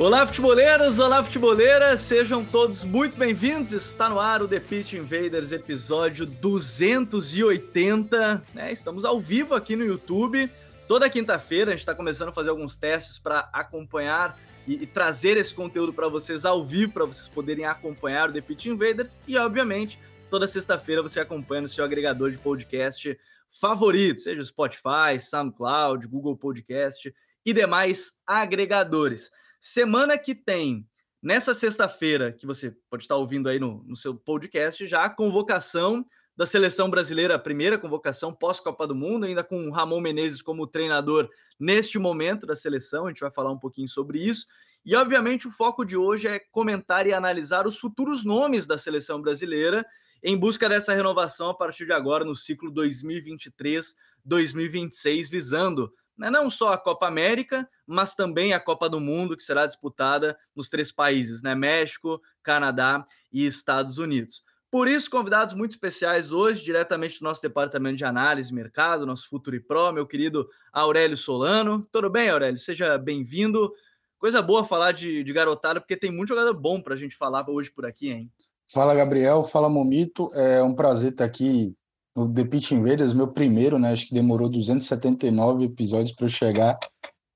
[0.00, 0.98] Olá, futeboleiros!
[0.98, 2.00] Olá, futeboleiras!
[2.00, 3.74] Sejam todos muito bem-vindos.
[3.74, 8.42] Está no ar o The Pitch Invaders, episódio 280.
[8.54, 8.72] Né?
[8.72, 10.50] Estamos ao vivo aqui no YouTube.
[10.88, 15.36] Toda quinta-feira a gente está começando a fazer alguns testes para acompanhar e, e, trazer
[15.36, 19.20] esse conteúdo para vocês ao vivo, para vocês poderem acompanhar o The Pitch Invaders.
[19.28, 19.98] E, obviamente,
[20.30, 23.20] toda sexta-feira você acompanha no seu agregador de podcast
[23.50, 27.14] favorito, seja Spotify, SoundCloud, Google Podcast
[27.44, 29.30] e demais agregadores.
[29.60, 30.88] Semana que tem,
[31.22, 36.06] nessa sexta-feira, que você pode estar ouvindo aí no, no seu podcast, já a convocação
[36.34, 40.66] da seleção brasileira, a primeira convocação pós-Copa do Mundo, ainda com o Ramon Menezes como
[40.66, 43.04] treinador neste momento da seleção.
[43.04, 44.46] A gente vai falar um pouquinho sobre isso.
[44.82, 49.20] E, obviamente, o foco de hoje é comentar e analisar os futuros nomes da seleção
[49.20, 49.84] brasileira
[50.22, 56.74] em busca dessa renovação a partir de agora no ciclo 2023-2026, visando né, não só
[56.74, 61.42] a Copa América, mas também a Copa do Mundo, que será disputada nos três países,
[61.42, 64.42] né, México, Canadá e Estados Unidos.
[64.70, 69.58] Por isso, convidados muito especiais hoje, diretamente do nosso departamento de análise mercado, nosso Futuri
[69.58, 71.88] Pro, meu querido Aurélio Solano.
[71.90, 72.58] Tudo bem, Aurélio?
[72.58, 73.72] Seja bem-vindo.
[74.18, 77.48] Coisa boa falar de, de garotada, porque tem muito jogador bom para a gente falar
[77.48, 78.30] hoje por aqui, hein?
[78.72, 79.42] Fala, Gabriel.
[79.42, 80.30] Fala, Momito.
[80.34, 81.74] É um prazer estar aqui
[82.14, 83.92] no The Pitch Invaders, meu primeiro, né?
[83.92, 86.78] Acho que demorou 279 episódios para eu chegar,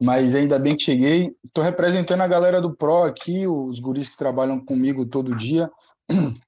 [0.00, 1.34] mas ainda bem que cheguei.
[1.44, 5.70] Estou representando a galera do Pro aqui, os guris que trabalham comigo todo dia.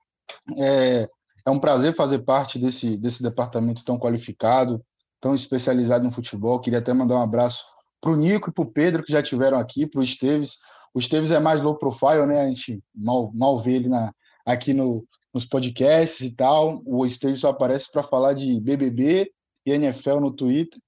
[0.58, 1.08] É,
[1.44, 4.84] é um prazer fazer parte desse, desse departamento tão qualificado,
[5.20, 6.60] tão especializado no futebol.
[6.60, 7.64] Queria até mandar um abraço
[8.00, 10.58] para o Nico e para o Pedro, que já tiveram aqui, para o Esteves.
[10.92, 12.42] O Esteves é mais low profile, né?
[12.42, 14.12] A gente mal, mal vê ele na,
[14.44, 15.04] aqui no,
[15.36, 16.82] nos podcasts e tal.
[16.86, 19.30] O Esteves só aparece para falar de BBB
[19.66, 20.80] e NFL no Twitter.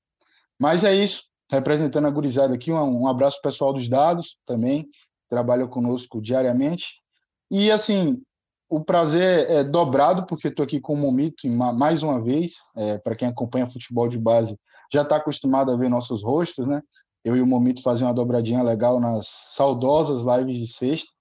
[0.58, 4.88] Mas é isso, representando a gurizada aqui, um, um abraço pessoal dos dados também,
[5.28, 7.02] trabalha conosco diariamente.
[7.50, 8.22] E assim,
[8.70, 12.54] o prazer é dobrado, porque estou aqui com o Momito mais uma vez.
[12.74, 14.58] É, para quem acompanha futebol de base,
[14.90, 16.80] já está acostumado a ver nossos rostos, né?
[17.22, 21.12] Eu e o Momito fazem uma dobradinha legal nas saudosas lives de sexta,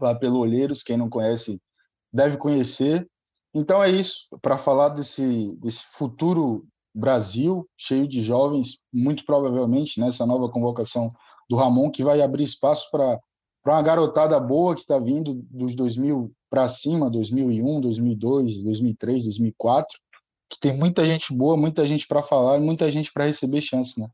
[0.00, 0.82] lá pelo Olheiros.
[0.82, 1.60] Quem não conhece,
[2.12, 3.08] deve conhecer.
[3.54, 10.26] Então é isso, para falar desse, desse futuro Brasil, cheio de jovens, muito provavelmente nessa
[10.26, 11.12] nova convocação
[11.48, 13.18] do Ramon, que vai abrir espaço para
[13.66, 19.98] uma garotada boa que está vindo dos 2000 para cima, 2001, 2002, 2003, 2004,
[20.50, 24.00] que tem muita gente boa, muita gente para falar e muita gente para receber chance,
[24.00, 24.08] né?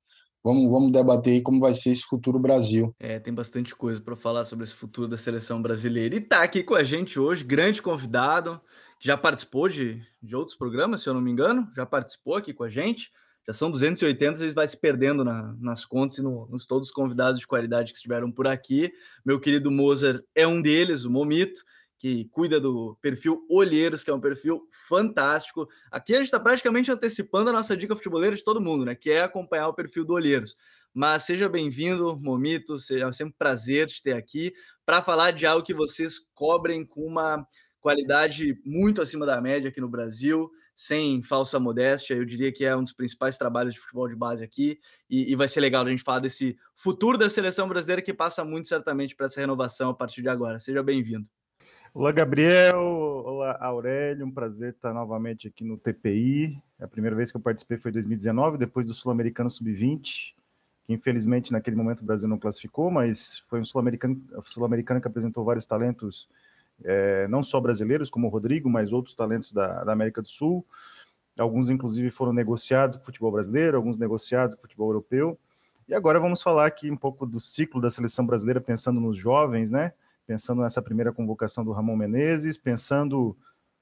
[0.45, 2.95] Vamos, vamos debater como vai ser esse futuro Brasil.
[3.01, 6.15] É, tem bastante coisa para falar sobre esse futuro da seleção brasileira.
[6.15, 8.61] E tá aqui com a gente hoje, grande convidado,
[9.01, 12.53] que já participou de, de outros programas, se eu não me engano, já participou aqui
[12.53, 13.11] com a gente.
[13.47, 16.95] Já são 280, ele vai se perdendo na, nas contas e no, nos todos os
[16.95, 18.93] convidados de qualidade que estiveram por aqui.
[19.25, 21.63] Meu querido Moser é um deles, o Momito
[22.05, 25.67] que cuida do perfil Olheiros, que é um perfil fantástico.
[25.91, 28.95] Aqui a gente está praticamente antecipando a nossa dica futeboleira de todo mundo, né?
[28.95, 30.55] Que é acompanhar o perfil do Olheiros.
[30.93, 34.53] Mas seja bem-vindo, Momito, seja sempre um prazer te ter aqui
[34.85, 37.49] para falar de algo que vocês cobrem com uma
[37.81, 42.13] qualidade muito acima da média aqui no Brasil, sem falsa modéstia.
[42.13, 44.79] Eu diria que é um dos principais trabalhos de futebol de base aqui
[45.09, 48.45] e, e vai ser legal a gente falar desse futuro da seleção brasileira que passa
[48.45, 50.59] muito certamente para essa renovação a partir de agora.
[50.59, 51.27] Seja bem-vindo.
[51.97, 52.77] Olá, Gabriel.
[53.25, 54.27] Olá, Aurélio.
[54.27, 56.61] Um prazer estar novamente aqui no TPI.
[56.81, 60.35] A primeira vez que eu participei foi em 2019, depois do Sul-Americano Sub-20,
[60.85, 65.45] que infelizmente naquele momento o Brasil não classificou, mas foi um Sul-Americano Sul que apresentou
[65.45, 66.29] vários talentos,
[66.83, 70.67] é, não só brasileiros, como o Rodrigo, mas outros talentos da, da América do Sul.
[71.39, 75.39] Alguns, inclusive, foram negociados com o futebol brasileiro, alguns negociados com o futebol europeu.
[75.87, 79.71] E agora vamos falar aqui um pouco do ciclo da seleção brasileira, pensando nos jovens,
[79.71, 79.93] né?
[80.27, 83.37] Pensando nessa primeira convocação do Ramon Menezes, pensando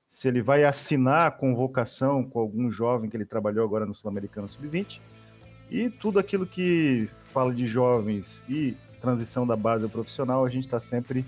[0.06, 4.48] se ele vai assinar a convocação com algum jovem que ele trabalhou agora no Sul-Americano
[4.48, 5.00] Sub-20,
[5.70, 10.64] e tudo aquilo que fala de jovens e transição da base ao profissional, a gente
[10.64, 11.24] está sempre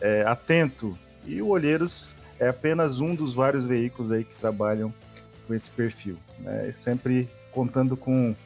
[0.00, 0.96] é, atento.
[1.24, 4.92] E o Olheiros é apenas um dos vários veículos aí que trabalham
[5.46, 6.18] com esse perfil.
[6.40, 6.70] Né?
[6.72, 8.36] Sempre contando com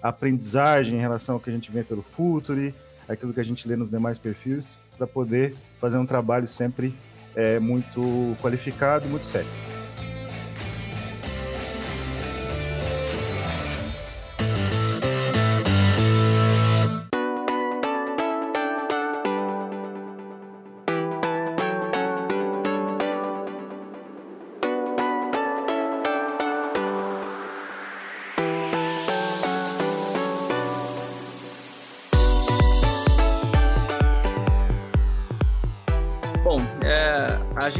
[0.00, 2.74] aprendizagem em relação ao que a gente vê pelo Futuri,
[3.08, 6.94] aquilo que a gente lê nos demais perfis, para poder fazer um trabalho sempre
[7.34, 9.71] é, muito qualificado e muito sério.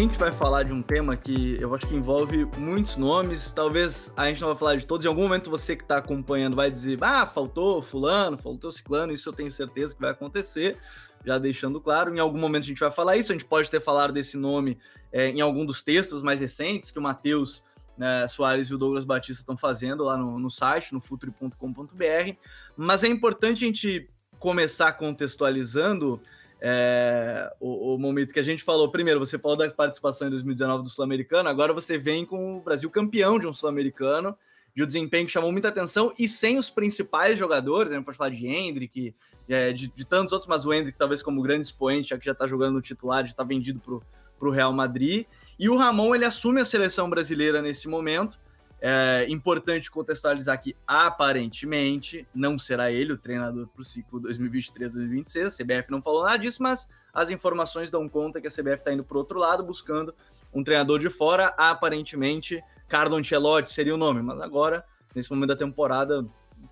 [0.03, 3.53] Gente vai falar de um tema que eu acho que envolve muitos nomes.
[3.53, 5.05] Talvez a gente não vai falar de todos.
[5.05, 9.13] Em algum momento você que está acompanhando vai dizer: ah, faltou fulano, faltou ciclano.
[9.13, 10.77] Isso eu tenho certeza que vai acontecer.
[11.25, 13.31] Já deixando claro, em algum momento a gente vai falar isso.
[13.31, 14.77] A gente pode ter falado desse nome
[15.13, 17.65] é, em algum dos textos mais recentes que o Matheus
[17.97, 22.37] né, Soares e o Douglas Batista estão fazendo lá no, no site, no futuri.com.br.
[22.77, 24.11] Mas é importante a gente
[24.41, 26.21] começar contextualizando
[26.65, 30.85] é, o, o, momento que a gente falou, primeiro, você falou da participação em 2019
[30.85, 34.39] do Sul-Americano, agora você vem com o Brasil campeão de um Sul-Americano,
[34.73, 38.17] de um desempenho que chamou muita atenção e sem os principais jogadores, a gente pode
[38.17, 39.13] falar de Hendrick,
[39.49, 42.31] é, de, de, tantos outros, mas o Hendrick talvez como grande expoente, já que já
[42.31, 45.27] está jogando no titular, já está vendido para o Real Madrid.
[45.59, 48.39] E o Ramon, ele assume a seleção brasileira nesse momento,
[48.85, 55.47] é importante contextualizar que, aparentemente, não será ele o treinador para o ciclo 2023-2026.
[55.47, 58.93] A CBF não falou nada disso, mas as informações dão conta que a CBF está
[58.93, 60.13] indo para outro lado, buscando
[60.53, 61.55] um treinador de fora.
[61.57, 66.27] Aparentemente, Carlo Ancelotti seria o nome, mas agora, nesse momento da temporada,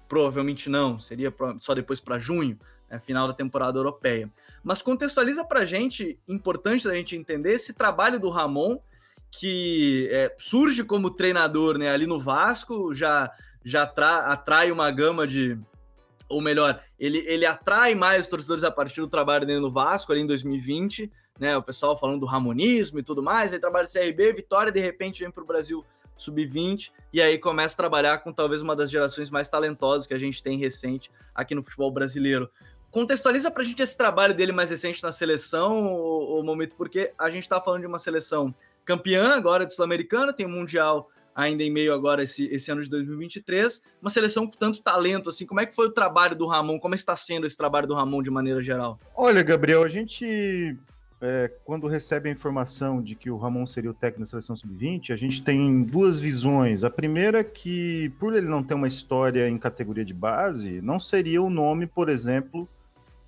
[0.09, 0.99] provavelmente não.
[0.99, 2.59] Seria só depois para junho,
[2.91, 4.29] né, final da temporada europeia.
[4.65, 8.81] Mas contextualiza para gente, importante da gente entender esse trabalho do Ramon
[9.31, 13.31] que é, surge como treinador né, ali no Vasco, já,
[13.65, 15.59] já atrai uma gama de.
[16.29, 20.21] Ou melhor, ele, ele atrai mais torcedores a partir do trabalho dele no Vasco ali
[20.21, 21.57] em 2020, né?
[21.57, 25.31] O pessoal falando do ramonismo e tudo mais, aí trabalha CRB, Vitória, de repente vem
[25.31, 25.85] para o Brasil
[26.17, 30.19] sub-20 e aí começa a trabalhar com talvez uma das gerações mais talentosas que a
[30.19, 32.49] gente tem recente aqui no futebol brasileiro.
[32.91, 37.31] Contextualiza para a gente esse trabalho dele mais recente na seleção, o momento, porque a
[37.31, 38.55] gente está falando de uma seleção
[38.85, 42.91] campeã agora de Sul-Americana, tem o Mundial ainda em meio agora esse, esse ano de
[42.91, 46.79] 2023, uma seleção com tanto talento, assim, como é que foi o trabalho do Ramon,
[46.79, 48.99] como está sendo esse trabalho do Ramon de maneira geral?
[49.15, 50.77] Olha, Gabriel, a gente,
[51.21, 55.13] é, quando recebe a informação de que o Ramon seria o técnico da seleção sub-20,
[55.13, 56.85] a gente tem duas visões.
[56.85, 60.99] A primeira é que, por ele não ter uma história em categoria de base, não
[60.99, 62.69] seria o nome, por exemplo,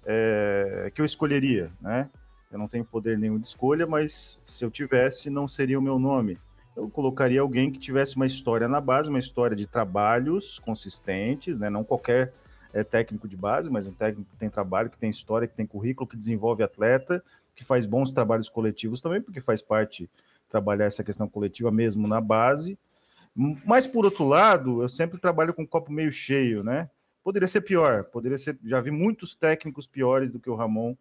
[0.04, 2.10] é, que eu escolheria, né?
[2.52, 5.98] Eu não tenho poder nenhum de escolha, mas se eu tivesse, não seria o meu
[5.98, 6.38] nome.
[6.76, 11.70] Eu colocaria alguém que tivesse uma história na base, uma história de trabalhos consistentes, né?
[11.70, 12.32] não qualquer
[12.72, 15.66] é, técnico de base, mas um técnico que tem trabalho, que tem história, que tem
[15.66, 20.08] currículo, que desenvolve atleta, que faz bons trabalhos coletivos também, porque faz parte
[20.48, 22.78] trabalhar essa questão coletiva mesmo na base.
[23.34, 26.90] Mas, por outro lado, eu sempre trabalho com o copo meio cheio, né?
[27.24, 28.58] Poderia ser pior, poderia ser.
[28.64, 30.94] Já vi muitos técnicos piores do que o Ramon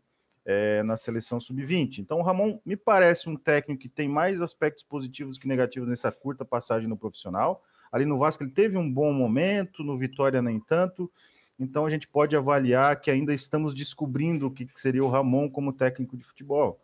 [0.45, 1.99] é, na seleção sub-20.
[1.99, 6.11] Então, o Ramon me parece um técnico que tem mais aspectos positivos que negativos nessa
[6.11, 7.63] curta passagem no profissional.
[7.91, 11.11] Ali no Vasco ele teve um bom momento, no Vitória nem tanto.
[11.59, 15.73] Então a gente pode avaliar que ainda estamos descobrindo o que seria o Ramon como
[15.73, 16.79] técnico de futebol.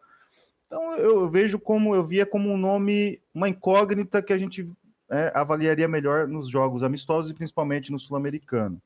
[0.65, 4.69] Então eu vejo como eu via como um nome, uma incógnita que a gente
[5.09, 8.81] é, avaliaria melhor nos jogos amistosos e principalmente no sul-americano.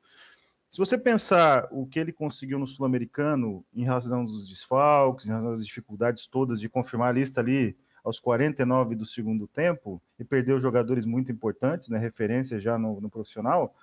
[0.72, 5.52] Se você pensar o que ele conseguiu no Sul-Americano, em razão dos desfalques, em razão
[5.52, 10.58] das dificuldades todas de confirmar a lista ali aos 49 do segundo tempo, e perdeu
[10.62, 13.76] jogadores muito importantes, né, referência já no, no profissional,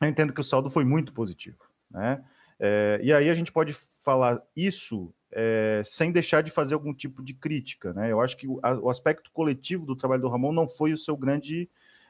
[0.00, 1.58] eu entendo que o saldo foi muito positivo.
[1.90, 2.24] Né?
[2.58, 7.22] É, e aí a gente pode falar isso é, sem deixar de fazer algum tipo
[7.22, 7.92] de crítica.
[7.92, 8.10] Né?
[8.10, 10.98] Eu acho que o, a, o aspecto coletivo do trabalho do Ramon não foi o
[10.98, 11.68] seu grande,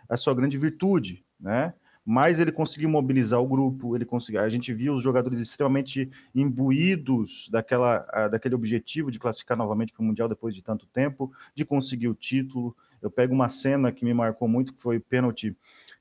[0.09, 1.25] a sua grande virtude.
[1.41, 1.75] Né?
[2.05, 7.49] Mas ele conseguiu mobilizar o grupo, ele conseguiu, a gente viu os jogadores extremamente imbuídos
[7.51, 12.09] daquela, daquele objetivo de classificar novamente para o Mundial depois de tanto tempo, de conseguir
[12.09, 12.77] o título.
[13.01, 15.57] Eu pego uma cena que me marcou muito, que foi o pênalti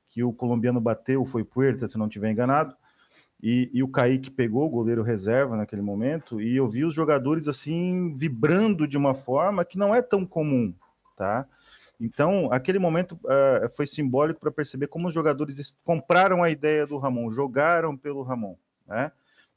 [0.10, 2.76] que o colombiano bateu, foi Puerta, se não estiver enganado,
[3.42, 7.48] e, e, o Kaique pegou o goleiro reserva naquele momento, e eu vi os jogadores
[7.48, 10.74] assim vibrando de uma forma que não é tão comum,
[11.18, 11.48] tá?
[12.04, 16.98] Então, aquele momento uh, foi simbólico para perceber como os jogadores compraram a ideia do
[16.98, 18.56] Ramon, jogaram pelo Ramon,
[18.88, 19.12] né?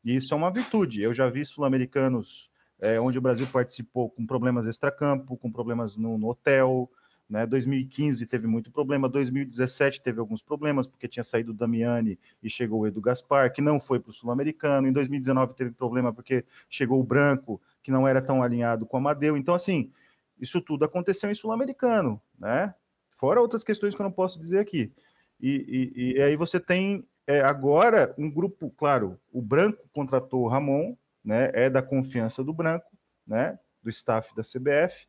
[0.04, 1.00] E isso é uma virtude.
[1.00, 6.18] Eu já vi sul-americanos é, onde o Brasil participou com problemas extracampo, com problemas no,
[6.18, 6.90] no hotel,
[7.26, 7.46] Né?
[7.46, 12.80] 2015 teve muito problema, 2017 teve alguns problemas, porque tinha saído o Damiani e chegou
[12.80, 14.86] o Edu Gaspar, que não foi para o Sul-Americano.
[14.86, 19.00] Em 2019 teve problema porque chegou o Branco, que não era tão alinhado com o
[19.00, 19.38] Amadeu.
[19.38, 19.90] Então, assim,
[20.38, 22.74] isso tudo aconteceu em Sul-Americano, né?
[23.14, 24.92] Fora outras questões que eu não posso dizer aqui.
[25.40, 30.48] E, e, e aí você tem é, agora um grupo, claro, o Branco contratou o
[30.48, 31.50] Ramon, né?
[31.54, 32.90] É da confiança do Branco,
[33.26, 33.58] né?
[33.82, 35.06] Do staff da CBF,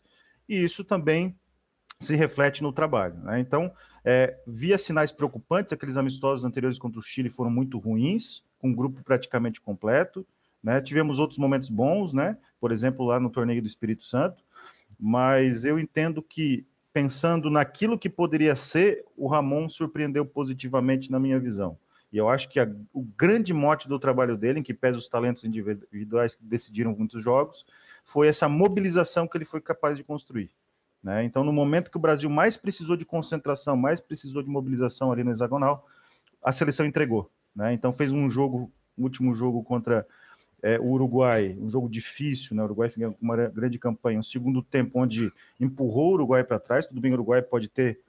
[0.48, 1.36] e isso também
[2.00, 3.16] se reflete no trabalho.
[3.16, 3.40] Né?
[3.40, 3.72] Então,
[4.04, 8.76] é, via sinais preocupantes, aqueles amistosos anteriores contra o Chile foram muito ruins, com um
[8.76, 10.26] grupo praticamente completo.
[10.62, 10.82] Né?
[10.82, 12.38] Tivemos outros momentos bons, né?
[12.60, 14.44] por exemplo, lá no torneio do Espírito Santo,
[15.00, 21.40] mas eu entendo que, pensando naquilo que poderia ser, o Ramon surpreendeu positivamente na minha
[21.40, 21.78] visão.
[22.12, 25.10] E eu acho que a, o grande mote do trabalho dele, em que pesa os
[25.10, 27.66] talentos individuais que decidiram muitos jogos,
[28.06, 30.50] foi essa mobilização que ele foi capaz de construir.
[31.04, 31.24] Né?
[31.24, 35.24] Então, no momento que o Brasil mais precisou de concentração, mais precisou de mobilização ali
[35.24, 35.86] no hexagonal,
[36.42, 37.30] a seleção entregou.
[37.56, 37.74] Né?
[37.74, 40.08] Então, fez um jogo, último jogo contra
[40.66, 42.64] é, o Uruguai, um jogo difícil, né?
[42.64, 46.88] O Uruguai com uma grande campanha, um segundo tempo onde empurrou o Uruguai para trás.
[46.88, 48.00] Tudo bem, o Uruguai pode ter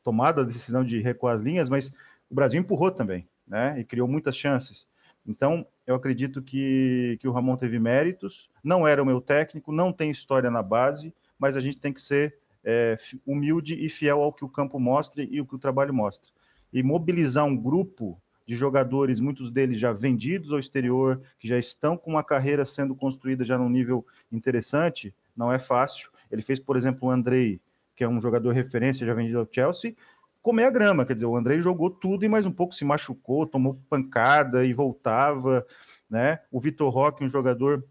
[0.00, 1.88] tomado a decisão de recuar as linhas, mas
[2.30, 3.80] o Brasil empurrou também, né?
[3.80, 4.86] E criou muitas chances.
[5.26, 8.48] Então, eu acredito que, que o Ramon teve méritos.
[8.62, 12.00] Não era o meu técnico, não tem história na base, mas a gente tem que
[12.00, 15.92] ser é, humilde e fiel ao que o campo mostra e o que o trabalho
[15.92, 16.30] mostra.
[16.72, 21.96] E mobilizar um grupo de jogadores, muitos deles já vendidos ao exterior, que já estão
[21.96, 26.10] com uma carreira sendo construída já num nível interessante, não é fácil.
[26.30, 27.60] Ele fez, por exemplo, o Andrei,
[27.96, 29.94] que é um jogador referência, já vendido ao Chelsea,
[30.42, 33.46] comer a grama, quer dizer, o Andrei jogou tudo e mais um pouco se machucou,
[33.46, 35.66] tomou pancada e voltava,
[36.08, 36.40] né?
[36.50, 37.82] O Vitor Roque, um jogador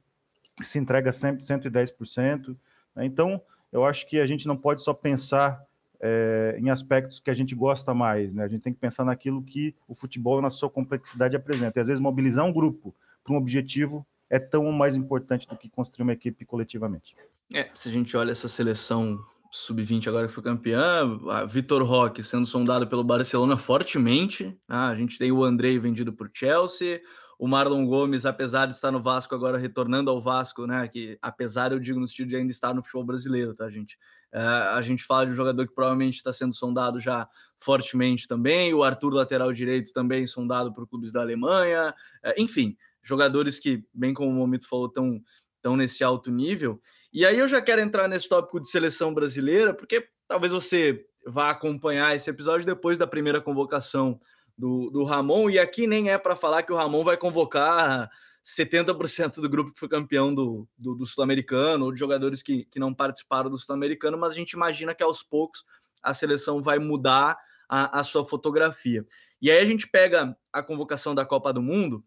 [0.56, 2.56] que se entrega sempre 110%,
[2.96, 3.06] né?
[3.06, 3.42] Então,
[3.72, 5.66] eu acho que a gente não pode só pensar
[6.06, 8.44] é, em aspectos que a gente gosta mais, né?
[8.44, 11.80] A gente tem que pensar naquilo que o futebol, na sua complexidade, apresenta.
[11.80, 12.94] E às vezes mobilizar um grupo
[13.24, 17.16] para um objetivo é tão mais importante do que construir uma equipe coletivamente.
[17.54, 19.18] É, se a gente olha essa seleção
[19.50, 24.76] sub-20 agora que foi campeã, Vitor Roque sendo sondado pelo Barcelona fortemente, né?
[24.76, 27.00] a gente tem o Andrei vendido por Chelsea,
[27.40, 30.88] o Marlon Gomes, apesar de estar no Vasco agora, retornando ao Vasco, né?
[30.88, 33.98] Que apesar, eu digo, no sentido de ainda estar no futebol brasileiro, tá, gente?
[34.34, 38.74] É, a gente fala de um jogador que provavelmente está sendo sondado já fortemente também.
[38.74, 41.94] O Arthur, lateral direito, também sondado por clubes da Alemanha.
[42.24, 45.22] É, enfim, jogadores que, bem como o Momento falou, estão
[45.62, 46.82] tão nesse alto nível.
[47.14, 51.52] E aí eu já quero entrar nesse tópico de seleção brasileira, porque talvez você vá
[51.52, 54.20] acompanhar esse episódio depois da primeira convocação
[54.58, 58.10] do, do Ramon, e aqui nem é para falar que o Ramon vai convocar
[58.44, 62.80] 70% do grupo que foi campeão do, do, do Sul-Americano, ou de jogadores que, que
[62.80, 65.64] não participaram do Sul-Americano, mas a gente imagina que aos poucos
[66.02, 67.38] a seleção vai mudar
[67.70, 69.06] a, a sua fotografia.
[69.42, 72.04] E aí a gente pega a convocação da Copa do Mundo,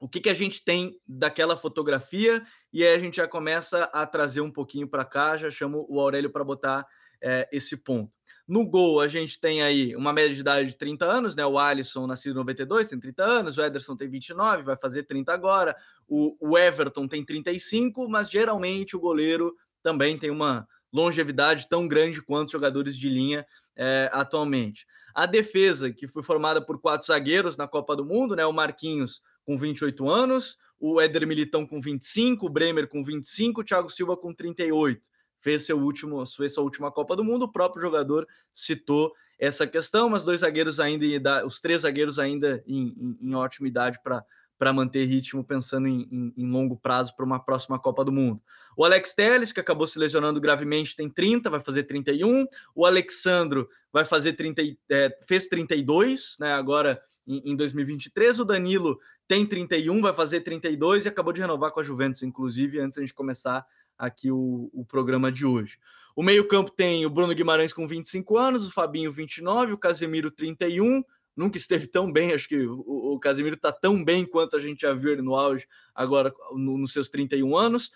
[0.00, 4.06] o que, que a gente tem daquela fotografia, e aí a gente já começa a
[4.06, 6.86] trazer um pouquinho para cá, já chamo o Aurélio para botar
[7.22, 8.12] é, esse ponto.
[8.50, 11.46] No gol, a gente tem aí uma média de idade de 30 anos, né?
[11.46, 15.32] O Alisson, nascido em 92, tem 30 anos, o Ederson tem 29, vai fazer 30
[15.32, 15.76] agora,
[16.08, 22.20] o, o Everton tem 35, mas geralmente o goleiro também tem uma longevidade tão grande
[22.20, 23.46] quanto jogadores de linha
[23.76, 24.84] é, atualmente.
[25.14, 28.44] A defesa, que foi formada por quatro zagueiros na Copa do Mundo, né?
[28.44, 33.64] O Marquinhos com 28 anos, o Éder Militão com 25, o Bremer com 25, o
[33.64, 35.08] Thiago Silva com 38
[35.40, 37.44] fez seu último, fez sua última Copa do Mundo.
[37.44, 42.94] O próprio jogador citou essa questão, mas dois zagueiros ainda, os três zagueiros ainda em,
[42.98, 47.78] em, em ótima idade para manter ritmo, pensando em, em, longo prazo para uma próxima
[47.78, 48.40] Copa do Mundo.
[48.76, 52.46] O Alex Telles, que acabou se lesionando gravemente, tem 30, vai fazer 31.
[52.74, 56.52] O Alexandro vai fazer 30, é, fez 32, né?
[56.52, 58.40] Agora em, em 2023.
[58.40, 62.80] O Danilo tem 31, vai fazer 32 e acabou de renovar com a Juventus, inclusive,
[62.80, 63.64] antes a gente começar
[64.00, 65.78] aqui o, o programa de hoje.
[66.16, 71.04] O meio-campo tem o Bruno Guimarães com 25 anos, o Fabinho 29, o Casemiro 31.
[71.36, 74.92] Nunca esteve tão bem, acho que o, Casemiro está tão bem quanto a gente já
[74.92, 77.92] viu ele no auge, agora no, nos seus 31 anos.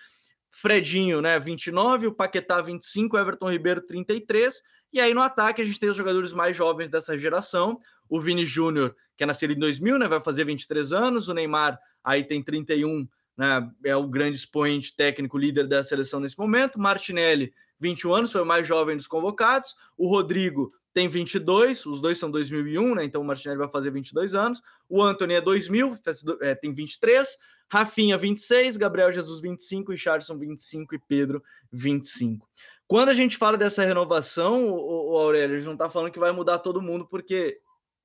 [0.50, 4.62] Fredinho, né, 29, o Paquetá 25, o Everton Ribeiro 33.
[4.92, 8.44] E aí no ataque a gente tem os jogadores mais jovens dessa geração, o Vini
[8.44, 12.42] Júnior, que é nascido em 2000, né, vai fazer 23 anos, o Neymar aí tem
[12.42, 16.78] 31 né, é o grande expoente técnico líder da seleção nesse momento.
[16.78, 19.76] Martinelli, 21 anos, foi o mais jovem dos convocados.
[19.96, 23.04] O Rodrigo tem 22, os dois são 2001, né?
[23.04, 24.62] Então o Martinelli vai fazer 22 anos.
[24.88, 25.98] O Anthony é 2000,
[26.40, 27.36] é, tem 23.
[27.68, 28.76] Rafinha, 26.
[28.76, 29.92] Gabriel Jesus, 25.
[29.92, 30.94] E Charleston, 25.
[30.94, 32.48] E Pedro, 25.
[32.86, 36.18] Quando a gente fala dessa renovação, o, o Aurélio, a gente não está falando que
[36.18, 37.58] vai mudar todo mundo, porque,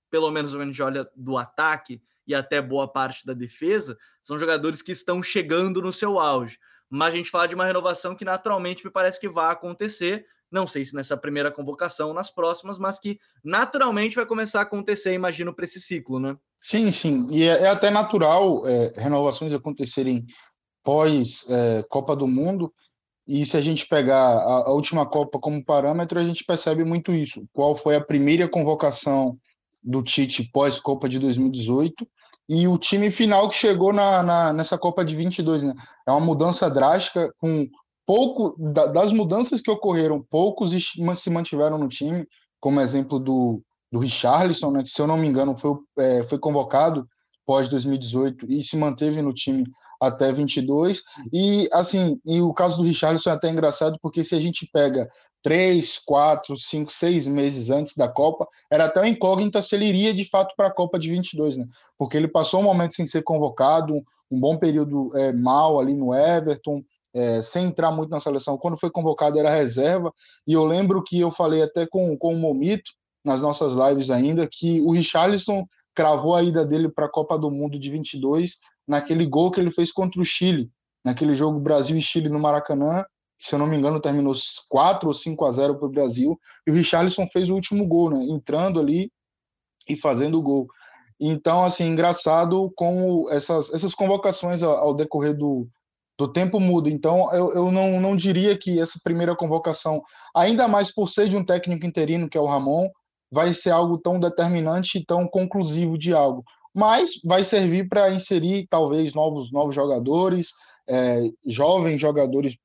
[0.09, 4.83] pelo menos a gente olha do ataque e até boa parte da defesa, são jogadores
[4.83, 6.59] que estão chegando no seu auge.
[6.87, 10.25] Mas a gente fala de uma renovação que naturalmente me parece que vai acontecer.
[10.51, 14.63] Não sei se nessa primeira convocação ou nas próximas, mas que naturalmente vai começar a
[14.63, 16.37] acontecer, imagino, para esse ciclo, né?
[16.61, 17.27] Sim, sim.
[17.31, 20.23] E é, é até natural é, renovações acontecerem
[20.83, 22.71] pós é, Copa do Mundo.
[23.27, 27.11] E se a gente pegar a, a, última Copa como parâmetro, a gente percebe muito
[27.11, 27.43] isso.
[27.51, 29.35] Qual foi a primeira convocação
[29.81, 32.07] do Tite pós Copa de 2018
[32.49, 35.75] e o time final que chegou na, na, nessa Copa de 22, né?
[36.07, 37.69] É uma mudança drástica, com
[38.07, 42.27] pouco da, das mudanças que ocorreram, poucos se mantiveram no time,
[42.59, 44.81] como exemplo do, do Richarlison, né?
[44.81, 47.07] Que se eu não me engano foi, é, foi convocado
[47.45, 49.63] pós 2018 e se manteve no time
[49.99, 51.03] até 22.
[51.31, 55.09] E assim, e o caso do Richarlison é até engraçado, porque se a gente pega
[55.41, 60.25] três, quatro, cinco, seis meses antes da Copa, era até incógnita se ele iria de
[60.25, 61.65] fato para a Copa de 22, né?
[61.97, 66.13] Porque ele passou um momento sem ser convocado, um bom período é, mal ali no
[66.13, 68.57] Everton, é, sem entrar muito na seleção.
[68.57, 70.13] Quando foi convocado era reserva,
[70.45, 72.91] e eu lembro que eu falei até com, com o Momito,
[73.23, 77.51] nas nossas lives ainda, que o Richarlison cravou a ida dele para a Copa do
[77.51, 78.57] Mundo de 22
[78.89, 80.69] naquele gol que ele fez contra o Chile,
[81.05, 83.05] naquele jogo Brasil e Chile no Maracanã,
[83.39, 84.33] se eu não me engano, terminou
[84.67, 88.09] 4 ou 5 a 0 para o Brasil, e o Richarlison fez o último gol,
[88.09, 88.25] né?
[88.25, 89.11] Entrando ali
[89.87, 90.67] e fazendo o gol.
[91.19, 95.67] Então, assim, engraçado como essas, essas convocações ao decorrer do,
[96.17, 96.89] do tempo muda.
[96.89, 100.01] Então, eu, eu não, não diria que essa primeira convocação,
[100.35, 102.89] ainda mais por ser de um técnico interino, que é o Ramon,
[103.31, 106.43] vai ser algo tão determinante e tão conclusivo de algo.
[106.73, 110.49] Mas vai servir para inserir, talvez, novos, novos jogadores,
[110.87, 112.57] é, jovens jogadores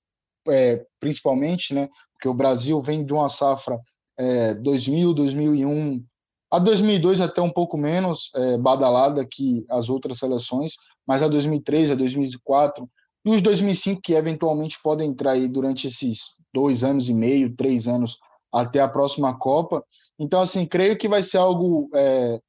[0.49, 1.89] é, principalmente, né?
[2.13, 3.79] Porque o Brasil vem de uma safra
[4.19, 6.05] é, 2000, 2001,
[6.51, 10.75] a 2002 até um pouco menos é, badalada que as outras seleções,
[11.07, 12.89] mas a 2003, a 2004
[13.25, 17.89] e os 2005 que eventualmente podem entrar aí durante esses dois anos e meio, três
[17.89, 18.19] anos
[18.53, 19.85] até a próxima Copa.
[20.17, 22.41] Então, assim, creio que vai ser algo é,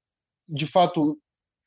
[0.47, 1.17] de fato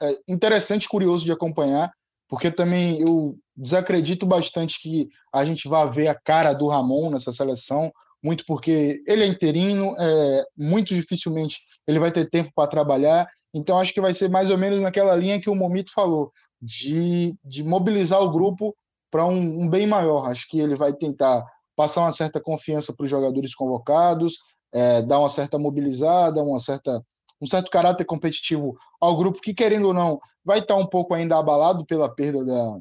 [0.03, 1.91] é, interessante, curioso de acompanhar
[2.29, 7.33] porque também eu desacredito bastante que a gente vá ver a cara do Ramon nessa
[7.33, 7.91] seleção,
[8.23, 13.79] muito porque ele é interino, é, muito dificilmente ele vai ter tempo para trabalhar, então
[13.79, 16.31] acho que vai ser mais ou menos naquela linha que o Momito falou,
[16.61, 18.77] de, de mobilizar o grupo
[19.11, 20.29] para um, um, bem maior.
[20.29, 24.39] Acho que ele vai tentar passar uma certa confiança para os jogadores convocados,
[24.73, 27.03] é, dar uma certa mobilizada, uma certa
[27.41, 31.39] um certo caráter competitivo ao grupo que, querendo ou não, vai estar um pouco ainda
[31.39, 32.79] abalado pela perda da,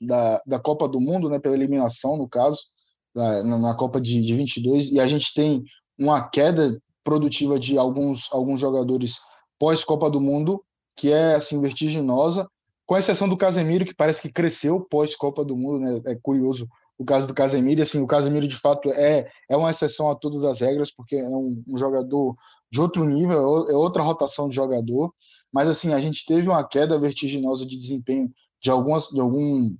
[0.00, 2.60] da, da Copa do Mundo, né, pela eliminação, no caso,
[3.14, 5.62] na, na Copa de, de 22, e a gente tem
[5.98, 9.18] uma queda produtiva de alguns, alguns jogadores
[9.58, 10.62] pós-Copa do Mundo,
[10.96, 12.48] que é assim vertiginosa,
[12.86, 16.00] com exceção do Casemiro, que parece que cresceu pós-Copa do Mundo, né?
[16.06, 20.10] É curioso o caso do Casemiro, assim, o Casemiro de fato é, é uma exceção
[20.10, 22.36] a todas as regras, porque é um, um jogador
[22.70, 25.12] de outro nível, é, é outra rotação de jogador,
[25.52, 28.30] mas assim, a gente teve uma queda vertiginosa de desempenho
[28.62, 29.74] de algumas de algum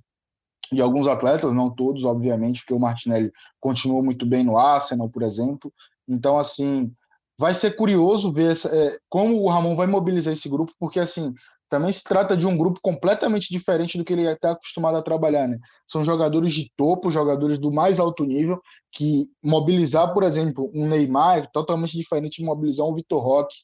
[0.71, 5.21] de alguns atletas, não todos, obviamente, porque o Martinelli continuou muito bem no Arsenal, por
[5.21, 5.71] exemplo.
[6.07, 6.91] Então, assim,
[7.37, 11.33] vai ser curioso ver essa, é, como o Ramon vai mobilizar esse grupo, porque assim,
[11.69, 15.47] também se trata de um grupo completamente diferente do que ele está acostumado a trabalhar,
[15.47, 15.57] né?
[15.87, 21.39] São jogadores de topo, jogadores do mais alto nível, que mobilizar, por exemplo, um Neymar
[21.39, 23.55] é totalmente diferente de mobilizar um Vitor Roque,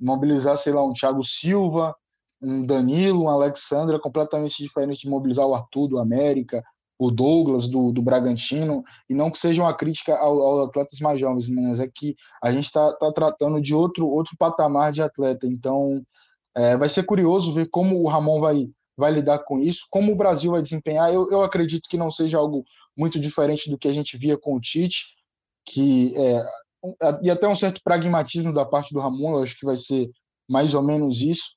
[0.00, 1.94] mobilizar, sei lá, um Thiago Silva,
[2.40, 6.62] um Danilo, um Alexandre, é completamente diferente de mobilizar o Arthur do América,
[6.98, 11.20] o Douglas do, do Bragantino, e não que seja uma crítica ao, aos atletas mais
[11.20, 15.46] jovens, mas é que a gente está tá tratando de outro, outro patamar de atleta,
[15.46, 16.02] então
[16.56, 20.16] é, vai ser curioso ver como o Ramon vai, vai lidar com isso, como o
[20.16, 21.12] Brasil vai desempenhar.
[21.12, 22.64] Eu, eu acredito que não seja algo
[22.96, 25.14] muito diferente do que a gente via com o Tite,
[25.66, 26.46] que é,
[27.22, 30.10] e até um certo pragmatismo da parte do Ramon, eu acho que vai ser
[30.48, 31.54] mais ou menos isso.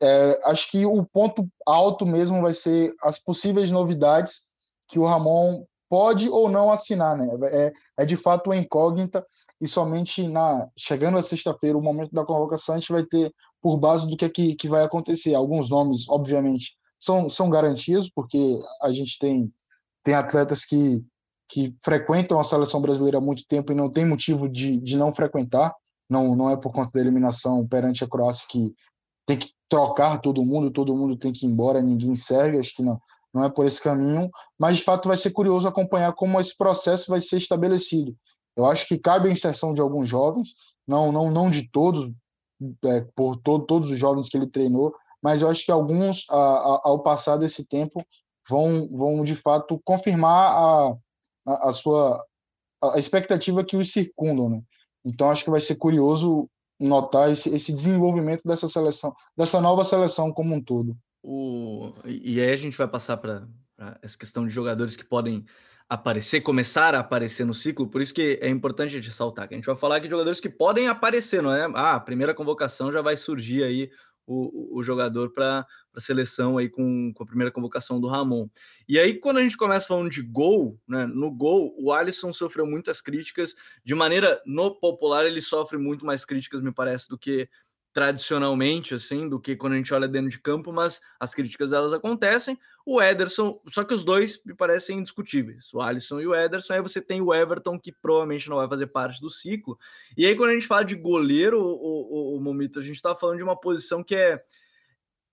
[0.00, 4.42] É, acho que o ponto alto mesmo vai ser as possíveis novidades
[4.88, 7.26] que o Ramon pode ou não assinar, né?
[7.50, 9.26] É, é de fato uma incógnita
[9.60, 13.76] e somente na chegando a sexta-feira, o momento da convocação, a gente vai ter por
[13.76, 15.34] base do que, é que, que vai acontecer.
[15.34, 19.52] Alguns nomes, obviamente, são, são garantias, porque a gente tem,
[20.02, 21.02] tem atletas que,
[21.48, 25.12] que frequentam a seleção brasileira há muito tempo e não tem motivo de, de não
[25.12, 25.74] frequentar.
[26.08, 28.74] Não, não é por conta da eliminação perante a Croácia que
[29.26, 32.58] tem que trocar todo mundo, todo mundo tem que ir embora, ninguém serve.
[32.58, 32.98] Acho que não,
[33.32, 37.10] não é por esse caminho, mas de fato vai ser curioso acompanhar como esse processo
[37.10, 38.16] vai ser estabelecido.
[38.56, 40.54] Eu acho que cabe a inserção de alguns jovens,
[40.86, 42.10] não não não de todos,
[42.84, 46.36] é, por todo, todos os jovens que ele treinou, mas eu acho que alguns, a,
[46.36, 48.04] a, ao passar desse tempo,
[48.48, 50.96] vão, vão de fato confirmar a,
[51.46, 52.24] a, a sua
[52.80, 54.62] a expectativa que os circundam, né?
[55.04, 60.32] Então acho que vai ser curioso notar esse, esse desenvolvimento dessa seleção, dessa nova seleção
[60.32, 60.96] como um todo.
[61.22, 63.48] O, e aí a gente vai passar para
[64.00, 65.44] essa questão de jogadores que podem
[65.88, 69.54] aparecer, começar a aparecer no ciclo, por isso que é importante a gente ressaltar que
[69.54, 71.64] a gente vai falar aqui de jogadores que podem aparecer, não é?
[71.74, 73.90] Ah, a primeira convocação já vai surgir aí
[74.26, 78.46] o, o jogador para a seleção aí com, com a primeira convocação do Ramon.
[78.86, 82.66] E aí, quando a gente começa falando de gol, né, no gol, o Alisson sofreu
[82.66, 83.54] muitas críticas.
[83.82, 87.48] De maneira no popular, ele sofre muito mais críticas, me parece, do que
[87.92, 91.92] tradicionalmente, assim, do que quando a gente olha dentro de campo, mas as críticas elas
[91.92, 92.56] acontecem.
[92.90, 96.72] O Ederson, só que os dois me parecem indiscutíveis, o Alisson e o Ederson.
[96.72, 99.78] Aí você tem o Everton, que provavelmente não vai fazer parte do ciclo.
[100.16, 103.14] E aí, quando a gente fala de goleiro, o, o, o Momito, a gente tá
[103.14, 104.42] falando de uma posição que é.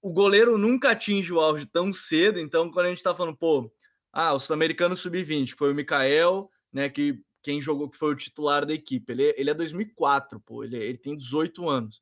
[0.02, 3.72] O goleiro nunca atinge o auge tão cedo, então quando a gente tá falando, pô,
[4.12, 8.66] ah, o Sul-Americano Sub-20, foi o Mikael, né, que quem jogou, que foi o titular
[8.66, 9.14] da equipe.
[9.14, 12.02] Ele, ele é 2004, pô, ele, ele tem 18 anos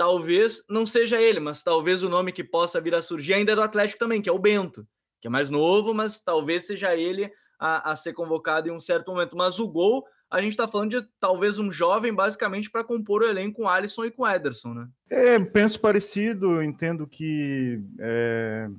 [0.00, 3.54] talvez não seja ele, mas talvez o nome que possa vir a surgir ainda é
[3.54, 4.88] do Atlético também, que é o Bento,
[5.20, 9.10] que é mais novo, mas talvez seja ele a, a ser convocado em um certo
[9.10, 9.36] momento.
[9.36, 13.28] Mas o gol, a gente está falando de talvez um jovem, basicamente, para compor o
[13.28, 14.88] elenco com Alisson e com Ederson, né?
[15.10, 18.70] É, penso parecido, entendo que é,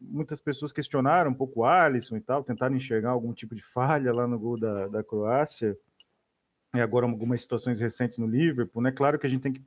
[0.00, 4.12] muitas pessoas questionaram um pouco o Alisson e tal, tentaram enxergar algum tipo de falha
[4.12, 5.78] lá no gol da, da Croácia
[6.76, 8.92] e agora algumas situações recentes no Liverpool, né?
[8.92, 9.62] Claro que a gente tem que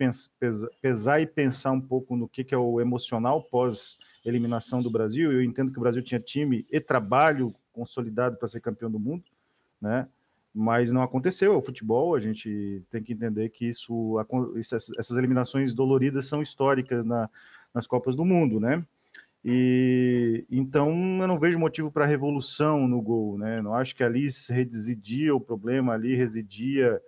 [0.82, 5.32] pesar e pensar um pouco no que, que é o emocional pós eliminação do Brasil.
[5.32, 9.24] Eu entendo que o Brasil tinha time e trabalho consolidado para ser campeão do mundo,
[9.82, 10.08] né?
[10.54, 11.54] Mas não aconteceu.
[11.54, 14.15] É o futebol, a gente tem que entender que isso,
[14.98, 17.30] essas eliminações doloridas são históricas na,
[17.74, 18.86] nas Copas do Mundo, né?
[19.43, 20.89] E então
[21.21, 23.62] eu não vejo motivo para revolução no gol, né?
[23.62, 27.02] Não acho que ali residia o problema, ali residia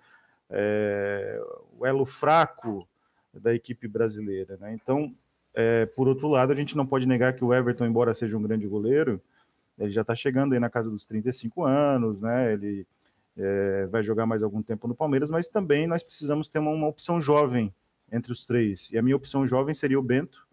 [0.49, 1.41] é,
[1.77, 2.87] o elo fraco
[3.33, 4.73] da equipe brasileira, né?
[4.73, 5.13] Então,
[5.53, 8.41] é, por outro lado, a gente não pode negar que o Everton, embora seja um
[8.41, 9.21] grande goleiro,
[9.77, 12.53] ele já está chegando aí na casa dos 35 anos, né?
[12.53, 12.87] Ele
[13.37, 16.87] é, vai jogar mais algum tempo no Palmeiras, mas também nós precisamos ter uma, uma
[16.87, 17.73] opção jovem
[18.11, 18.89] entre os três.
[18.91, 20.47] E a minha opção jovem seria o Bento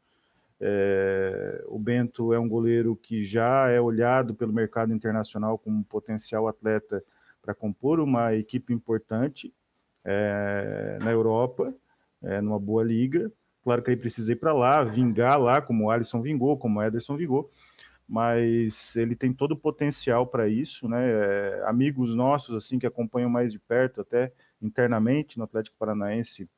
[0.61, 6.49] é, o Bento é um goleiro que já é olhado pelo mercado internacional como potencial
[6.49, 7.03] atleta
[7.41, 9.55] para compor uma equipe importante
[10.05, 11.73] é, na Europa,
[12.23, 13.31] é, numa boa liga.
[13.63, 16.83] Claro que ele precisa ir para lá, vingar lá, como o Alisson vingou, como o
[16.83, 17.51] Ederson vingou,
[18.09, 21.11] mas ele tem todo o potencial para isso, né?
[21.11, 26.49] É, amigos nossos assim que acompanham mais de perto, até internamente no Atlético Paranaense,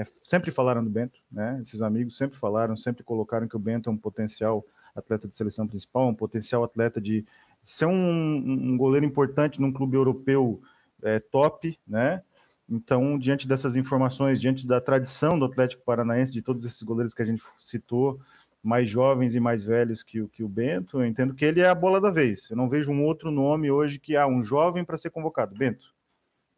[0.00, 1.60] é, sempre falaram do Bento, né?
[1.62, 4.64] Esses amigos sempre falaram, sempre colocaram que o Bento é um potencial
[4.96, 7.24] atleta de seleção principal, um potencial atleta de
[7.62, 10.62] ser um, um goleiro importante num clube europeu
[11.02, 12.22] é, top, né?
[12.68, 17.20] Então, diante dessas informações, diante da tradição do Atlético Paranaense, de todos esses goleiros que
[17.20, 18.20] a gente citou,
[18.62, 21.74] mais jovens e mais velhos que, que o Bento, eu entendo que ele é a
[21.74, 22.48] bola da vez.
[22.48, 25.54] Eu não vejo um outro nome hoje que há ah, um jovem para ser convocado.
[25.54, 25.92] Bento,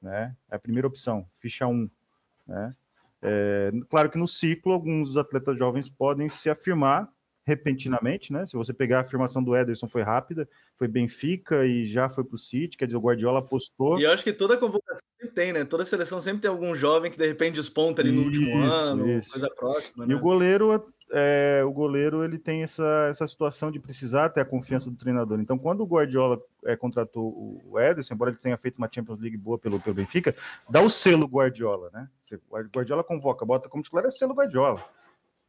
[0.00, 0.37] né?
[0.50, 1.90] É a primeira opção, ficha 1, um,
[2.46, 2.76] né?
[3.22, 7.08] É, claro que no ciclo, alguns atletas jovens podem se afirmar
[7.44, 8.46] repentinamente, né?
[8.46, 12.37] Se você pegar a afirmação do Ederson foi rápida, foi Benfica e já foi para
[12.37, 13.98] o City, quer dizer, o Guardiola apostou.
[13.98, 15.00] E eu acho que toda convocação
[15.35, 15.64] tem, né?
[15.64, 19.30] Toda seleção sempre tem algum jovem que de repente desponta ali no último ano, isso.
[19.30, 20.06] coisa próxima.
[20.06, 20.12] Né?
[20.12, 20.72] E o goleiro,
[21.14, 25.38] é, o goleiro ele tem essa, essa situação de precisar ter a confiança do treinador.
[25.40, 29.37] Então, quando o Guardiola é, contratou o Ederson, embora ele tenha feito uma Champions League
[29.37, 30.35] boa pelo, pelo Benfica,
[30.70, 32.09] dá o selo Guardiola, né?
[32.51, 34.83] O Guardiola convoca, bota como titular é selo Guardiola,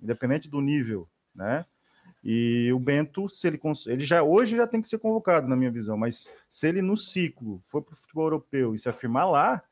[0.02, 1.66] independente do nível, né?
[2.22, 5.72] E o Bento, se ele, ele já hoje já tem que ser convocado, na minha
[5.72, 9.64] visão, mas se ele no ciclo for para o futebol europeu e se afirmar lá,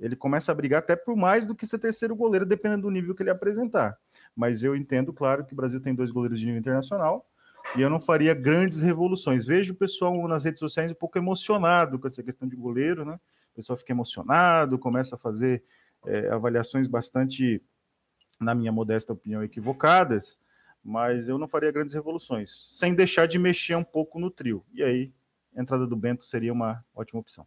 [0.00, 3.14] ele começa a brigar até por mais do que ser terceiro goleiro, dependendo do nível
[3.14, 3.96] que ele apresentar.
[4.34, 7.26] Mas eu entendo, claro, que o Brasil tem dois goleiros de nível internacional
[7.76, 9.46] e eu não faria grandes revoluções.
[9.46, 13.20] Vejo o pessoal nas redes sociais um pouco emocionado com essa questão de goleiro, né?
[13.52, 15.62] O pessoal fica emocionado, começa a fazer
[16.06, 17.62] é, avaliações bastante,
[18.40, 20.38] na minha modesta opinião, equivocadas
[20.82, 24.64] mas eu não faria grandes revoluções, sem deixar de mexer um pouco no trio.
[24.72, 25.12] E aí,
[25.54, 27.46] a entrada do Bento seria uma ótima opção.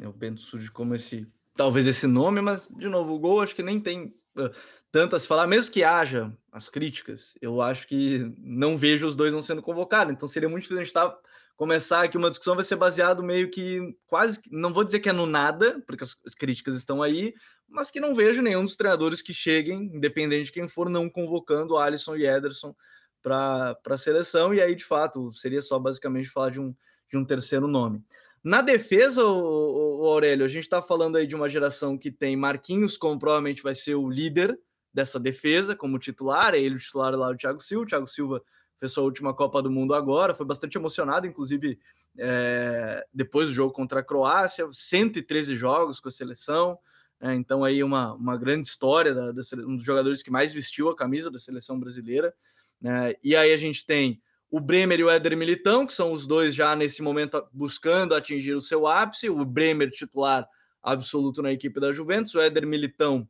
[0.00, 3.54] É, o Bento surge como esse, talvez esse nome, mas de novo, o gol acho
[3.54, 4.50] que nem tem uh,
[4.90, 9.16] tanto a se falar, mesmo que haja as críticas, eu acho que não vejo os
[9.16, 10.12] dois não sendo convocados.
[10.12, 11.18] Então seria muito difícil a gente tá
[11.56, 15.12] começar aqui uma discussão vai ser baseado meio que quase, não vou dizer que é
[15.12, 17.34] no nada, porque as, as críticas estão aí,
[17.68, 21.76] mas que não vejo nenhum dos treinadores que cheguem, independente de quem for, não convocando
[21.76, 22.74] Alisson e Ederson
[23.22, 26.74] para a seleção, e aí de fato seria só basicamente falar de um,
[27.08, 28.04] de um terceiro nome.
[28.42, 32.96] Na defesa, o, Aurélio, a gente está falando aí de uma geração que tem Marquinhos,
[32.96, 34.58] como provavelmente vai ser o líder
[34.92, 37.84] dessa defesa, como titular, é ele o titular lá, o Thiago Silva.
[37.84, 38.42] O Thiago Silva
[38.80, 41.78] fez sua última Copa do Mundo agora, foi bastante emocionado, inclusive
[42.18, 46.76] é, depois do jogo contra a Croácia, 113 jogos com a seleção,
[47.20, 50.90] é, então aí uma, uma grande história, da, da, um dos jogadores que mais vestiu
[50.90, 52.34] a camisa da seleção brasileira.
[52.80, 53.14] Né?
[53.22, 54.20] E aí a gente tem
[54.52, 58.52] o Bremer e o Éder Militão, que são os dois já nesse momento buscando atingir
[58.52, 60.46] o seu ápice, o Bremer titular
[60.82, 63.26] absoluto na equipe da Juventus, o Éder Militão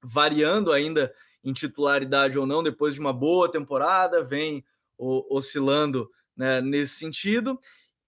[0.00, 4.64] variando ainda em titularidade ou não, depois de uma boa temporada, vem
[4.96, 7.58] oscilando né, nesse sentido.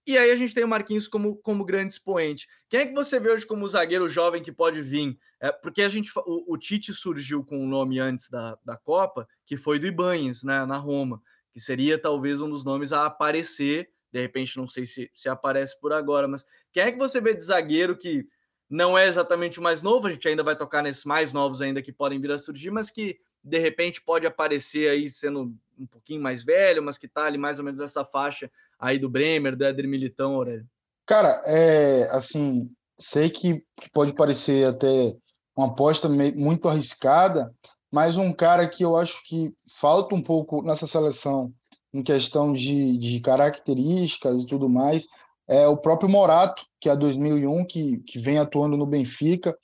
[0.06, 2.46] E aí a gente tem o Marquinhos como, como grande expoente.
[2.68, 5.18] Quem é que você vê hoje como zagueiro jovem que pode vir?
[5.40, 9.26] É, porque a gente, o, o Tite surgiu com um nome antes da, da Copa,
[9.44, 11.20] que foi do Ibanhes, né, na Roma,
[11.54, 13.88] que seria talvez um dos nomes a aparecer.
[14.12, 17.32] De repente, não sei se, se aparece por agora, mas quem é que você vê
[17.32, 18.26] de zagueiro que
[18.68, 20.08] não é exatamente o mais novo?
[20.08, 22.90] A gente ainda vai tocar nesses mais novos ainda que podem vir a surgir, mas
[22.90, 27.38] que de repente pode aparecer aí sendo um pouquinho mais velho, mas que tá ali
[27.38, 30.66] mais ou menos nessa faixa aí do Bremer, do Éder Militão, Aurélio?
[31.06, 35.14] Cara, é assim, sei que pode parecer até
[35.56, 37.54] uma aposta muito arriscada,
[37.94, 41.52] mas um cara que eu acho que falta um pouco nessa seleção
[41.92, 45.06] em questão de, de características e tudo mais
[45.46, 49.56] é o próprio Morato, que é 2001, que, que vem atuando no Benfica,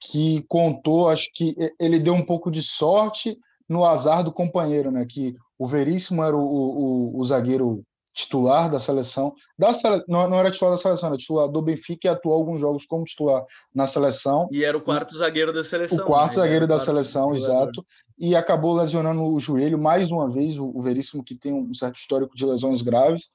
[0.00, 5.06] que contou, acho que ele deu um pouco de sorte no azar do companheiro, né?
[5.08, 7.84] Que o Veríssimo era o, o, o zagueiro
[8.16, 10.02] titular da seleção, da sele...
[10.08, 13.04] não, não, era titular da seleção, era titular do Benfica e atuou alguns jogos como
[13.04, 14.48] titular na seleção.
[14.50, 15.98] E era o quarto zagueiro da seleção.
[15.98, 16.42] O quarto né?
[16.42, 17.84] zagueiro da seleção, exato.
[18.18, 22.34] E acabou lesionando o joelho mais uma vez, o, Veríssimo, que tem um certo histórico
[22.34, 23.28] de lesões graves.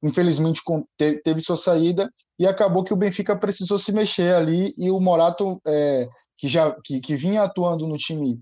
[0.00, 0.62] Infelizmente
[0.96, 5.00] teve, teve sua saída e acabou que o Benfica precisou se mexer ali e o
[5.00, 8.40] Morato, é, que já que, que vinha atuando no time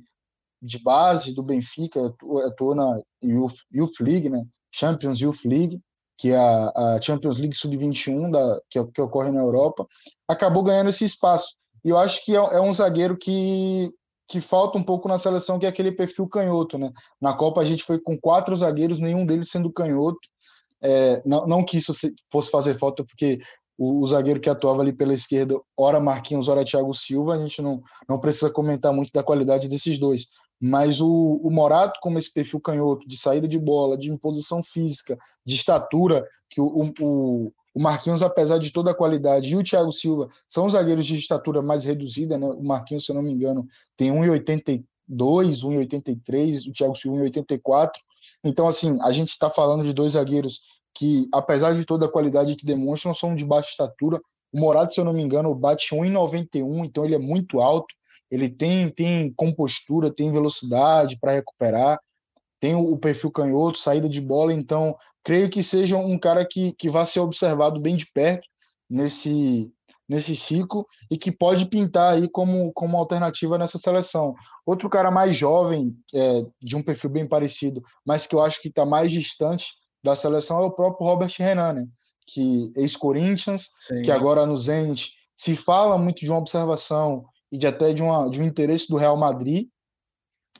[0.61, 2.13] de base do Benfica,
[2.47, 4.45] atuou na Youth, Youth League, né?
[4.71, 5.81] Champions Youth League,
[6.16, 9.87] que é a, Champions League Sub-21 da, que, que, ocorre na Europa,
[10.26, 11.57] acabou ganhando esse espaço.
[11.85, 13.92] E eu acho que é, é, um zagueiro que,
[14.29, 16.79] que falta um pouco na seleção, que é aquele perfil canhoto.
[16.79, 16.90] Né?
[17.20, 20.20] Na Copa a gente foi com quatro zagueiros, nenhum deles sendo canhoto.
[20.81, 21.92] É, não, não que isso
[22.31, 23.38] fosse fazer falta, porque
[23.79, 27.61] o, o, zagueiro que atuava ali pela esquerda, ora Marquinhos, ora Thiago Silva, a gente
[27.61, 30.29] não, não precisa comentar muito da qualidade desses dois.
[30.61, 35.19] Mas o, o Morato, como esse perfil canhoto, de saída de bola, de imposição física,
[35.45, 39.93] de estatura, que o, o, o Marquinhos, apesar de toda a qualidade, e o Thiago
[39.93, 42.47] Silva são zagueiros de estatura mais reduzida, né?
[42.47, 47.91] O Marquinhos, se eu não me engano, tem 1,82, 1,83, o Thiago Silva 1,84.
[48.43, 50.62] Então, assim, a gente está falando de dois zagueiros
[50.97, 54.21] que, apesar de toda a qualidade que demonstram, são de baixa estatura.
[54.53, 57.95] O Morato, se eu não me engano, bate 1,91, então ele é muito alto
[58.31, 61.99] ele tem, tem compostura, tem velocidade para recuperar,
[62.59, 66.89] tem o perfil canhoto, saída de bola, então creio que seja um cara que, que
[66.89, 68.47] vai ser observado bem de perto
[68.89, 69.71] nesse,
[70.09, 74.35] nesse ciclo e que pode pintar aí como, como alternativa nessa seleção.
[74.65, 78.69] Outro cara mais jovem, é, de um perfil bem parecido, mas que eu acho que
[78.69, 79.75] está mais distante
[80.07, 81.88] da seleção é o próprio Robert Renan, né?
[82.27, 83.71] que ex-Corinthians,
[84.05, 88.29] que agora no Zenit se fala muito de uma observação e de até de, uma,
[88.29, 89.69] de um interesse do Real Madrid.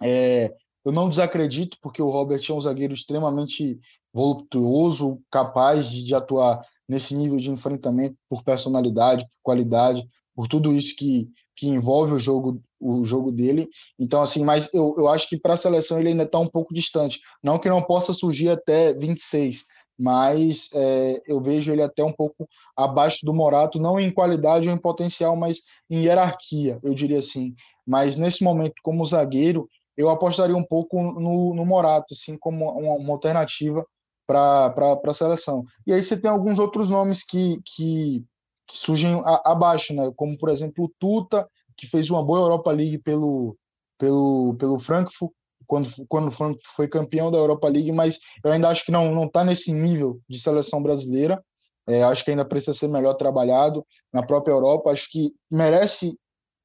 [0.01, 0.55] É,
[0.85, 3.81] eu não desacredito, porque o Robert é um zagueiro extremamente
[4.13, 10.73] voluptuoso, capaz de, de, atuar nesse nível de enfrentamento por personalidade, por qualidade, por tudo
[10.73, 13.69] isso que, que envolve o jogo, o jogo dele.
[13.99, 16.73] Então, assim, mas eu, eu acho que para a seleção ele ainda está um pouco
[16.73, 17.21] distante.
[17.43, 19.65] Não que não possa surgir até 26,
[19.99, 24.75] mas é, eu vejo ele até um pouco abaixo do Morato, não em qualidade ou
[24.75, 27.55] em potencial, mas em hierarquia, eu diria assim.
[27.87, 32.95] Mas nesse momento, como zagueiro, eu apostaria um pouco no, no Morato, assim, como uma,
[32.97, 33.85] uma alternativa
[34.27, 35.65] para a seleção.
[35.87, 38.25] E aí você tem alguns outros nomes que, que,
[38.67, 40.11] que surgem abaixo, né?
[40.17, 43.57] como por exemplo o Tuta, que fez uma boa Europa League pelo,
[43.99, 45.33] pelo, pelo Frankfurt,
[45.67, 46.31] quando, quando
[46.75, 50.21] foi campeão da Europa League, mas eu ainda acho que não não está nesse nível
[50.29, 51.43] de seleção brasileira.
[51.89, 54.91] É, acho que ainda precisa ser melhor trabalhado na própria Europa.
[54.91, 56.17] Acho que merece,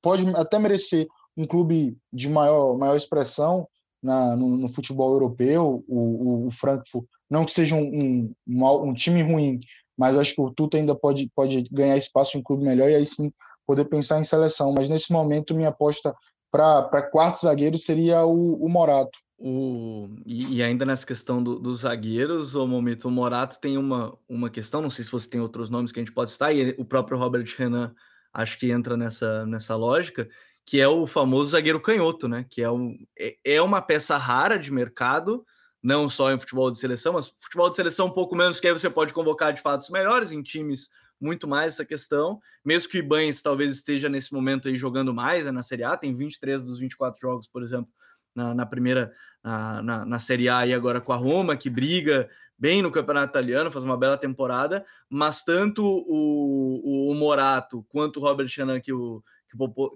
[0.02, 3.68] pode até merecer um clube de maior, maior expressão,
[4.02, 9.22] na, no, no, futebol europeu, o, o, Frankfurt, não que seja um, um, um, time
[9.22, 9.60] ruim,
[9.96, 12.96] mas acho que o Tuta ainda pode, pode ganhar espaço em um clube melhor e
[12.96, 13.32] aí sim
[13.72, 14.74] poder pensar em seleção.
[14.74, 16.14] Mas nesse momento, minha aposta
[16.52, 19.18] para quarto zagueiro seria o, o Morato.
[19.38, 24.16] O, e, e, ainda nessa questão do, dos zagueiros, o Momento o Morato tem uma,
[24.28, 26.76] uma questão, não sei se você tem outros nomes que a gente pode citar, e
[26.78, 27.96] o próprio Robert Renan
[28.34, 30.30] acho que entra nessa, nessa lógica,
[30.66, 32.46] que é o famoso zagueiro canhoto, né?
[32.50, 35.46] Que é, um, é, é uma peça rara de mercado,
[35.82, 38.74] não só em futebol de seleção, mas futebol de seleção um pouco menos, que aí
[38.74, 40.90] você pode convocar de fato os melhores, em times
[41.22, 45.46] muito mais essa questão, mesmo que o Ibanez talvez esteja nesse momento aí jogando mais
[45.46, 47.92] né, na Série A, tem 23 dos 24 jogos, por exemplo,
[48.36, 52.28] na, na primeira, na, na, na, Série A e agora com a Roma, que briga
[52.58, 58.18] bem no campeonato italiano, faz uma bela temporada, mas tanto o, o, o Morato quanto
[58.18, 59.24] o Robert Chanan, que o,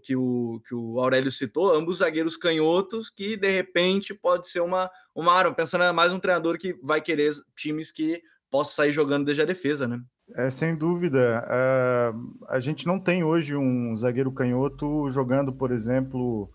[0.04, 4.92] que o, que o Aurélio citou, ambos zagueiros canhotos, que de repente pode ser uma,
[5.14, 9.44] uma arma, pensando mais um treinador que vai querer times que possa sair jogando desde
[9.44, 10.02] a defesa, né?
[10.34, 11.46] É, sem dúvida.
[11.48, 16.50] Uh, a gente não tem hoje um zagueiro canhoto jogando, por exemplo,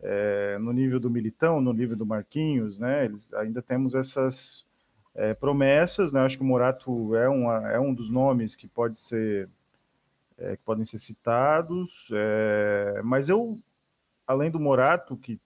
[0.00, 3.04] é, no nível do Militão, no nível do Marquinhos, né?
[3.04, 4.64] Eles, ainda temos essas
[5.14, 6.20] é, promessas, né?
[6.20, 9.48] Acho que o Morato é, uma, é um dos nomes que pode ser
[10.38, 13.58] é, que podem ser citados, é, mas eu,
[14.26, 15.40] além do Morato, que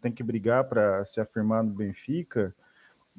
[0.00, 2.54] tem que brigar para se afirmar no Benfica,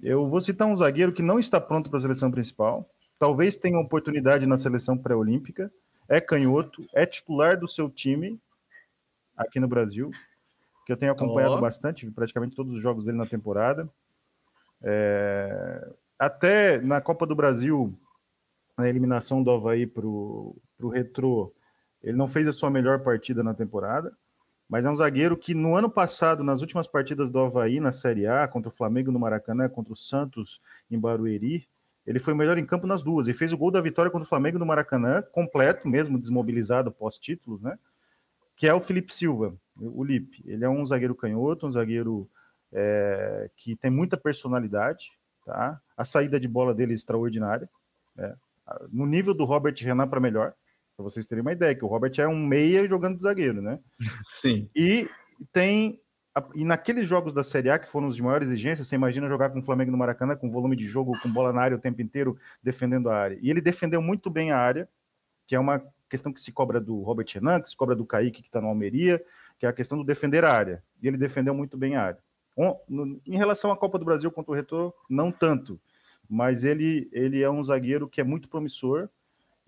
[0.02, 2.90] eu vou citar um zagueiro que não está pronto para a seleção principal,
[3.21, 5.71] talvez tenha oportunidade na seleção pré-olímpica,
[6.10, 8.41] é canhoto, é titular do seu time
[9.38, 10.10] aqui no Brasil,
[10.88, 11.62] que eu tenho acompanhado oh.
[11.62, 13.88] bastante, praticamente todos os jogos dele na temporada.
[14.81, 17.93] É, até na Copa do Brasil,
[18.75, 20.60] na eliminação do Havaí para o
[20.91, 21.53] Retrô,
[22.01, 24.12] ele não fez a sua melhor partida na temporada,
[24.67, 28.25] mas é um zagueiro que no ano passado, nas últimas partidas do Havaí na Série
[28.25, 31.69] A, contra o Flamengo no Maracanã, contra o Santos em Barueri,
[32.12, 34.26] ele foi o melhor em campo nas duas e fez o gol da vitória contra
[34.26, 37.80] o Flamengo no Maracanã, completo, mesmo desmobilizado pós-título, né?
[38.58, 40.43] Que é o Felipe Silva, o Lipe.
[40.45, 42.30] Ele é um zagueiro canhoto, um zagueiro
[42.74, 45.10] é, que tem muita personalidade,
[45.45, 45.80] tá?
[45.95, 47.69] A saída de bola dele é extraordinária,
[48.13, 48.36] né?
[48.91, 50.54] no nível do Robert Renan para melhor,
[50.97, 53.80] para vocês terem uma ideia, que o Robert é um meia jogando de zagueiro, né?
[54.24, 54.69] Sim.
[54.76, 55.10] E
[55.54, 56.01] tem
[56.56, 59.50] e naqueles jogos da Série A, que foram os de maior exigência, você imagina jogar
[59.50, 62.02] com o Flamengo no Maracanã, com volume de jogo, com bola na área o tempo
[62.02, 63.38] inteiro, defendendo a área.
[63.41, 64.88] E ele defendeu muito bem a área,
[65.46, 68.41] que é uma questão que se cobra do Robert Renan, que se cobra do Kaique,
[68.41, 69.22] que está no Almeria,
[69.60, 70.84] que é a questão do defender a área.
[71.02, 72.20] E ele defendeu muito bem a área.
[73.26, 75.80] Em relação à Copa do Brasil contra o Retor, não tanto
[76.32, 79.10] mas ele, ele é um zagueiro que é muito promissor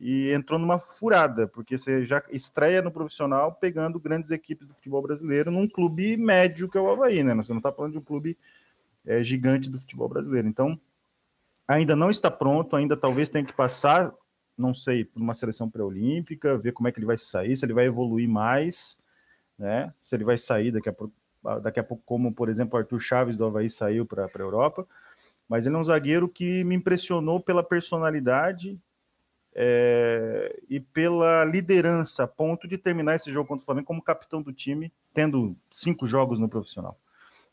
[0.03, 5.01] e entrou numa furada, porque você já estreia no profissional pegando grandes equipes do futebol
[5.01, 7.33] brasileiro num clube médio que é o Havaí, né?
[7.35, 8.37] Você não está falando de um clube
[9.05, 10.45] é, gigante do futebol brasileiro.
[10.45, 10.77] Então,
[11.65, 14.13] ainda não está pronto, ainda talvez tenha que passar,
[14.57, 17.73] não sei, por uma seleção pré-olímpica, ver como é que ele vai sair, se ele
[17.73, 18.97] vai evoluir mais,
[19.57, 19.93] né?
[20.01, 21.13] Se ele vai sair daqui a pouco,
[21.61, 24.85] daqui a pouco como, por exemplo, Arthur Chaves do Havaí saiu para a Europa
[25.47, 28.79] mas ele é um zagueiro que me impressionou pela personalidade
[29.55, 34.41] é, e pela liderança, a ponto de terminar esse jogo contra o Flamengo como capitão
[34.41, 36.97] do time, tendo cinco jogos no profissional.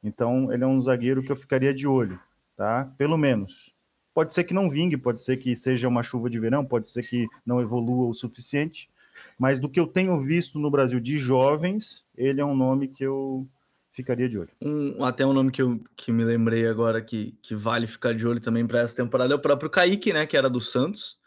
[0.02, 2.18] Então, ele é um zagueiro que eu ficaria de olho,
[2.56, 2.90] tá?
[2.96, 3.74] Pelo menos.
[4.14, 7.06] Pode ser que não vingue, pode ser que seja uma chuva de verão, pode ser
[7.06, 8.90] que não evolua o suficiente,
[9.38, 13.04] mas do que eu tenho visto no Brasil de jovens, ele é um nome que
[13.04, 13.46] eu
[13.92, 14.50] ficaria de olho.
[14.60, 18.26] Um, até um nome que eu que me lembrei agora que, que vale ficar de
[18.26, 20.26] olho também para essa temporada é o próprio Kaique, né?
[20.26, 21.18] Que era do Santos,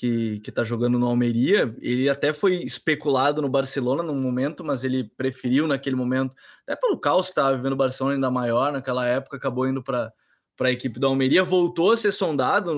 [0.00, 1.76] que, que tá jogando no Almeria.
[1.78, 6.98] Ele até foi especulado no Barcelona num momento, mas ele preferiu naquele momento, até pelo
[6.98, 10.10] caos que estava vivendo o Barcelona ainda maior naquela época, acabou indo para
[10.56, 12.70] para a equipe do Almeria, voltou a ser sondado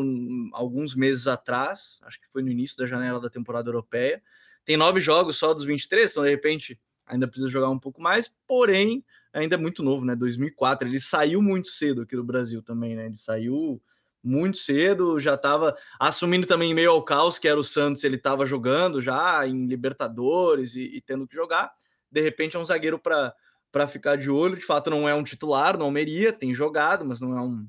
[0.53, 4.23] alguns meses atrás, acho que foi no início da janela da temporada europeia.
[4.65, 8.33] Tem nove jogos só dos 23, então de repente ainda precisa jogar um pouco mais,
[8.47, 10.15] porém ainda é muito novo, né?
[10.15, 10.87] 2004.
[10.87, 13.07] Ele saiu muito cedo aqui do Brasil também, né?
[13.07, 13.83] Ele saiu
[14.23, 18.47] muito cedo, já estava assumindo também meio ao caos que era o Santos, ele estava
[18.47, 21.73] jogando já em Libertadores e, e, tendo que jogar.
[22.11, 24.57] De repente é um zagueiro para ficar de olho.
[24.57, 27.67] De fato, não é um titular no Almeria, tem jogado, mas não é um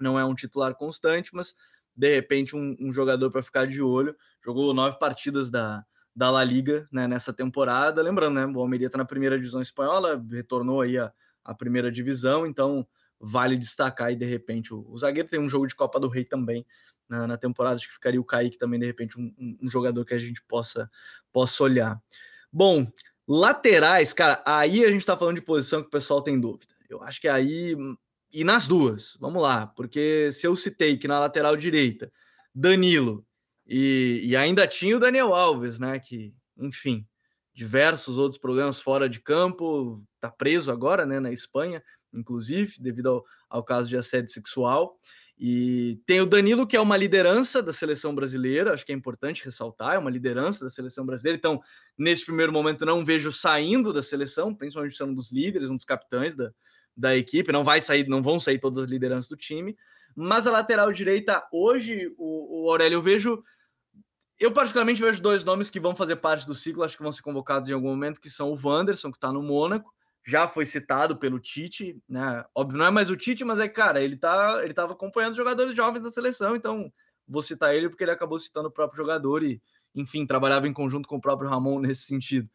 [0.00, 1.54] não é um titular constante, mas
[1.94, 4.16] de repente um, um jogador para ficar de olho.
[4.44, 5.84] Jogou nove partidas da,
[6.14, 8.02] da La Liga né, nessa temporada.
[8.02, 11.12] Lembrando, né, o Almeria está na primeira divisão espanhola, retornou aí a,
[11.44, 12.86] a primeira divisão, então
[13.22, 16.24] vale destacar e de repente o, o, zagueiro tem um jogo de Copa do Rei
[16.24, 16.66] também
[17.08, 20.14] na, na temporada, acho que ficaria o Kaique também, de repente, um, um, jogador que
[20.14, 20.90] a gente possa,
[21.30, 22.00] possa olhar.
[22.50, 22.86] Bom,
[23.28, 26.74] laterais, cara, aí a gente tá falando de posição que o pessoal tem dúvida.
[26.88, 27.76] Eu acho que aí.
[28.32, 32.10] E nas duas, vamos lá, porque se eu citei que na lateral direita,
[32.54, 33.26] Danilo
[33.66, 35.98] e, e ainda tinha o Daniel Alves, né?
[35.98, 37.06] Que, enfim,
[37.52, 41.82] diversos outros problemas fora de campo, tá preso agora, né, na Espanha,
[42.12, 44.98] inclusive, devido ao, ao caso de assédio sexual.
[45.38, 49.44] E tem o Danilo, que é uma liderança da seleção brasileira, acho que é importante
[49.44, 51.36] ressaltar, é uma liderança da seleção brasileira.
[51.36, 51.60] Então,
[51.98, 55.84] nesse primeiro momento, não vejo saindo da seleção, principalmente sendo um dos líderes, um dos
[55.84, 56.52] capitães da,
[56.96, 57.50] da equipe.
[57.50, 59.76] Não vai sair, não vão sair todas as lideranças do time.
[60.14, 63.42] Mas a lateral direita, hoje, o, o Aurélio, eu vejo.
[64.38, 67.22] Eu, particularmente, vejo dois nomes que vão fazer parte do ciclo, acho que vão ser
[67.22, 69.92] convocados em algum momento, que são o Wanderson, que está no Mônaco,
[70.24, 72.44] já foi citado pelo Tite, né?
[72.54, 75.74] Óbvio, não é mais o Tite, mas é, cara, ele tá, ele tava acompanhando jogadores
[75.74, 76.92] jovens da seleção, então
[77.26, 79.60] vou citar ele porque ele acabou citando o próprio jogador e,
[79.94, 82.48] enfim, trabalhava em conjunto com o próprio Ramon nesse sentido.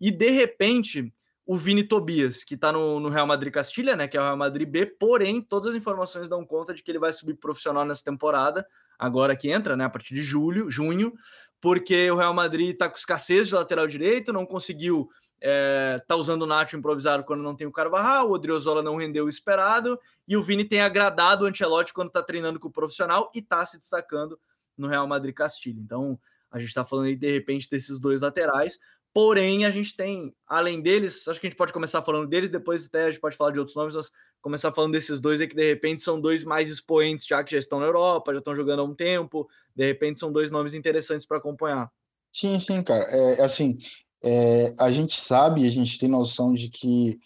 [0.00, 1.12] E de repente,
[1.44, 4.08] o Vini Tobias, que tá no, no Real Madrid Castilha, né?
[4.08, 6.98] Que é o Real Madrid B, porém, todas as informações dão conta de que ele
[6.98, 8.66] vai subir profissional nessa temporada,
[8.98, 9.84] agora que entra, né?
[9.84, 11.12] A partir de julho, junho,
[11.60, 15.10] porque o Real Madrid tá com escassez de lateral direito, não conseguiu
[15.40, 19.24] é, tá usando o Nacho improvisado quando não tem o Carvajal, o Odriozola não rendeu
[19.24, 23.30] o esperado, e o Vini tem agradado o Ancelotti quando está treinando com o profissional
[23.34, 24.38] e está se destacando
[24.76, 25.80] no Real Madrid Castilho.
[25.80, 26.18] Então,
[26.50, 28.78] a gente está falando aí, de repente, desses dois laterais,
[29.12, 32.86] porém, a gente tem, além deles, acho que a gente pode começar falando deles, depois
[32.86, 34.10] até a gente pode falar de outros nomes, mas
[34.40, 37.58] começar falando desses dois aí que, de repente, são dois mais expoentes, já que já
[37.58, 41.26] estão na Europa, já estão jogando há um tempo, de repente são dois nomes interessantes
[41.26, 41.90] para acompanhar.
[42.32, 43.04] Sim, sim, cara.
[43.04, 43.78] É, assim,
[44.22, 47.18] é, a gente sabe, a gente tem noção de que,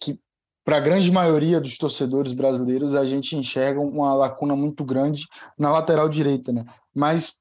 [0.00, 0.18] que
[0.64, 5.26] para a grande maioria dos torcedores brasileiros, a gente enxerga uma lacuna muito grande
[5.58, 6.64] na lateral direita, né?
[6.94, 7.38] Mas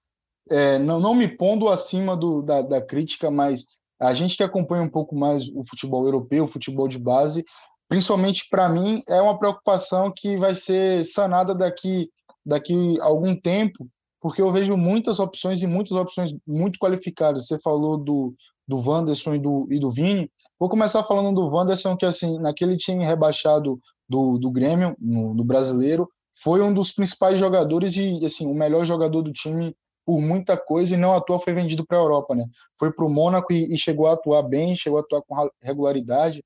[0.49, 3.65] é, não, não me pondo acima do, da, da crítica, mas
[3.99, 7.45] a gente que acompanha um pouco mais o futebol europeu, o futebol de base,
[7.87, 12.09] principalmente para mim, é uma preocupação que vai ser sanada daqui,
[12.45, 13.87] daqui a algum tempo,
[14.19, 17.47] porque eu vejo muitas opções e muitas opções muito qualificadas.
[17.47, 18.33] Você falou do,
[18.67, 20.29] do Wanderson e do, e do Vini.
[20.59, 25.43] Vou começar falando do Wanderson, que assim, naquele time rebaixado do, do Grêmio, no, do
[25.43, 26.09] brasileiro,
[26.41, 30.95] foi um dos principais jogadores e assim, o melhor jogador do time por muita coisa
[30.95, 32.45] e não à toa foi vendido para a Europa, né?
[32.77, 36.43] Foi para o Mônaco e, e, chegou a atuar bem, chegou a atuar com regularidade.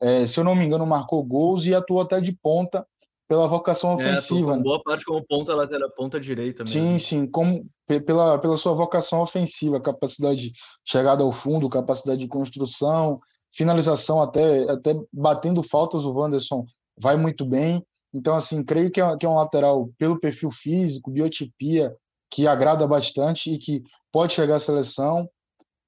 [0.00, 2.86] É, se eu não me engano, marcou gols e atuou até de ponta
[3.30, 4.54] pela vocação é, ofensiva.
[4.54, 6.82] É, com boa parte como ponta lateral, ponta direita mesmo.
[6.82, 10.52] Sim, sim, como pela, pela sua vocação ofensiva, capacidade de
[10.84, 13.20] chegada ao fundo, capacidade de construção,
[13.52, 16.64] finalização até até batendo faltas o Wanderson
[17.00, 17.86] vai muito bem.
[18.12, 21.94] Então assim, creio que é, que é um lateral pelo perfil físico, biotipia
[22.28, 25.30] que agrada bastante e que pode chegar à seleção.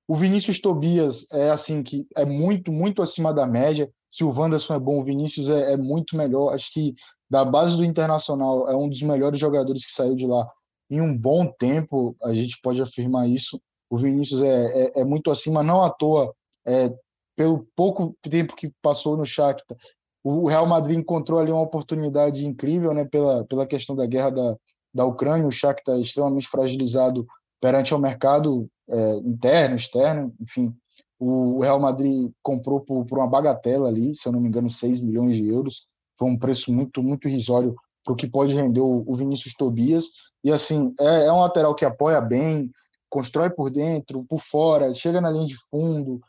[0.07, 3.91] O Vinícius Tobias é assim que é muito muito acima da média.
[4.09, 6.53] Se o Wanderson é bom, o Vinícius é, é muito melhor.
[6.53, 6.95] Acho que
[7.33, 10.47] da base do Internacional, é um dos melhores jogadores que saiu de lá
[10.91, 13.59] em um bom tempo, a gente pode afirmar isso.
[13.89, 16.35] O Vinícius é, é, é muito acima, não à toa,
[16.67, 16.95] é,
[17.35, 19.79] pelo pouco tempo que passou no Shakhtar,
[20.23, 24.57] o Real Madrid encontrou ali uma oportunidade incrível, né, pela, pela questão da guerra da,
[24.95, 27.27] da Ucrânia, o Shakhtar é extremamente fragilizado
[27.63, 30.77] perante ao mercado é, interno, externo, enfim,
[31.19, 35.01] o Real Madrid comprou por, por uma bagatela ali, se eu não me engano, 6
[35.01, 35.87] milhões de euros,
[36.23, 40.05] foi um preço muito, muito irrisório para o que pode render o, o Vinícius Tobias.
[40.45, 42.71] E assim, é, é, um lateral que apoia bem,
[43.11, 46.21] constrói por dentro, por fora, chega na linha de fundo,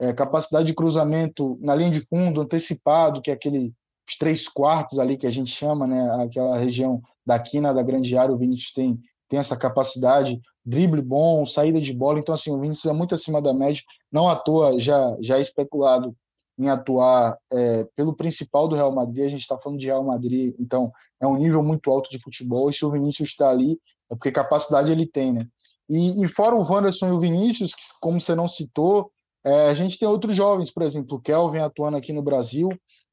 [0.00, 3.74] é, capacidade de cruzamento na linha de fundo, antecipado, que é aquele
[4.08, 8.16] os três quartos ali que a gente chama, né, aquela região da quina da grande
[8.16, 8.98] área, o Vinícius tem,
[9.28, 13.40] tem essa capacidade, drible bom, saída de bola, então assim, o Vinícius é muito acima
[13.40, 13.80] da média,
[14.10, 16.16] não à toa já, já é especulado
[16.62, 20.54] em atuar é, pelo principal do Real Madrid, a gente está falando de Real Madrid,
[20.60, 24.14] então é um nível muito alto de futebol, e se o Vinícius está ali, é
[24.14, 25.46] porque capacidade ele tem, né?
[25.90, 29.10] E, e fora o Wanderson e o Vinícius, que como você não citou,
[29.44, 32.68] é, a gente tem outros jovens, por exemplo, o Kelvin atuando aqui no Brasil,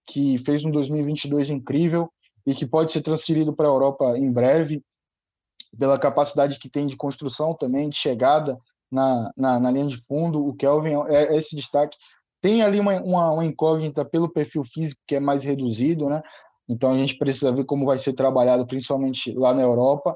[0.06, 2.12] que fez um 2022 incrível
[2.46, 4.84] e que pode ser transferido para a Europa em breve,
[5.78, 8.60] pela capacidade que tem de construção também, de chegada
[8.92, 10.46] na, na, na linha de fundo.
[10.46, 11.98] O Kelvin é, é esse destaque
[12.42, 16.22] tem ali uma, uma, uma, incógnita pelo perfil físico que é mais reduzido, né?
[16.70, 20.16] Então a gente precisa ver como vai ser trabalhado, principalmente lá na Europa.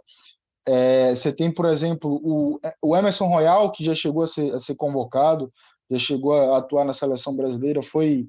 [0.66, 4.60] É, você tem, por exemplo, o, o Emerson Royal, que já chegou a ser, a
[4.60, 5.52] ser convocado,
[5.92, 8.28] já chegou a atuar na seleção brasileira, foi.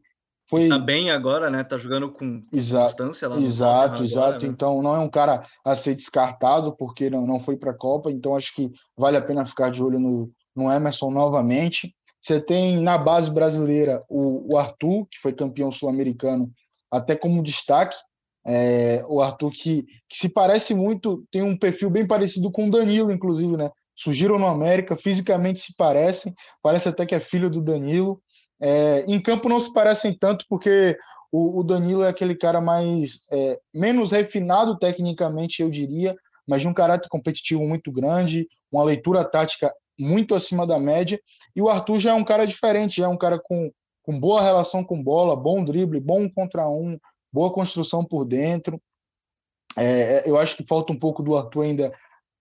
[0.49, 0.69] foi...
[0.69, 1.63] Tá bem agora, né?
[1.63, 4.27] Tá jogando com exato, constância lá no Exato, exato.
[4.27, 4.49] Agora, né?
[4.49, 8.11] Então não é um cara a ser descartado, porque não, não foi para a Copa.
[8.11, 11.95] Então acho que vale a pena ficar de olho no, no Emerson novamente.
[12.25, 16.51] Você tem na base brasileira o, o Arthur, que foi campeão sul-americano
[16.91, 17.95] até como destaque.
[18.47, 22.71] É, o Arthur que, que, se parece muito, tem um perfil bem parecido com o
[22.71, 23.71] Danilo, inclusive, né?
[23.95, 28.19] Surgiram no América, fisicamente se parecem, parece até que é filho do Danilo.
[28.59, 30.97] É, em campo não se parecem tanto, porque
[31.31, 36.17] o, o Danilo é aquele cara mais é, menos refinado tecnicamente, eu diria,
[36.49, 41.21] mas de um caráter competitivo muito grande, uma leitura tática muito acima da média.
[41.55, 43.71] E o Arthur já é um cara diferente, já é um cara com,
[44.03, 46.99] com boa relação com bola, bom drible, bom contra um,
[47.33, 48.81] boa construção por dentro.
[49.77, 51.93] É, eu acho que falta um pouco do Arthur ainda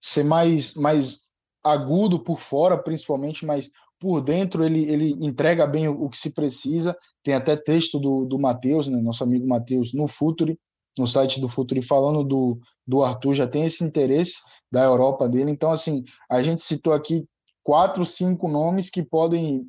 [0.02, 1.22] ser mais, mais
[1.64, 6.34] agudo por fora, principalmente, mas por dentro ele, ele entrega bem o, o que se
[6.34, 6.96] precisa.
[7.24, 10.60] Tem até texto do, do Matheus, né, nosso amigo Matheus, no Futuri,
[10.98, 14.42] no site do Futuri, falando do, do Arthur, já tem esse interesse
[14.72, 15.52] da Europa dele.
[15.52, 17.26] Então, assim, a gente citou aqui
[17.64, 19.68] quatro, cinco nomes que podem,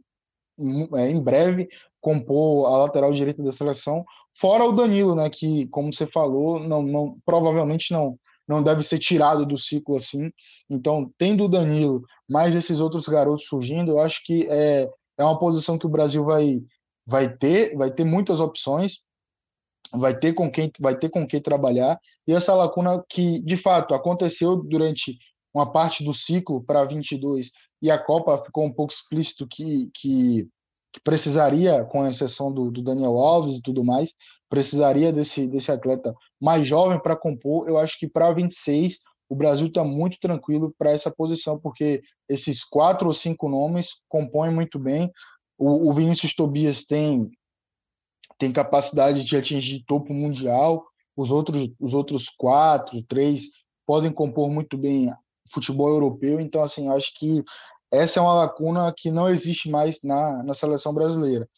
[0.95, 1.69] é, em breve,
[2.01, 4.05] compor a lateral direita da seleção,
[4.37, 8.99] fora o Danilo, né, que, como você falou, não, não provavelmente não não deve ser
[8.99, 10.31] tirado do ciclo assim.
[10.69, 14.87] Então, tendo o Danilo, mais esses outros garotos surgindo, eu acho que é,
[15.17, 16.63] é uma posição que o Brasil vai,
[17.07, 19.03] vai ter, vai ter muitas opções,
[19.93, 23.95] vai ter com quem vai ter com quem trabalhar e essa lacuna que de fato
[23.95, 25.19] aconteceu durante
[25.55, 30.49] uma parte do ciclo para 22 e a Copa ficou um pouco explícito que, que,
[30.93, 34.15] que precisaria, com exceção do, do, Daniel Alves e tudo mais,
[34.49, 37.69] precisaria desse, desse atleta mais jovem para compor.
[37.69, 42.65] Eu acho que para 26 o Brasil está muito tranquilo para essa posição, porque esses
[42.65, 45.11] quatro ou cinco nomes compõem muito bem.
[45.57, 47.31] O, o Vinícius Tobias tem,
[48.39, 50.85] tem capacidade de atingir topo mundial,
[51.17, 53.45] os outros, os outros quatro, três
[53.87, 55.11] podem compor muito bem
[55.49, 57.45] futebol europeu, então assim, acho que
[57.93, 61.49] essa é uma lacuna que não existe mais na, na seleção brasileira.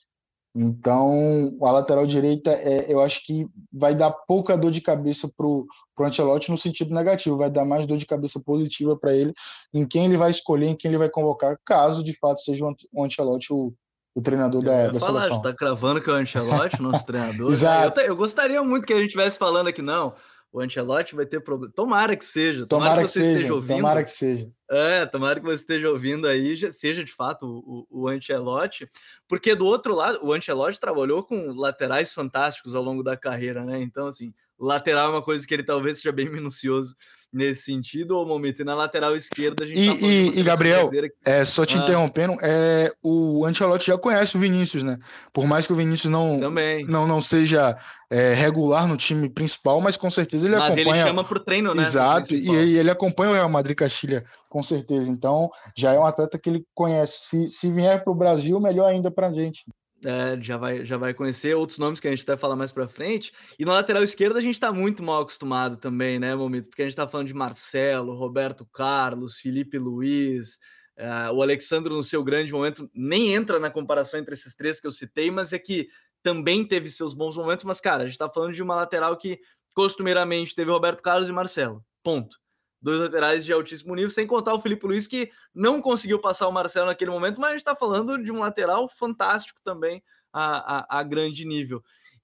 [0.58, 5.46] Então, a lateral direita, é, eu acho que vai dar pouca dor de cabeça para
[5.46, 5.66] o
[6.00, 9.34] Ancelotti no sentido negativo, vai dar mais dor de cabeça positiva para ele,
[9.74, 13.04] em quem ele vai escolher, em quem ele vai convocar, caso de fato seja o
[13.04, 13.74] Ancelotti o,
[14.14, 15.36] o treinador da, da falar, seleção.
[15.36, 17.50] Está cravando que é o Ancelotti, nosso treinador.
[17.50, 18.00] Exato.
[18.00, 20.14] Eu, eu, gostaria muito que a gente estivesse falando aqui, não
[20.56, 21.70] o Ancelotti vai ter problema.
[21.74, 22.66] Tomara que seja.
[22.66, 23.76] Tomara, tomara que, você seja, esteja ouvindo.
[23.76, 24.50] Tomara que seja.
[24.68, 28.90] É, tomara que você esteja ouvindo aí, seja de fato o, o, o Ancelotti,
[29.28, 33.80] porque do outro lado, o Ancelotti trabalhou com laterais fantásticos ao longo da carreira, né?
[33.80, 36.96] Então, assim, lateral é uma coisa que ele talvez seja bem minucioso
[37.32, 38.60] nesse sentido, ou momento.
[38.60, 41.12] E na lateral esquerda a gente e, tá e, e Gabriel, que...
[41.24, 41.82] é, só te ah.
[41.82, 44.98] interrompendo, é, o Ancelotti já conhece o Vinícius, né?
[45.32, 46.86] Por mais que o Vinícius não, Também.
[46.86, 47.76] não, não seja
[48.08, 50.86] é, regular no time principal, mas com certeza ele mas acompanha.
[50.86, 51.82] Mas ele chama para o treino, né?
[51.82, 54.24] Exato, e ele, ele acompanha o Real Madrid Castilha,
[54.56, 55.10] com certeza.
[55.10, 57.26] Então já é um atleta que ele conhece.
[57.26, 59.66] Se, se vier para o Brasil, melhor ainda para a gente.
[60.02, 62.88] É, já, vai, já vai conhecer outros nomes que a gente vai falar mais para
[62.88, 63.34] frente.
[63.58, 66.70] E na lateral esquerda a gente está muito mal acostumado também, né, Momento?
[66.70, 70.54] Porque a gente está falando de Marcelo, Roberto Carlos, Felipe Luiz,
[70.98, 74.86] uh, o Alexandre no seu grande momento nem entra na comparação entre esses três que
[74.86, 75.86] eu citei, mas é que
[76.22, 77.64] também teve seus bons momentos.
[77.64, 79.38] Mas, cara, a gente está falando de uma lateral que
[79.74, 81.84] costumeiramente teve Roberto Carlos e Marcelo.
[82.02, 82.38] Ponto
[82.86, 86.52] dois laterais de altíssimo nível, sem contar o Felipe Luiz, que não conseguiu passar o
[86.52, 90.00] Marcelo naquele momento, mas a gente está falando de um lateral fantástico também
[90.32, 91.82] a, a, a, grande nível.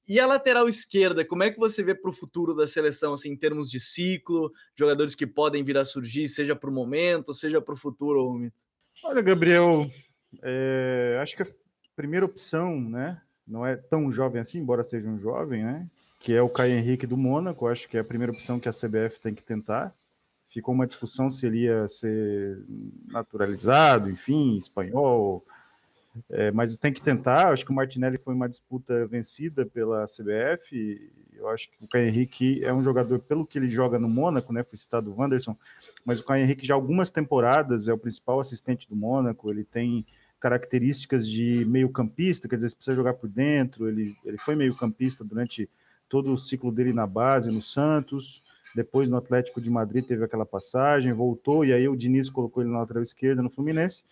[0.08, 3.30] E a lateral esquerda, como é que você vê para o futuro da seleção, assim,
[3.32, 7.60] em termos de ciclo, jogadores que podem vir a surgir, seja para o momento, seja
[7.60, 8.62] para o futuro, Mito?
[9.02, 9.90] Olha, Gabriel,
[10.44, 11.46] é, acho que a
[11.96, 15.90] primeira opção, né, não é tão jovem assim, embora seja um jovem, né,
[16.20, 18.72] que é o Caio Henrique do Mônaco, acho que é a primeira opção que a
[18.72, 19.92] CBF tem que tentar,
[20.52, 22.58] ficou uma discussão se ele ia ser
[23.08, 25.42] naturalizado, enfim, espanhol,
[26.28, 27.52] é, mas tem que tentar.
[27.52, 31.10] Acho que o Martinelli foi uma disputa vencida pela CBF.
[31.34, 34.52] Eu acho que o Caio Henrique é um jogador, pelo que ele joga no Mônaco,
[34.52, 34.62] né?
[34.62, 35.56] Foi citado o Wanderson,
[36.04, 39.50] mas o Caio Henrique já algumas temporadas é o principal assistente do Mônaco.
[39.50, 40.04] Ele tem
[40.38, 43.88] características de meio-campista, quer dizer, se precisa jogar por dentro.
[43.88, 45.68] Ele, ele foi meio-campista durante
[46.08, 48.42] todo o ciclo dele na base, no Santos.
[48.74, 52.72] Depois no Atlético de Madrid teve aquela passagem, voltou, e aí o Diniz colocou ele
[52.72, 54.04] na lateral esquerda no Fluminense,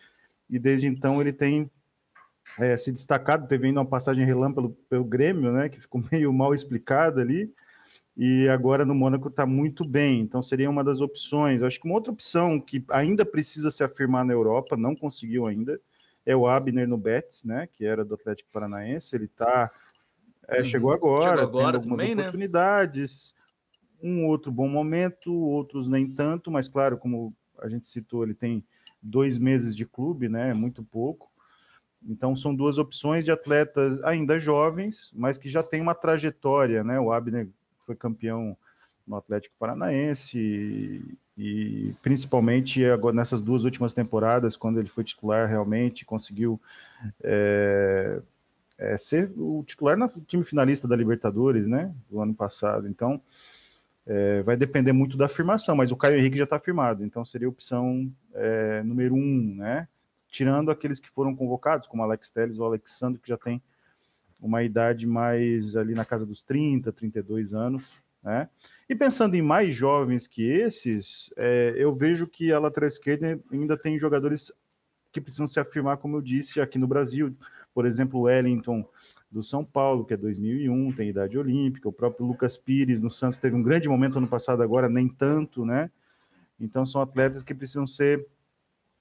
[0.48, 1.70] e desde então ele tem
[2.58, 6.52] é, se destacado, teve ainda uma passagem relâmpago pelo Grêmio, né, que ficou meio mal
[6.52, 7.52] explicada ali,
[8.16, 11.62] e agora no Mônaco está muito bem, então seria uma das opções.
[11.62, 15.80] Acho que uma outra opção que ainda precisa se afirmar na Europa, não conseguiu ainda,
[16.26, 19.70] é o Abner no Betis, né, que era do Atlético Paranaense, ele tá,
[20.48, 20.64] é, uhum.
[20.64, 22.22] chegou agora, chegou agora algumas também, né?
[22.22, 23.39] oportunidades, né?
[24.02, 28.64] Um outro bom momento, outros nem tanto, mas claro, como a gente citou, ele tem
[29.02, 30.52] dois meses de clube, né?
[30.54, 31.30] Muito pouco.
[32.06, 36.98] Então, são duas opções de atletas ainda jovens, mas que já têm uma trajetória, né?
[36.98, 37.48] O Abner
[37.82, 38.56] foi campeão
[39.06, 45.48] no Atlético Paranaense e, e principalmente agora nessas duas últimas temporadas, quando ele foi titular,
[45.48, 46.60] realmente conseguiu
[47.22, 48.22] é,
[48.78, 51.92] é, ser o titular no time finalista da Libertadores, né?
[52.08, 52.88] Do ano passado.
[52.88, 53.20] Então,
[54.12, 57.46] é, vai depender muito da afirmação, mas o Caio Henrique já está afirmado, então seria
[57.46, 59.86] a opção é, número um, né?
[60.28, 63.62] tirando aqueles que foram convocados, como Alex Telles ou Alexandre, que já tem
[64.40, 67.84] uma idade mais ali na casa dos 30, 32 anos.
[68.20, 68.48] Né?
[68.88, 73.76] E pensando em mais jovens que esses, é, eu vejo que a lateral esquerda ainda
[73.76, 74.52] tem jogadores
[75.12, 77.32] que precisam se afirmar, como eu disse, aqui no Brasil.
[77.72, 78.84] Por exemplo, o Wellington
[79.30, 81.88] do São Paulo, que é 2001, tem idade olímpica.
[81.88, 85.64] O próprio Lucas Pires no Santos teve um grande momento ano passado, agora nem tanto,
[85.64, 85.90] né?
[86.58, 88.26] Então são atletas que precisam ser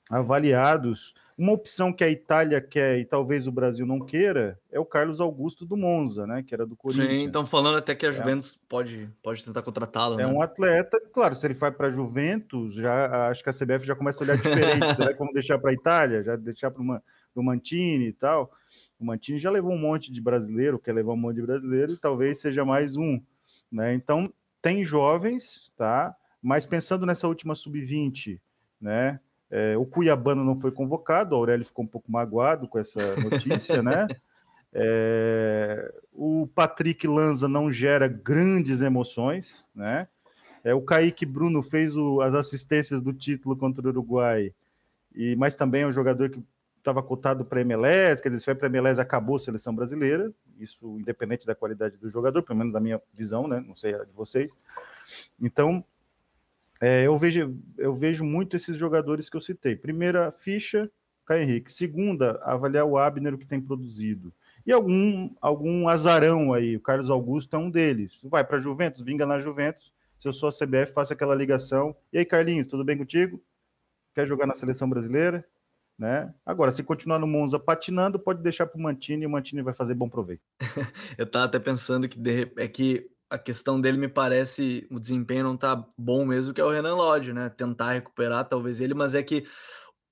[0.09, 1.13] avaliados.
[1.37, 5.21] Uma opção que a Itália quer e talvez o Brasil não queira é o Carlos
[5.21, 6.43] Augusto do Monza, né?
[6.43, 7.07] Que era do Corinthians.
[7.07, 8.65] Sim, estão falando até que a é Juventus é.
[8.67, 10.19] pode, pode tentar contratá-lo.
[10.19, 10.27] É né?
[10.27, 13.95] um atleta, claro, se ele vai para a Juventus, já acho que a CBF já
[13.95, 14.93] começa a olhar diferente.
[14.95, 16.23] Será que vamos deixar para a Itália?
[16.23, 18.51] Já deixar para o Mantini e tal?
[18.99, 21.97] O Mantini já levou um monte de brasileiro, quer levar um monte de brasileiro, e
[21.97, 23.21] talvez seja mais um.
[23.71, 23.93] Né?
[23.93, 24.31] Então,
[24.61, 26.13] tem jovens, tá?
[26.41, 28.39] Mas pensando nessa última sub-20,
[28.79, 29.19] né?
[29.49, 33.81] É, o Cuiabano não foi convocado, o Aurélio ficou um pouco magoado com essa notícia,
[33.81, 34.07] né?
[34.71, 40.07] É, o Patrick Lanza não gera grandes emoções, né?
[40.63, 44.53] É, o Kaique Bruno fez o, as assistências do título contra o Uruguai,
[45.15, 46.43] e, mas também é um jogador que
[46.89, 50.97] estava cotado para MLS, quer dizer, se vai para MLS acabou a seleção brasileira, isso
[50.99, 53.63] independente da qualidade do jogador, pelo menos a minha visão, né?
[53.65, 54.55] Não sei a de vocês.
[55.39, 55.83] Então,
[56.81, 59.75] é, eu, vejo, eu vejo muito esses jogadores que eu citei.
[59.75, 60.89] Primeira ficha,
[61.25, 61.71] Caio Henrique.
[61.71, 64.33] Segunda, avaliar o Abner, o que tem produzido.
[64.65, 68.19] E algum, algum azarão aí, o Carlos Augusto é um deles.
[68.23, 69.91] Vai para Juventus, vinga na Juventus.
[70.19, 71.95] Se eu sou a CBF, faça aquela ligação.
[72.11, 73.41] E aí, Carlinhos, tudo bem contigo?
[74.13, 75.45] Quer jogar na seleção brasileira?
[75.99, 76.33] Né?
[76.45, 79.73] Agora, se continuar no Monza patinando, pode deixar para o Mantini e o Mantini vai
[79.73, 80.41] fazer bom proveito.
[81.17, 85.43] eu estava até pensando que de, é que a questão dele me parece o desempenho
[85.43, 87.49] não tá bom mesmo, que é o Renan Lodge, né?
[87.49, 89.45] Tentar recuperar talvez ele, mas é que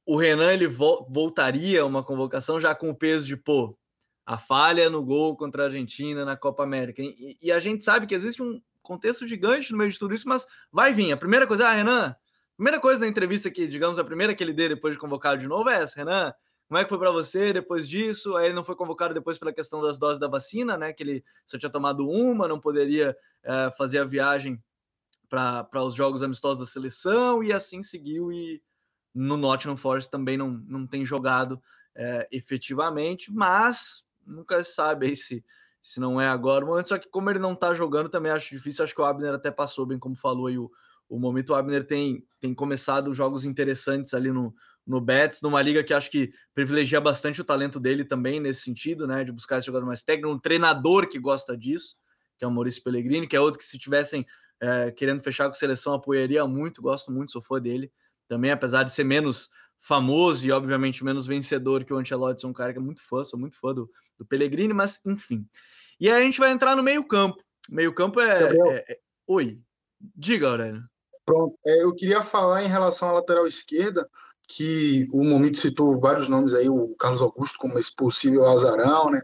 [0.05, 3.77] o Renan ele vo voltaria uma convocação já com o peso de pô,
[4.25, 7.01] a falha no gol contra a Argentina na Copa América.
[7.01, 10.27] E, e, a gente sabe que existe um contexto gigante no meio de tudo isso,
[10.27, 11.13] mas vai vir.
[11.13, 12.13] A primeira coisa, ah, Renan,
[12.57, 15.47] primeira coisa da entrevista que, digamos, a primeira que ele dê depois de convocado de
[15.47, 16.33] novo é essa, Renan,
[16.67, 18.35] como é que foi para você depois disso?
[18.35, 20.91] Aí ele não foi convocado depois pela questão das doses da vacina, né?
[20.91, 24.61] Que ele só tinha tomado uma, não poderia é, fazer a viagem
[25.29, 28.33] para os jogos amistosos da seleção e assim seguiu.
[28.33, 28.61] E
[29.15, 31.61] no Nottingham Forest também não, não tem jogado
[31.95, 35.45] é, efetivamente, mas nunca sabe aí se,
[35.81, 36.89] se não é agora o momento.
[36.89, 38.83] Só que como ele não está jogando, também acho difícil.
[38.83, 40.69] Acho que o Abner até passou bem, como falou aí o,
[41.09, 41.51] o momento.
[41.51, 44.53] O Abner tem, tem começado jogos interessantes ali no,
[44.85, 49.07] no Betis, numa liga que acho que privilegia bastante o talento dele também nesse sentido,
[49.07, 49.23] né?
[49.23, 51.95] De buscar esse jogador mais técnico, um treinador que gosta disso,
[52.37, 54.25] que é o Maurício Pellegrini, que é outro que se tivessem
[54.59, 57.91] é, querendo fechar com a seleção apoiaria muito, gosto muito, sou fã dele
[58.27, 62.53] também, apesar de ser menos famoso e obviamente menos vencedor que o Ancelotti, sou um
[62.53, 65.47] cara que é muito fã, sou muito fã do, do Pellegrini, mas enfim.
[65.99, 67.43] E aí a gente vai entrar no meio campo.
[67.69, 68.99] Meio campo é, é, é...
[69.27, 69.59] Oi,
[70.15, 70.83] diga, Aurélio.
[71.27, 74.09] Pronto, é, eu queria falar em relação à lateral esquerda,
[74.47, 79.21] que o Momito citou vários nomes aí, o Carlos Augusto como esse possível azarão, né?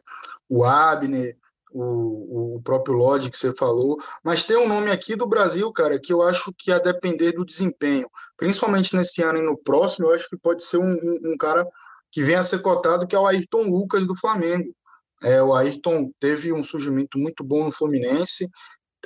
[0.50, 1.38] o Abner,
[1.72, 5.98] o, o próprio Lodge que você falou, mas tem um nome aqui do Brasil, cara,
[5.98, 10.14] que eu acho que a depender do desempenho, principalmente nesse ano e no próximo, eu
[10.14, 11.66] acho que pode ser um, um, um cara
[12.12, 14.76] que venha a ser cotado, que é o Ayrton Lucas do Flamengo.
[15.24, 18.50] É, o Ayrton teve um surgimento muito bom no Fluminense,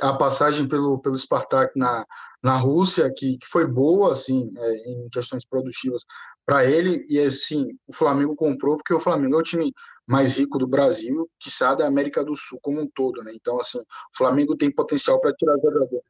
[0.02, 2.06] a passagem pelo, pelo Spartak na,
[2.44, 6.06] na Rússia, que, que foi boa, assim, é, em questões produtivas
[6.46, 9.74] para ele, e assim, o Flamengo comprou, porque o Flamengo é o time
[10.08, 13.34] mais rico do Brasil, que sabe da América do Sul como um todo, né?
[13.36, 16.02] Então, assim, o Flamengo tem potencial para tirar jogador,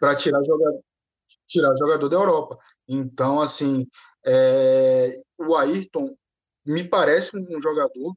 [0.00, 0.80] para tirar jogador,
[1.46, 2.58] tirar jogador da Europa.
[2.88, 3.86] Então, assim,
[4.24, 6.08] é, o Ayrton
[6.64, 8.14] me parece um jogador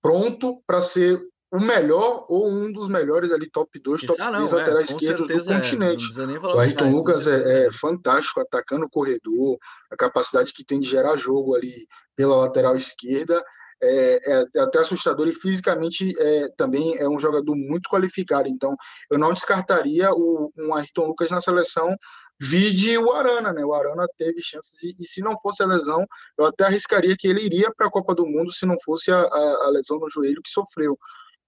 [0.00, 1.22] pronto para ser
[1.52, 5.52] o melhor ou um dos melhores ali, top 2, top 3 laterais é, esquerdos do
[5.52, 6.04] é, continente.
[6.42, 9.58] o Ayrton Lucas é, é, fantástico, atacando o corredor,
[9.90, 11.86] a capacidade que tem de gerar jogo ali
[12.16, 13.44] pela lateral esquerda.
[13.84, 18.48] É, é, é até assustador e fisicamente é, também é um jogador muito qualificado.
[18.48, 18.76] Então,
[19.10, 21.96] eu não descartaria o, um Ayrton Lucas na seleção
[22.44, 23.64] Vide o Arana, né?
[23.64, 26.04] O Arana teve chances e, e, se não fosse a lesão,
[26.36, 29.20] eu até arriscaria que ele iria para a Copa do Mundo se não fosse a,
[29.20, 30.98] a, a, lesão no joelho que sofreu.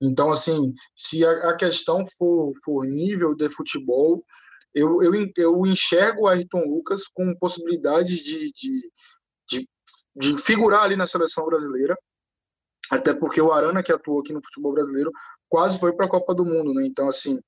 [0.05, 4.25] Então, assim, se a, a questão for, for nível de futebol,
[4.75, 8.91] eu, eu, eu enxergo o Ayrton Lucas com possibilidades de, de,
[9.49, 9.69] de,
[10.17, 11.97] de figurar ali na seleção brasileira,
[12.91, 15.11] até porque o Arana, que atuou aqui no futebol brasileiro,
[15.49, 16.87] quase foi para a Copa do Mundo, né?
[16.87, 17.41] Então, assim,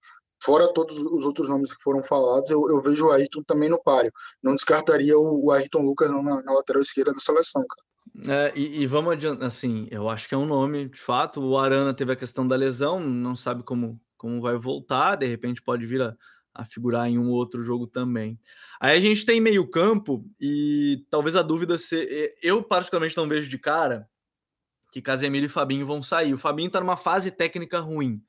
[0.43, 3.83] fora todos os outros nomes que foram falados, eu, eu vejo o Ayrton também no
[3.83, 4.13] páreo.
[4.43, 7.87] Não descartaria o, o Ayrton Lucas na, na, lateral esquerda da seleção, cara.
[8.29, 11.41] É, e, e, vamos adiante, assim, eu acho que é um nome, de fato.
[11.41, 15.63] O Arana teve a questão da lesão, não sabe como, como vai voltar, de repente
[15.63, 16.17] pode vir a,
[16.55, 18.39] a figurar em um outro jogo também.
[18.81, 23.49] Aí a gente tem meio campo e talvez a dúvida se eu particularmente não vejo
[23.49, 24.09] de cara
[24.91, 26.33] que Casemiro e Fabinho vão sair.
[26.33, 28.23] O Fabinho está numa fase técnica ruim,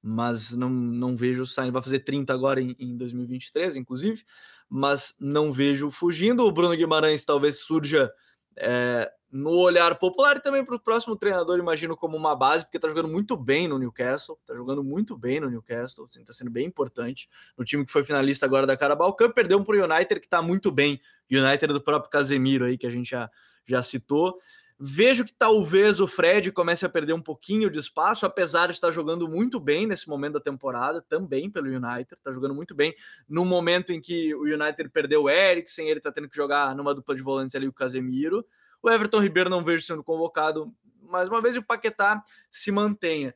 [0.00, 1.72] mas não, não vejo saindo.
[1.72, 4.24] Vai fazer 30 agora em, em 2023, inclusive,
[4.68, 6.44] mas não vejo fugindo.
[6.44, 8.08] O Bruno Guimarães talvez surja
[8.56, 12.76] é, no olhar popular e também para o próximo treinador, imagino como uma base, porque
[12.76, 16.50] está jogando muito bem no Newcastle, está jogando muito bem no Newcastle, está assim, sendo
[16.50, 17.30] bem importante.
[17.56, 20.42] No time que foi finalista agora da Carabao Cup, perdeu para o United, que está
[20.42, 21.00] muito bem.
[21.30, 23.30] United do próprio Casemiro aí, que a gente já,
[23.64, 24.38] já citou.
[24.78, 28.90] Vejo que talvez o Fred comece a perder um pouquinho de espaço, apesar de estar
[28.90, 32.94] jogando muito bem nesse momento da temporada, também pelo United, está jogando muito bem.
[33.26, 36.94] No momento em que o United perdeu o Eriksen, ele está tendo que jogar numa
[36.94, 38.44] dupla de volantes ali o Casemiro.
[38.82, 43.34] O Everton Ribeiro não vejo sendo convocado mais uma vez e o Paquetá se mantenha.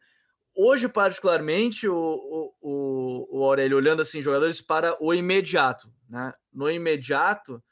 [0.54, 5.92] Hoje, particularmente, o, o, o Aurélio olhando assim, jogadores para o imediato.
[6.08, 6.32] Né?
[6.52, 7.62] No imediato,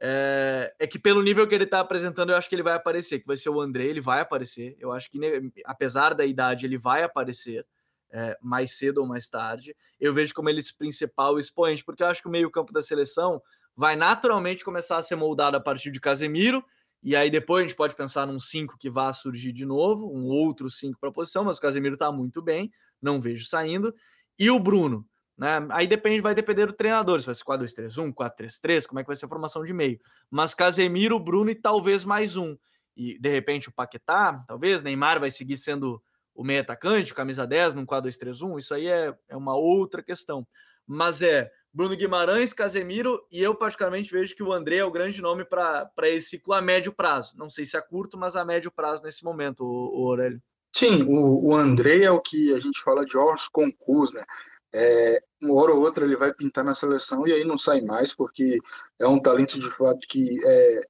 [0.00, 3.20] é, é, que pelo nível que ele está apresentando, eu acho que ele vai aparecer,
[3.20, 4.76] que vai ser o André, ele vai aparecer.
[4.78, 5.18] Eu acho que,
[5.64, 7.66] apesar da idade, ele vai aparecer
[8.12, 9.74] é, mais cedo ou mais tarde.
[9.98, 13.40] Eu vejo como ele esse principal expoente, porque eu acho que o meio-campo da seleção
[13.74, 16.62] vai naturalmente começar a ser moldado a partir de Casemiro
[17.04, 20.24] e aí depois a gente pode pensar num 5 que vá surgir de novo, um
[20.24, 23.94] outro 5 para a posição, mas o Casemiro está muito bem, não vejo saindo.
[24.38, 25.66] E o Bruno, né?
[25.70, 29.16] Aí depende, vai depender do treinador, se vai ser 4-2-3-1, 4-3-3, como é que vai
[29.16, 30.00] ser a formação de meio.
[30.30, 32.56] Mas Casemiro, Bruno e talvez mais um.
[32.96, 36.02] E de repente o Paquetá, talvez, Neymar vai seguir sendo
[36.34, 40.46] o meio atacante, camisa 10 num 4-2-3-1, isso aí é, é uma outra questão.
[40.86, 45.20] Mas é Bruno Guimarães, Casemiro, e eu particularmente vejo que o André é o grande
[45.20, 47.32] nome para esse ciclo a médio prazo.
[47.36, 50.40] Não sei se a curto, mas a médio prazo nesse momento, o, o Aurélio.
[50.72, 54.24] Sim, o, o André é o que a gente fala de Jorge concurso, né?
[54.72, 58.14] É, uma hora ou outra ele vai pintar na seleção e aí não sai mais,
[58.14, 58.58] porque
[58.98, 60.80] é um talento de fato que é,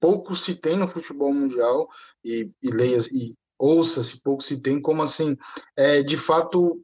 [0.00, 1.88] pouco se tem no futebol mundial
[2.24, 5.36] e, e leia e ouça-se pouco se tem, como assim,
[5.76, 6.82] é, de fato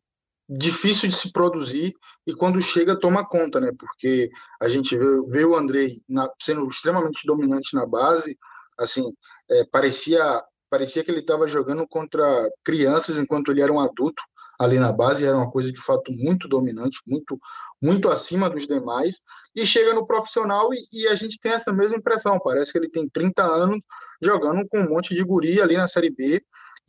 [0.58, 1.94] difícil de se produzir
[2.26, 3.72] e quando chega toma conta, né?
[3.78, 4.30] Porque
[4.60, 8.36] a gente vê, vê o Andrei na, sendo extremamente dominante na base,
[8.78, 9.12] assim,
[9.50, 12.24] é, parecia parecia que ele estava jogando contra
[12.64, 14.22] crianças enquanto ele era um adulto
[14.58, 17.38] ali na base, era uma coisa de fato muito dominante, muito
[17.82, 19.16] muito acima dos demais,
[19.54, 22.88] e chega no profissional e, e a gente tem essa mesma impressão, parece que ele
[22.88, 23.80] tem 30 anos
[24.22, 26.42] jogando com um monte de guri ali na Série B,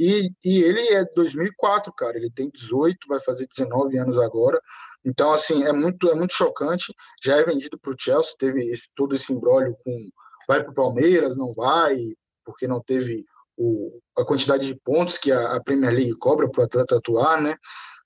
[0.04, 2.18] e, e ele é 2004, cara.
[2.18, 4.60] Ele tem 18, vai fazer 19 anos agora.
[5.06, 6.94] Então, assim, é muito, é muito chocante.
[7.24, 10.10] Já é vendido para o Chelsea, teve esse, todo esse embrólio com
[10.46, 11.98] vai para o Palmeiras, não vai,
[12.44, 13.24] porque não teve
[13.58, 17.42] o, a quantidade de pontos que a, a Premier League cobra para o atleta atuar,
[17.42, 17.56] né?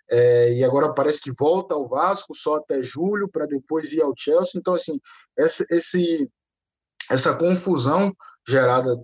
[0.09, 4.13] É, e agora parece que volta ao Vasco só até julho para depois ir ao
[4.15, 4.51] Chelsea.
[4.55, 4.99] Então, assim,
[5.35, 6.29] essa, esse,
[7.09, 8.15] essa confusão
[8.47, 8.95] gerada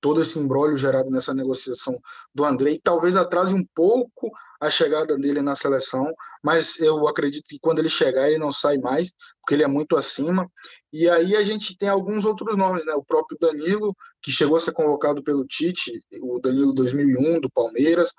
[0.00, 1.98] todo esse embrólio gerado nessa negociação
[2.34, 4.30] do Andrei talvez atrase um pouco
[4.60, 8.78] a chegada dele na seleção, mas eu acredito que quando ele chegar ele não sai
[8.78, 10.50] mais, porque ele é muito acima.
[10.92, 12.92] E aí a gente tem alguns outros nomes, né?
[12.94, 18.12] O próprio Danilo, que chegou a ser convocado pelo Tite, o Danilo 2001 do Palmeiras,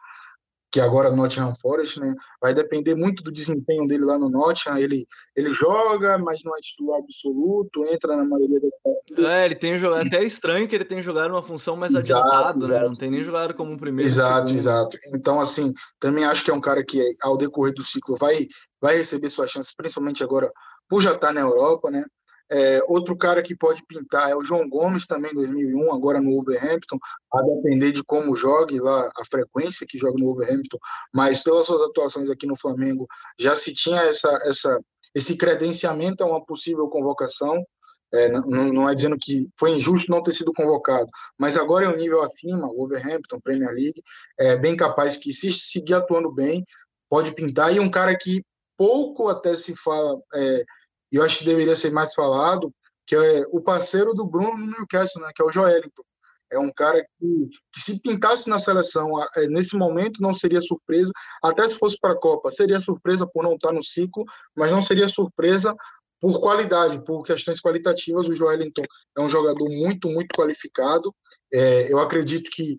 [0.72, 2.14] que agora no Nottingham Forest, né?
[2.40, 4.78] Vai depender muito do desempenho dele lá no Nottingham.
[4.78, 9.32] Ele, ele joga, mas não é titular absoluto, entra na maioria das partidas.
[9.32, 12.64] É, ele tem jogado, até estranho que ele tenha jogado uma função mais exato, adiantada,
[12.66, 12.80] exato.
[12.80, 12.88] né?
[12.88, 14.08] Não tem nem jogado como um primeiro.
[14.08, 14.98] Exato, exato.
[15.14, 18.48] Então, assim, também acho que é um cara que, ao decorrer do ciclo, vai,
[18.82, 20.52] vai receber suas chances, principalmente agora
[20.88, 22.04] por já estar na Europa, né?
[22.52, 26.98] É, outro cara que pode pintar é o João Gomes, também 2001, agora no Wolverhampton,
[27.34, 30.78] a depender de como jogue lá, a frequência que joga no Wolverhampton,
[31.14, 33.08] mas pelas suas atuações aqui no Flamengo,
[33.40, 34.80] já se tinha essa, essa,
[35.14, 37.64] esse credenciamento a uma possível convocação.
[38.12, 41.90] É, não, não, é dizendo que foi injusto não ter sido convocado, mas agora é
[41.90, 44.02] um nível acima, Wolverhampton, Premier League,
[44.40, 46.66] é bem capaz que, se seguir atuando bem,
[47.08, 47.72] pode pintar.
[47.72, 48.44] E um cara que
[48.80, 50.20] pouco até se fala.
[50.34, 50.64] É,
[51.12, 52.74] e eu acho que deveria ser mais falado,
[53.06, 56.06] que é o parceiro do Bruno no Newcastle, né, que é o Joelito.
[56.52, 61.12] É um cara que, que se pintasse na seleção é, nesse momento não seria surpresa,
[61.44, 64.26] até se fosse para a Copa, seria surpresa por não estar no ciclo,
[64.58, 65.76] mas não seria surpresa
[66.20, 68.28] por qualidade, por questões qualitativas.
[68.28, 68.82] O Joelinton
[69.18, 71.14] é um jogador muito, muito qualificado.
[71.54, 72.78] É, eu acredito que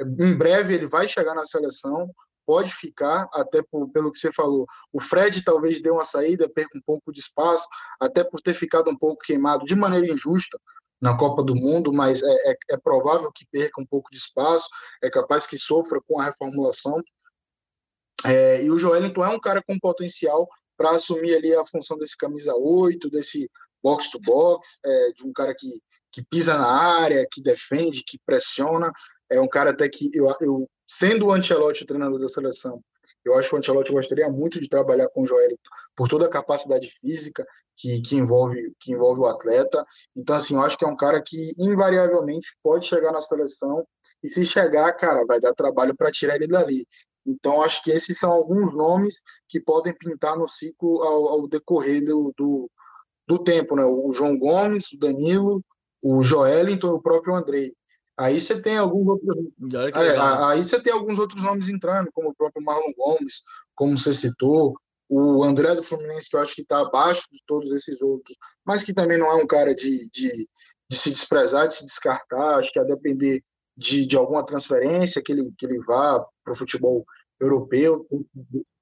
[0.00, 2.10] em breve ele vai chegar na seleção,
[2.52, 4.66] pode ficar, até por, pelo que você falou.
[4.92, 7.66] O Fred talvez dê uma saída, perca um pouco de espaço,
[7.98, 10.60] até por ter ficado um pouco queimado de maneira injusta
[11.00, 14.68] na Copa do Mundo, mas é, é, é provável que perca um pouco de espaço,
[15.02, 17.02] é capaz que sofra com a reformulação.
[18.22, 20.46] É, e o Joelinton é um cara com potencial
[20.76, 23.50] para assumir ali a função desse camisa 8, desse
[23.82, 25.80] box to box, é, de um cara que,
[26.12, 28.92] que pisa na área, que defende, que pressiona.
[29.30, 30.68] É um cara até que eu, eu
[30.98, 32.82] sendo o Ancelotti o treinador da seleção,
[33.24, 35.56] eu acho que o Ancelotti gostaria muito de trabalhar com o Joel
[35.96, 39.84] por toda a capacidade física que, que, envolve, que envolve o atleta.
[40.16, 43.86] Então, assim, eu acho que é um cara que invariavelmente pode chegar na seleção
[44.22, 46.86] e se chegar, cara, vai dar trabalho para tirar ele dali.
[47.24, 52.04] Então, acho que esses são alguns nomes que podem pintar no ciclo ao, ao decorrer
[52.04, 52.70] do, do,
[53.26, 53.84] do, tempo, né?
[53.84, 55.64] O João Gomes, o Danilo,
[56.02, 57.72] o Joelinton e o próprio Andrei.
[58.18, 59.36] Aí você tem alguns outros.
[59.94, 63.42] É, aí você tem alguns outros nomes entrando, como o próprio Marlon Gomes,
[63.74, 64.74] como você citou,
[65.08, 68.82] o André do Fluminense, que eu acho que está abaixo de todos esses outros, mas
[68.82, 70.48] que também não é um cara de, de,
[70.90, 72.58] de se desprezar, de se descartar.
[72.58, 73.42] Acho que a depender
[73.76, 77.04] de, de alguma transferência que ele, que ele vá para o futebol
[77.40, 78.06] europeu.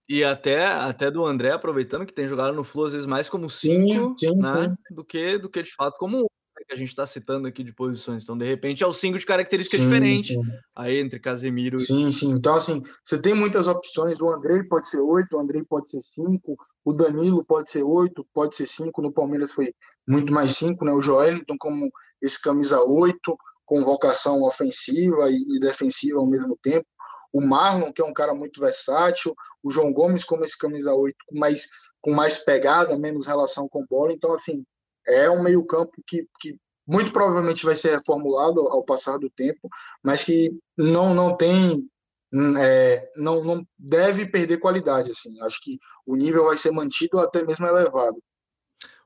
[0.08, 3.48] E até, até do André, aproveitando que tem jogado no Flu, às vezes mais como
[3.48, 4.68] cinco, sim, sim, né?
[4.68, 4.94] Sim.
[4.94, 6.30] Do, que, do que de fato como
[6.70, 8.22] que a gente está citando aqui de posições.
[8.22, 10.40] Então, de repente, é o cinco de característica sim, diferente sim.
[10.74, 11.80] aí entre Casemiro e.
[11.80, 12.30] Sim, sim.
[12.30, 14.20] Então, assim, você tem muitas opções.
[14.20, 18.24] O Andrei pode ser oito, o Andrei pode ser cinco, o Danilo pode ser oito,
[18.32, 19.02] pode ser cinco.
[19.02, 19.74] No Palmeiras foi
[20.08, 20.92] muito mais cinco, né?
[20.92, 21.90] O Joelton como
[22.22, 26.86] esse camisa oito, com vocação ofensiva e defensiva ao mesmo tempo.
[27.32, 31.16] O Marlon, que é um cara muito versátil, o João Gomes como esse camisa 8,
[31.26, 31.66] com mais,
[32.00, 34.12] com mais pegada, menos relação com bola.
[34.12, 34.64] Então, assim,
[35.06, 39.68] é um meio-campo que, que muito provavelmente vai ser reformulado ao passar do tempo,
[40.02, 41.88] mas que não, não tem.
[42.32, 45.10] Hum, é, não, não deve perder qualidade.
[45.10, 45.40] Assim.
[45.42, 48.16] Acho que o nível vai ser mantido até mesmo elevado.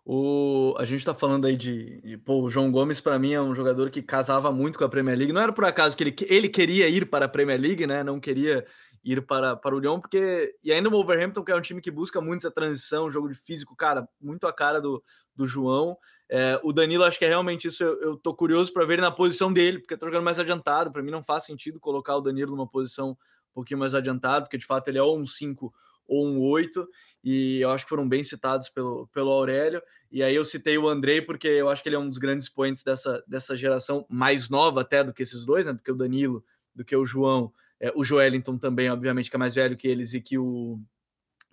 [0.07, 3.41] O, a gente está falando aí de, de, Pô, o João Gomes, para mim, é
[3.41, 5.33] um jogador que casava muito com a Premier League.
[5.33, 8.03] Não era por acaso que ele, ele queria ir para a Premier League, né?
[8.03, 8.67] Não queria
[9.03, 10.55] ir para, para o Lyon, porque.
[10.63, 13.35] E ainda o Wolverhampton, que é um time que busca muito essa transição, jogo de
[13.35, 15.03] físico, cara, muito a cara do,
[15.35, 15.97] do João.
[16.29, 17.83] É, o Danilo, acho que é realmente isso.
[17.83, 20.91] Eu, eu tô curioso para ver na posição dele, porque tá jogando mais adiantado.
[20.91, 24.59] Para mim, não faz sentido colocar o Danilo numa posição um pouquinho mais adiantado, porque
[24.59, 25.73] de fato ele é ou um 5
[26.07, 26.87] ou um 8,
[27.23, 29.81] e eu acho que foram bem citados pelo, pelo Aurélio.
[30.11, 32.49] E aí eu citei o Andrei, porque eu acho que ele é um dos grandes
[32.49, 35.73] points dessa, dessa geração, mais nova até do que esses dois, né?
[35.73, 37.53] Do que o Danilo, do que o João.
[37.81, 40.79] É, o Joelinton também, obviamente, que é mais velho que eles e que o,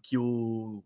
[0.02, 0.84] que o,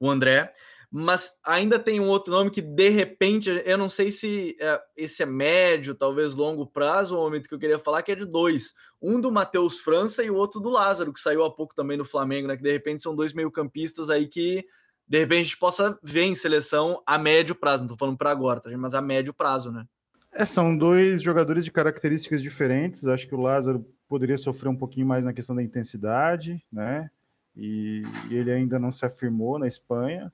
[0.00, 0.52] o André
[0.90, 5.22] mas ainda tem um outro nome que de repente eu não sei se é, esse
[5.22, 8.74] é médio, talvez longo prazo, o momento que eu queria falar que é de dois,
[9.00, 12.06] um do Matheus França e o outro do Lázaro, que saiu há pouco também no
[12.06, 12.56] Flamengo, né?
[12.56, 14.64] Que de repente são dois meio-campistas aí que
[15.06, 18.30] de repente a gente possa ver em seleção a médio prazo, não tô falando para
[18.30, 19.84] agora, tá, mas a médio prazo, né?
[20.32, 23.06] É, são dois jogadores de características diferentes.
[23.06, 27.10] Acho que o Lázaro poderia sofrer um pouquinho mais na questão da intensidade, né?
[27.56, 30.32] E, e ele ainda não se afirmou na Espanha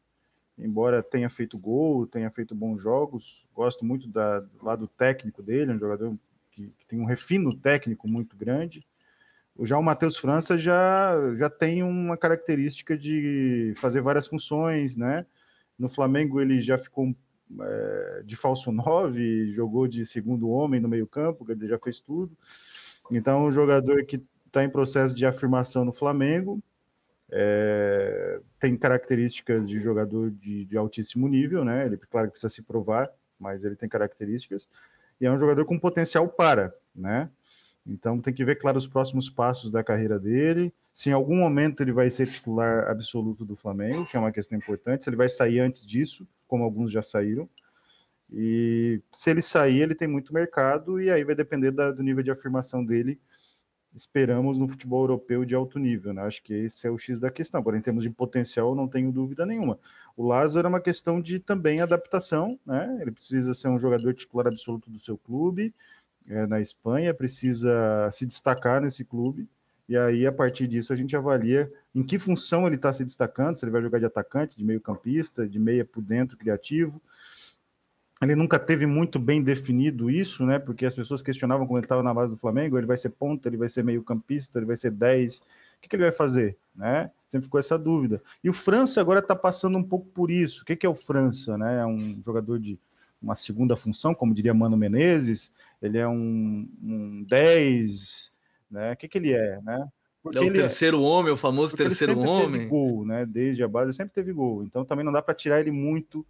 [0.58, 5.72] embora tenha feito gol, tenha feito bons jogos, gosto muito da, do lado técnico dele,
[5.72, 6.16] um jogador
[6.50, 8.86] que, que, tem um refino técnico muito grande.
[9.60, 15.26] Já o Matheus França já, já tem uma característica de fazer várias funções, né?
[15.78, 17.14] No Flamengo ele já ficou
[17.60, 22.00] é, de falso 9, jogou de segundo homem no meio campo, quer dizer, já fez
[22.00, 22.36] tudo.
[23.10, 26.62] Então, um jogador que está em processo de afirmação no Flamengo,
[27.36, 31.84] é, tem características de jogador de, de, altíssimo nível, né?
[31.84, 33.10] Ele, claro precisa se provar,
[33.40, 34.68] mas ele tem características.
[35.20, 37.28] E é um jogador com potencial para, né?
[37.84, 40.72] Então tem que ver, claro, os próximos passos da carreira dele.
[40.92, 44.56] Se em algum momento ele vai ser titular absoluto do Flamengo, que é uma questão
[44.56, 47.48] importante, se ele vai sair antes disso, como alguns já saíram.
[48.32, 52.22] E se ele sair, ele tem muito mercado, e aí vai depender da, do nível
[52.22, 53.20] de afirmação dele
[53.94, 56.22] esperamos no futebol europeu de alto nível, né?
[56.22, 57.60] Acho que esse é o X da questão.
[57.60, 59.78] Agora, em termos de potencial, não tenho dúvida nenhuma.
[60.16, 62.98] O Lázaro é uma questão de também adaptação, né?
[63.00, 65.72] Ele precisa ser um jogador titular absoluto do seu clube
[66.26, 69.48] é, na Espanha, precisa se destacar nesse clube.
[69.88, 73.56] e aí a partir disso a gente avalia em que função ele está se destacando,
[73.56, 77.00] se ele vai jogar de atacante, de meio campista, de meia por dentro, criativo.
[78.22, 80.58] Ele nunca teve muito bem definido isso, né?
[80.58, 83.48] Porque as pessoas questionavam quando ele estava na base do Flamengo, ele vai ser ponta,
[83.48, 85.38] ele vai ser meio campista, ele vai ser 10.
[85.38, 85.42] O
[85.80, 87.10] que, que ele vai fazer, né?
[87.28, 88.22] Sempre ficou essa dúvida.
[88.42, 90.62] E o França agora está passando um pouco por isso.
[90.62, 91.80] O que, que é o França, né?
[91.80, 92.78] É um jogador de
[93.20, 95.50] uma segunda função, como diria Mano Menezes.
[95.82, 98.32] Ele é um, um 10,
[98.70, 98.92] né?
[98.92, 99.88] O que, que ele é, né?
[100.22, 101.00] Porque ele é o é terceiro é...
[101.00, 102.60] homem, o famoso Porque terceiro ele homem.
[102.60, 103.26] Teve gol, né?
[103.26, 104.62] Desde a base sempre teve gol.
[104.62, 106.24] Então também não dá para tirar ele muito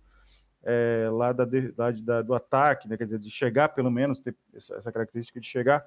[0.65, 2.97] é, lá da, da, do ataque, né?
[2.97, 5.85] Quer dizer, de chegar pelo menos ter essa, essa, característica de chegar.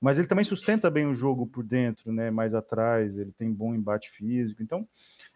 [0.00, 2.30] Mas ele também sustenta bem o jogo por dentro, né?
[2.30, 4.62] Mais atrás, ele tem bom embate físico.
[4.62, 4.86] Então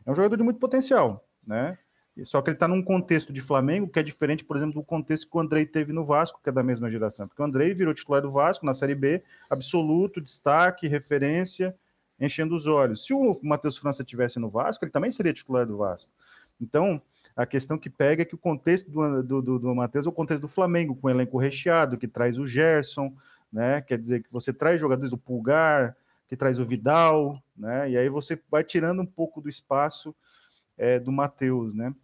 [0.07, 1.76] é um jogador de muito potencial, né?
[2.22, 5.28] Só que ele está num contexto de Flamengo que é diferente, por exemplo, do contexto
[5.28, 7.26] que o Andrei teve no Vasco, que é da mesma geração.
[7.26, 9.20] Porque o Andrei virou titular do Vasco na Série B,
[9.51, 11.74] absoluto, destaque, referência,
[12.20, 13.05] enchendo os olhos.
[13.05, 16.09] Se o Matheus França tivesse no Vasco, ele também seria titular do Vasco.
[16.61, 17.03] Então,
[17.37, 20.12] a questão que pega é que o contexto do, do, do, do Matheus é o
[20.12, 23.12] contexto do Flamengo, com o elenco recheado, que traz o Gerson,
[23.53, 23.80] né?
[23.80, 25.97] Quer dizer, que você traz jogadores do Pulgar,
[26.28, 27.91] que traz o Vidal, né?
[27.91, 30.14] E aí você vai tirando um pouco do espaço
[30.78, 31.95] é, do Matheus, né?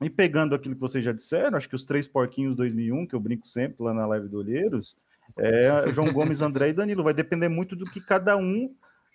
[0.00, 3.20] E pegando aquilo que vocês já disseram, acho que os três porquinhos 2001, que eu
[3.20, 4.96] brinco sempre lá na live do Olheiros,
[5.36, 7.02] é João Gomes, André e Danilo.
[7.02, 8.74] Vai depender muito do que cada um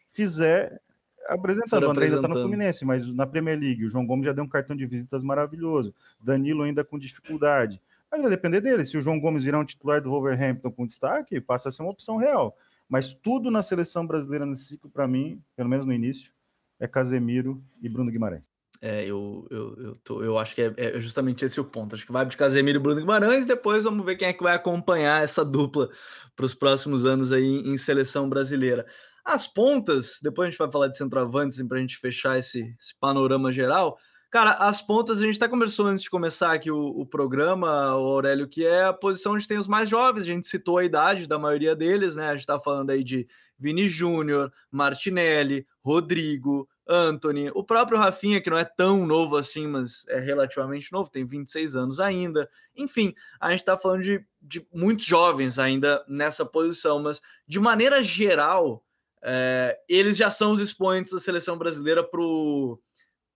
[0.09, 0.81] fizer
[1.27, 1.83] apresentando.
[1.83, 4.43] O André ainda está no Fluminense, mas na Premier League, o João Gomes já deu
[4.43, 5.93] um cartão de visitas maravilhoso.
[6.21, 7.81] Danilo ainda com dificuldade.
[8.11, 8.85] Mas vai depender dele.
[8.85, 11.91] Se o João Gomes virar um titular do Wolverhampton com destaque, passa a ser uma
[11.91, 12.55] opção real.
[12.87, 16.31] Mas tudo na seleção brasileira nesse ciclo, para mim, pelo menos no início,
[16.79, 18.53] é Casemiro e Bruno Guimarães.
[18.85, 21.95] É, eu, eu, eu, tô, eu acho que é, é, justamente esse o ponto.
[21.95, 24.53] Acho que vai de Casemiro e Bruno Guimarães, depois vamos ver quem é que vai
[24.53, 25.89] acompanhar essa dupla
[26.35, 28.85] para os próximos anos aí em, seleção brasileira.
[29.23, 32.93] As pontas, depois a gente vai falar de centroavantes para a gente fechar esse, esse,
[32.99, 33.97] panorama geral.
[34.29, 38.07] Cara, as pontas, a gente até conversou antes de começar aqui o, o programa, o
[38.07, 40.23] Aurélio, que é a posição onde tem os mais jovens.
[40.23, 42.27] A gente citou a idade da maioria deles, né?
[42.27, 48.49] A gente está falando aí de Vini Júnior, Martinelli, Rodrigo, Anthony, o próprio Rafinha, que
[48.49, 52.49] não é tão novo assim, mas é relativamente novo, tem 26 anos ainda.
[52.75, 58.03] Enfim, a gente está falando de, de muitos jovens ainda nessa posição, mas de maneira
[58.03, 58.83] geral,
[59.23, 62.77] é, eles já são os expoentes da seleção brasileira para o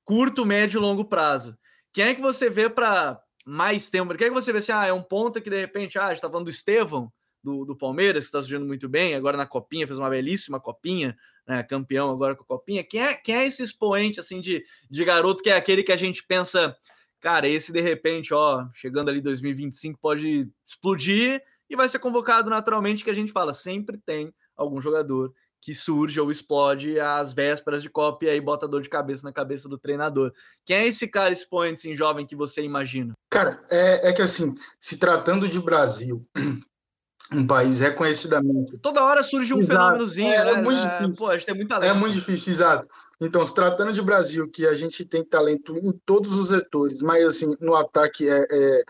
[0.03, 1.57] curto, médio e longo prazo.
[1.93, 4.13] Quem é que você vê para mais tempo?
[4.15, 6.07] Quem é que você vê assim, ah, é um ponta que de repente, ah, a
[6.09, 7.11] gente está falando do Estevão,
[7.41, 11.17] do, do Palmeiras, que está surgindo muito bem, agora na Copinha, fez uma belíssima Copinha,
[11.47, 12.83] né, campeão agora com a Copinha.
[12.83, 15.97] Quem é, quem é esse expoente assim de, de garoto que é aquele que a
[15.97, 16.75] gente pensa,
[17.21, 23.03] cara, esse de repente, ó, chegando ali 2025 pode explodir e vai ser convocado naturalmente,
[23.03, 27.89] que a gente fala, sempre tem algum jogador que surge ou explode às vésperas de
[27.89, 30.31] Copa e aí bota dor de cabeça na cabeça do treinador.
[30.65, 33.13] Quem é esse cara expoente, assim, jovem, que você imagina?
[33.29, 36.25] Cara, é, é que assim, se tratando de Brasil,
[37.33, 38.77] um país reconhecidamente.
[38.77, 39.79] Toda hora surge um exato.
[39.79, 40.51] fenômenozinho, é, né?
[40.51, 41.25] É muito difícil.
[41.25, 42.87] Pô, a gente tem muita É muito difícil, exato.
[43.19, 47.25] Então, se tratando de Brasil, que a gente tem talento em todos os setores, mas
[47.25, 48.83] assim, no ataque é, é,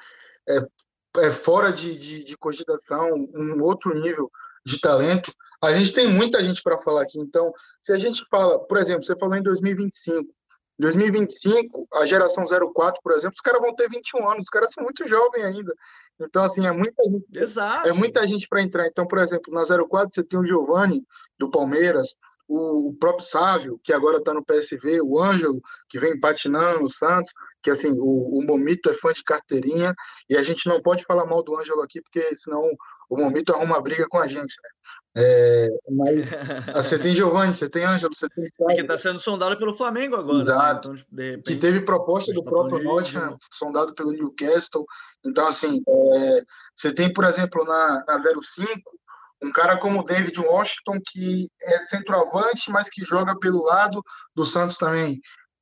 [0.50, 0.68] é,
[1.20, 4.30] é fora de, de, de cogitação, um outro nível
[4.66, 7.20] de talento, a gente tem muita gente para falar aqui.
[7.20, 7.52] Então,
[7.82, 10.30] se a gente fala, por exemplo, você falou em 2025,
[10.80, 14.84] 2025, a geração 04, por exemplo, os caras vão ter 21 anos, os caras são
[14.84, 15.74] muito jovens ainda.
[16.20, 17.26] Então, assim, é muita gente.
[17.36, 17.88] Exato.
[17.88, 18.88] É muita gente para entrar.
[18.88, 21.04] Então, por exemplo, na 04 você tem o Giovani,
[21.40, 22.16] do Palmeiras,
[22.48, 27.32] o, próprio Sávio, que agora está no PSV, o Ângelo, que vem patinando no Santos,
[27.62, 29.94] que assim, o, o Momito é fã de carteirinha,
[30.30, 32.62] e a gente não pode falar mal do Ângelo aqui, porque senão
[33.10, 34.56] o Momito arruma briga com a gente.
[34.62, 34.70] Né?
[35.20, 36.32] É, mas
[36.76, 38.76] você tem Giovanni, você tem Ângelo, você tem Sávio.
[38.76, 40.34] Que está sendo sondado pelo Flamengo agora.
[40.34, 40.40] Né?
[40.40, 40.94] Exato.
[40.94, 41.00] Né?
[41.00, 44.86] Então, repente, que teve proposta do tá próprio Nottingham, sondado pelo Newcastle.
[45.26, 46.42] Então, assim, é,
[46.76, 48.70] você tem, por exemplo, na, na 05,
[49.42, 54.04] um cara como o David Washington, que é centroavante, mas que joga pelo lado
[54.36, 55.20] do Santos também,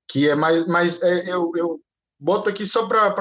[0.07, 0.65] que é mais.
[0.67, 1.79] mais é, eu, eu
[2.19, 3.13] boto aqui só para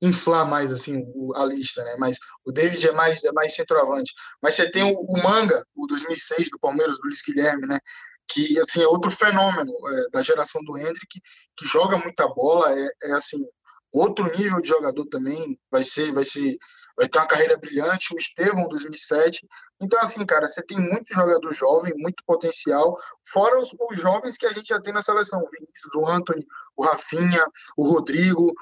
[0.00, 1.96] inflar mais assim a lista, né?
[1.98, 4.12] Mas o David é mais é mais centroavante.
[4.40, 7.80] Mas você tem o, o Manga, o 2006 do Palmeiras, do Luiz Guilherme, né?
[8.28, 11.20] Que assim é outro fenômeno é, da geração do Hendrick,
[11.56, 13.44] que joga muita bola, é, é assim
[13.92, 16.56] outro nível de jogador também, vai ser vai ser
[16.96, 19.46] vai ter uma carreira brilhante, o Estevão, 2007.
[19.80, 22.98] Então, assim, cara, você tem muito jogador jovem, muito potencial,
[23.32, 26.44] fora os, os, jovens que a gente já tem na seleção, o Vinícius, o Anthony,
[26.76, 27.46] o Rafinha,
[27.76, 28.52] o Rodrigo,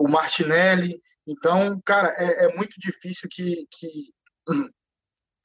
[0.00, 1.02] o Martinelli.
[1.26, 3.88] Então, cara, é, é muito difícil que, que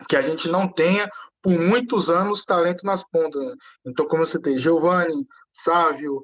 [0.09, 1.09] que a gente não tenha
[1.41, 3.43] por muitos anos talento nas pontas.
[3.43, 3.55] Né?
[3.85, 6.23] Então, como você tem Giovanni, Sávio,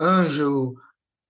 [0.00, 0.74] Ângelo,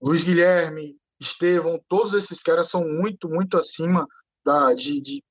[0.03, 4.07] Luiz Guilherme, Estevão, todos esses caras são muito, muito acima
[4.45, 5.23] da, de, de,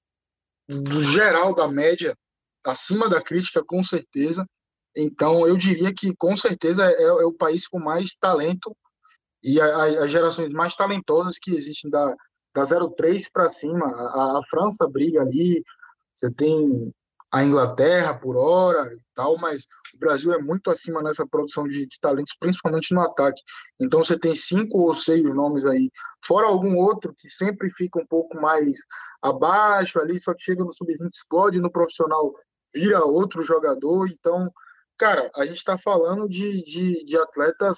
[0.67, 2.15] do geral da média,
[2.65, 4.45] acima da crítica, com certeza.
[4.95, 8.75] Então, eu diria que, com certeza, é, é o país com mais talento
[9.43, 12.13] e as gerações mais talentosas que existem da,
[12.53, 13.85] da 03 para cima.
[13.85, 15.63] A, a, França briga ali,
[16.13, 16.93] você tem
[17.31, 19.65] a Inglaterra por hora e tal, mas
[19.95, 23.41] o Brasil é muito acima nessa produção de, de, talentos, principalmente no ataque.
[23.79, 25.91] Então você tem cinco ou seis nomes aí,
[26.25, 28.79] fora algum outro que sempre fica um pouco mais
[29.21, 32.33] abaixo ali, só que chega no sub-20, explode no profissional,
[32.73, 34.09] vira outro jogador.
[34.09, 34.51] Então,
[34.97, 37.77] cara, a gente está falando de, de, de atletas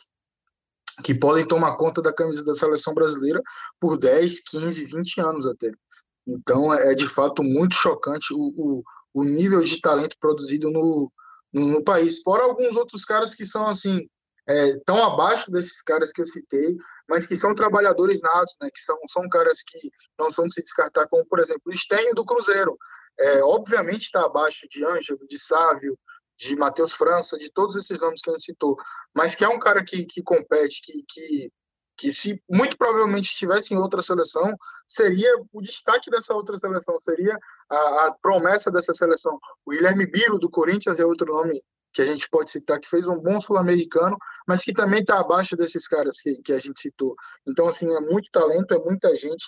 [1.03, 3.41] que podem tomar conta da camisa da seleção brasileira
[3.79, 5.71] por 10, 15, 20 anos até.
[6.27, 8.83] Então é, é de fato muito chocante o, o,
[9.13, 11.11] o nível de talento produzido no,
[11.51, 12.21] no, no, país.
[12.21, 14.07] Fora alguns outros caras que são assim
[14.47, 16.75] é, tão abaixo desses caras que eu citei,
[17.07, 18.69] mas que são trabalhadores natos, né?
[18.73, 22.13] Que são, são caras que não são de se descartar, como por exemplo o Stênio
[22.13, 22.77] do Cruzeiro.
[23.19, 25.97] É, obviamente está abaixo de Ângelo, de Sávio,
[26.41, 28.75] de Matheus França, de todos esses nomes que a gente citou,
[29.15, 31.51] mas que é um cara que, que compete, que, que,
[31.95, 34.55] que se muito provavelmente estivesse em outra seleção,
[34.87, 37.37] seria o destaque dessa outra seleção, seria
[37.69, 39.39] a, a promessa dessa seleção.
[39.63, 41.61] O Guilherme Biro, do Corinthians, é outro nome
[41.93, 44.17] que a gente pode citar, que fez um bom sul-americano,
[44.47, 47.13] mas que também está abaixo desses caras que, que a gente citou.
[47.47, 49.45] Então, assim, é muito talento, é muita gente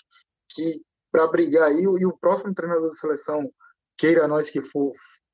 [0.49, 0.79] que
[1.11, 3.49] para brigar aí, e o próximo treinador da seleção,
[3.97, 4.91] queira nós que for,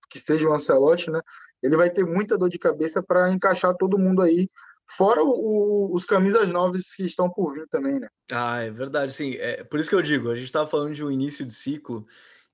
[0.10, 1.22] que seja o Ancelotti, né?
[1.62, 4.50] Ele vai ter muita dor de cabeça para encaixar todo mundo aí,
[4.98, 8.08] fora o, o, os camisas novas que estão por vir também, né?
[8.32, 9.36] Ah, é verdade, sim.
[9.36, 12.08] É por isso que eu digo, a gente estava falando de um início de ciclo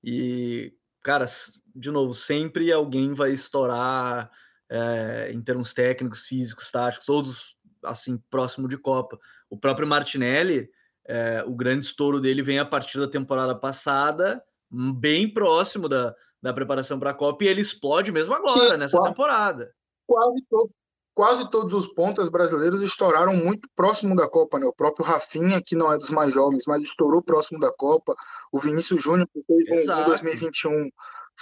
[0.04, 1.26] e, cara,
[1.74, 4.30] de novo, sempre alguém vai estourar
[4.68, 9.18] é, em termos técnicos, físicos, táticos, todos assim próximo de Copa.
[9.48, 10.68] O próprio Martinelli,
[11.06, 16.52] é, o grande estouro dele vem a partir da temporada passada, bem próximo da, da
[16.52, 19.72] preparação para a Copa e ele explode mesmo agora, Sim, nessa quase, temporada.
[20.06, 20.70] Quase, todo,
[21.14, 24.66] quase todos os pontas brasileiros estouraram muito próximo da Copa, né?
[24.66, 28.14] O próprio Rafinha, que não é dos mais jovens, mas estourou próximo da Copa.
[28.52, 30.90] O Vinícius Júnior, que fez um, 2021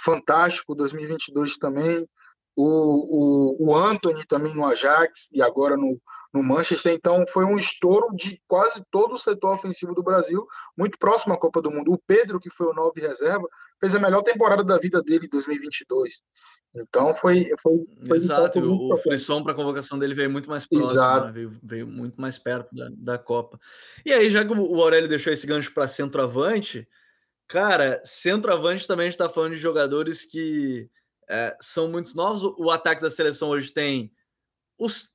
[0.03, 2.07] fantástico, 2022 também.
[2.57, 5.99] O, o, o Anthony também no Ajax e agora no,
[6.35, 6.93] no Manchester.
[6.93, 10.45] Então, foi um estouro de quase todo o setor ofensivo do Brasil,
[10.77, 11.93] muito próximo à Copa do Mundo.
[11.93, 13.47] O Pedro, que foi o nove reserva,
[13.79, 16.21] fez a melhor temporada da vida dele em 2022.
[16.75, 17.49] Então, foi.
[17.61, 21.31] foi, foi Exato, o, o Frisson para a convocação dele veio muito mais próximo, né?
[21.31, 23.57] veio, veio, muito mais perto da, da Copa.
[24.05, 26.85] E aí, já que o Aurélio deixou esse gancho para centroavante,
[27.47, 30.89] cara, centroavante também a gente está falando de jogadores que.
[31.27, 32.43] É, são muito novos.
[32.43, 34.11] O ataque da seleção hoje tem
[34.77, 35.14] os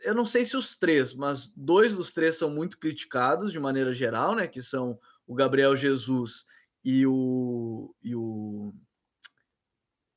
[0.00, 3.92] eu não sei se os três, mas dois dos três são muito criticados de maneira
[3.94, 4.46] geral, né?
[4.46, 6.44] Que são o Gabriel Jesus
[6.84, 8.74] e o, e o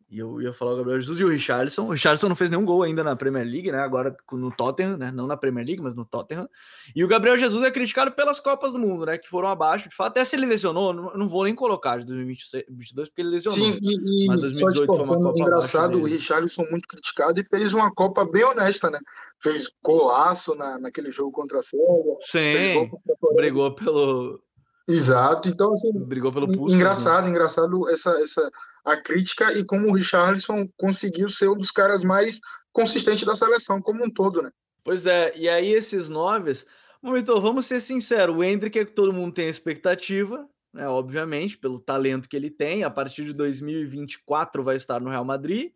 [0.09, 1.85] e eu ia falar o Gabriel Jesus e o Richarlison.
[1.87, 3.79] O Richarlison não fez nenhum gol ainda na Premier League, né?
[3.79, 5.11] Agora no Tottenham, né?
[5.11, 6.47] Não na Premier League, mas no Tottenham.
[6.95, 9.17] E o Gabriel Jesus é criticado pelas Copas do Mundo, né?
[9.17, 9.89] Que foram abaixo.
[9.89, 13.59] De fato, até se ele lesionou, não, vou nem colocar de 2022, porque ele lesionou.
[13.59, 17.73] Sim, e, e mas 2018 foi uma Copa engraçado, o Richarlison muito criticado e fez
[17.73, 18.99] uma Copa bem honesta, né?
[19.43, 22.15] Fez golaço na, naquele jogo contra a Sérvia.
[22.21, 22.89] Sim,
[23.35, 24.41] brigou pelo,
[24.87, 27.31] Exato, então assim, brigou pelo pulso, engraçado, né?
[27.31, 28.49] engraçado essa, essa
[28.85, 32.39] a crítica e como o Richarlison conseguiu ser um dos caras mais
[32.71, 34.49] consistentes da seleção como um todo, né?
[34.83, 36.65] Pois é, e aí esses noves,
[37.01, 41.79] Momento, vamos ser sinceros, o Hendrick é que todo mundo tem expectativa, né, obviamente, pelo
[41.79, 45.71] talento que ele tem, a partir de 2024 vai estar no Real Madrid,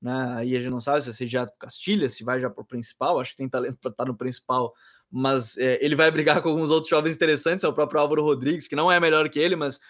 [0.00, 2.62] né, aí a gente não sabe se vai ser já Castilha, se vai já para
[2.62, 4.74] o principal, acho que tem talento para estar no principal,
[5.18, 8.68] mas é, ele vai brigar com alguns outros jovens interessantes, é o próprio Álvaro Rodrigues,
[8.68, 9.80] que não é melhor que ele, mas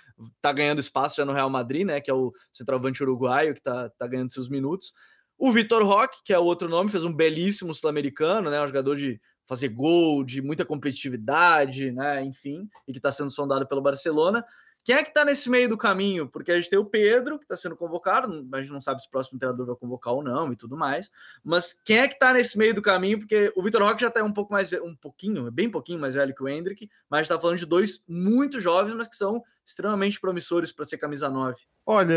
[0.40, 2.00] tá ganhando espaço já no Real Madrid, né?
[2.00, 4.92] Que é o centroavante uruguaio que tá, tá ganhando seus minutos.
[5.36, 8.62] O Vitor Roque, que é outro nome, fez um belíssimo sul-americano, né?
[8.62, 12.22] Um jogador de fazer gol, de muita competitividade, né?
[12.24, 14.44] Enfim, e que está sendo sondado pelo Barcelona.
[14.86, 16.28] Quem é que está nesse meio do caminho?
[16.28, 19.08] Porque a gente tem o Pedro, que está sendo convocado, a gente não sabe se
[19.08, 21.10] o próximo treinador vai convocar ou não e tudo mais.
[21.42, 23.18] Mas quem é que está nesse meio do caminho?
[23.18, 26.32] Porque o Vitor Roque já está um pouco mais, um pouquinho, bem pouquinho mais velho
[26.32, 30.70] que o Hendrick, mas está falando de dois muito jovens, mas que são extremamente promissores
[30.70, 31.56] para ser camisa 9.
[31.84, 32.14] Olha,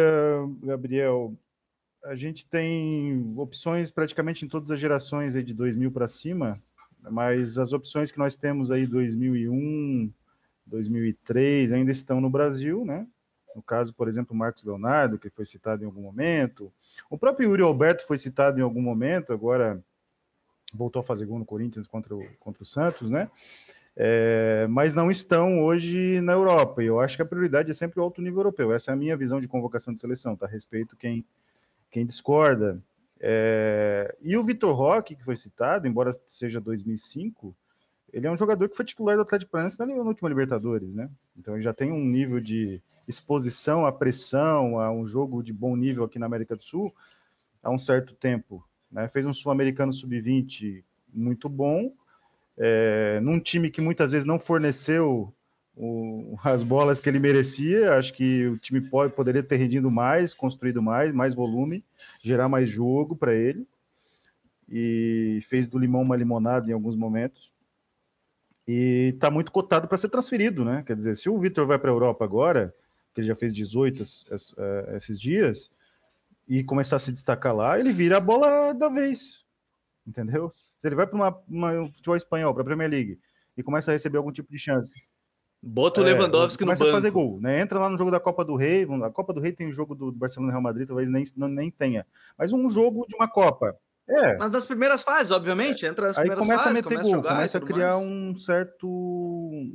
[0.61, 1.35] Gabriel,
[2.05, 6.61] a gente tem opções praticamente em todas as gerações aí de 2000 para cima,
[7.01, 10.13] mas as opções que nós temos aí 2001,
[10.69, 13.05] 2003 ainda estão no Brasil, né?
[13.55, 16.71] No caso, por exemplo, Marcos Leonardo, que foi citado em algum momento.
[17.09, 19.83] O próprio Yuri Alberto foi citado em algum momento, agora
[20.73, 23.29] voltou a fazer gol no Corinthians contra o, contra o Santos, né?
[23.95, 26.81] É, mas não estão hoje na Europa.
[26.83, 28.71] E eu acho que a prioridade é sempre o alto nível europeu.
[28.71, 30.47] Essa é a minha visão de convocação de seleção, tá?
[30.47, 31.25] Respeito quem,
[31.89, 32.81] quem discorda.
[33.19, 37.53] É, e o Vitor Roque, que foi citado, embora seja 2005,
[38.13, 41.09] ele é um jogador que foi titular do Atlético Paranaense na, última Libertadores, né?
[41.37, 45.75] Então ele já tem um nível de exposição à pressão, a um jogo de bom
[45.75, 46.93] nível aqui na América do Sul
[47.61, 48.63] há um certo tempo.
[48.91, 49.07] Né?
[49.09, 50.83] Fez um Sul-Americano Sub-20
[51.13, 51.91] muito bom,
[52.57, 55.33] é, num time que muitas vezes não forneceu
[55.75, 57.95] o, as bolas que ele merecia.
[57.95, 61.83] Acho que o time pode, poderia ter rendido mais, construído mais, mais volume,
[62.21, 63.67] gerar mais jogo para ele.
[64.71, 67.51] E fez do limão uma limonada em alguns momentos
[68.71, 70.83] e está muito cotado para ser transferido, né?
[70.85, 72.71] Quer dizer, se o Vitor vai para a Europa agora,
[73.15, 74.03] que ele já fez 18
[74.59, 75.71] é, esses dias,
[76.47, 79.43] e começar a se destacar lá, ele vira a bola da vez,
[80.05, 80.51] entendeu?
[80.51, 83.19] Se ele vai para uma, uma futebol espanhol, para a Premier League,
[83.57, 84.93] e começa a receber algum tipo de chance.
[85.59, 86.77] Bota o é, Lewandowski no banco.
[86.77, 87.61] Começa a fazer gol, né?
[87.61, 89.95] Entra lá no jogo da Copa do Rei, a Copa do Rei tem o jogo
[89.95, 92.05] do Barcelona e Real Madrid, talvez nem, nem tenha,
[92.37, 93.75] mas um jogo de uma Copa,
[94.09, 94.37] é.
[94.37, 97.33] Mas nas primeiras fases, obviamente, entra nas Aí começa fases, a meter começa gol, a
[97.33, 98.07] começa a criar mais.
[98.07, 98.87] um certo,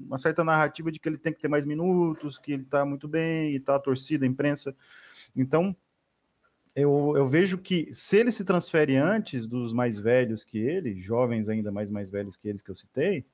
[0.06, 3.06] uma certa narrativa de que ele tem que ter mais minutos, que ele tá muito
[3.06, 4.74] bem e tal, a torcida, a imprensa.
[5.36, 5.74] Então,
[6.74, 11.48] eu, eu vejo que se ele se transfere antes dos mais velhos que ele, jovens
[11.48, 13.24] ainda mais mais velhos que eles que eu citei,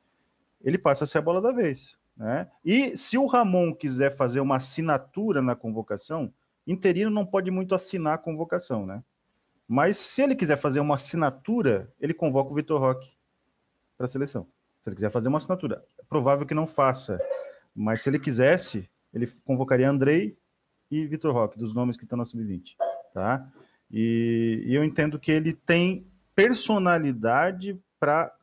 [0.63, 1.99] ele passa a ser a bola da vez.
[2.15, 2.47] Né?
[2.63, 6.31] E se o Ramon quiser fazer uma assinatura na convocação,
[6.67, 9.03] interino não pode muito assinar a convocação, né?
[9.73, 13.13] Mas se ele quiser fazer uma assinatura, ele convoca o Vitor Roque
[13.97, 14.49] para a seleção.
[14.81, 17.21] Se ele quiser fazer uma assinatura, é provável que não faça.
[17.73, 20.37] Mas se ele quisesse, ele convocaria Andrei
[20.91, 22.75] e Vitor Roque, dos nomes que estão na sub-20,
[23.15, 23.49] tá?
[23.89, 28.35] E, e, eu entendo que ele tem personalidade para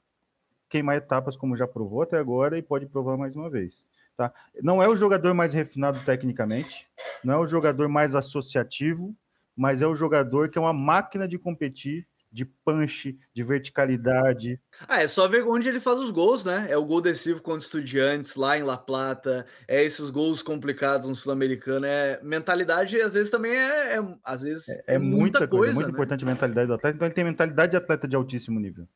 [0.70, 3.86] queimar etapas, como já provou até agora, e pode provar mais uma vez.
[4.16, 4.34] Tá?
[4.64, 6.88] Não é o jogador mais refinado tecnicamente,
[7.22, 9.14] não é o jogador mais associativo,
[9.58, 14.60] mas é o jogador que é uma máquina de competir, de punch, de verticalidade.
[14.88, 16.68] Ah, é só ver onde ele faz os gols, né?
[16.70, 21.16] É o gol decisivo contra Estudiantes, lá em La Plata, é esses gols complicados no
[21.16, 25.50] Sul-Americano, é mentalidade, às vezes também é, é às vezes é, é muita, muita, coisa,
[25.50, 25.94] coisa é muito né?
[25.94, 28.88] importante a mentalidade do atleta, então ele tem mentalidade de atleta de altíssimo nível.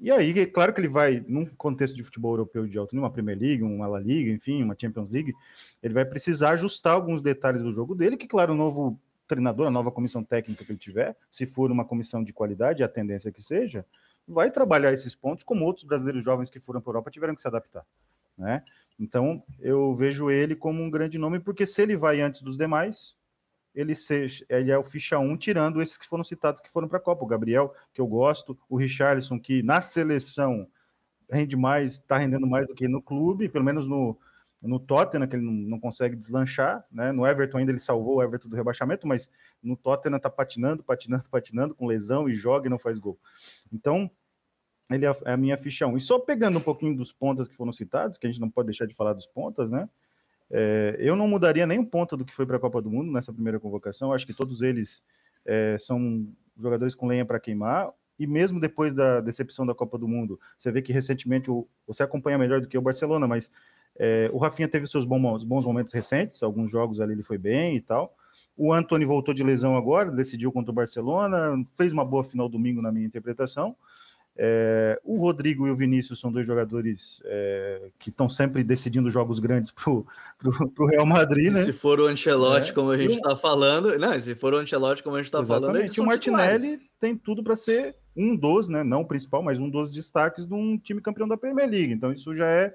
[0.00, 3.04] E aí, é claro que ele vai, num contexto de futebol europeu de alto nível,
[3.04, 5.34] uma Premier League, uma La Liga, enfim, uma Champions League,
[5.82, 8.98] ele vai precisar ajustar alguns detalhes do jogo dele, que, claro, o novo
[9.30, 12.88] treinador, a nova comissão técnica que ele tiver, se for uma comissão de qualidade, a
[12.88, 13.86] tendência que seja,
[14.26, 17.40] vai trabalhar esses pontos, como outros brasileiros jovens que foram para a Europa tiveram que
[17.40, 17.86] se adaptar.
[18.36, 18.64] Né?
[18.98, 23.16] Então, eu vejo ele como um grande nome, porque se ele vai antes dos demais,
[23.72, 26.98] ele, seja, ele é o ficha 1, tirando esses que foram citados que foram para
[26.98, 27.24] a Copa.
[27.24, 30.66] O Gabriel, que eu gosto, o Richarlison, que na seleção
[31.30, 34.18] rende mais, está rendendo mais do que no clube, pelo menos no,
[34.62, 37.12] no Tottenham, que ele não, não, consegue deslanchar, né?
[37.12, 39.30] No Everton ainda ele salvou o Everton do rebaixamento, mas
[39.62, 43.18] no Tottenham tá patinando, patinando, patinando, com lesão e joga e não faz gol.
[43.72, 44.10] Então,
[44.90, 45.96] ele é, é a minha fichão.
[45.96, 48.66] E só pegando um pouquinho dos pontas que foram citados, que a gente não pode
[48.66, 49.88] deixar de falar dos pontas, né?
[50.50, 53.10] É, eu não mudaria nem um ponta do que foi para a Copa do Mundo
[53.12, 54.12] nessa primeira convocação.
[54.12, 55.02] Acho que todos eles
[55.46, 56.26] é, são
[56.58, 57.90] jogadores com lenha para queimar.
[58.18, 62.02] E mesmo depois da decepção da Copa do Mundo, você vê que recentemente o, você
[62.02, 63.50] acompanha melhor do que o Barcelona, mas
[64.02, 67.76] é, o Rafinha teve seus bons, bons momentos recentes, alguns jogos ali ele foi bem
[67.76, 68.16] e tal.
[68.56, 72.80] O Anthony voltou de lesão agora, decidiu contra o Barcelona, fez uma boa final domingo
[72.80, 73.76] na minha interpretação.
[74.34, 79.38] É, o Rodrigo e o Vinícius são dois jogadores é, que estão sempre decidindo jogos
[79.38, 81.62] grandes para o Real Madrid, né?
[81.62, 82.72] Se for o Ancelotti, é.
[82.72, 85.76] como a gente está falando, não, se for o Ancelotti, como a gente está falando,
[85.76, 86.90] eles o Martinelli titulares.
[86.98, 88.82] tem tudo para ser um dos, né?
[88.82, 91.92] Não o principal, mas um dos destaques de um time campeão da Premier League.
[91.92, 92.74] Então, isso já é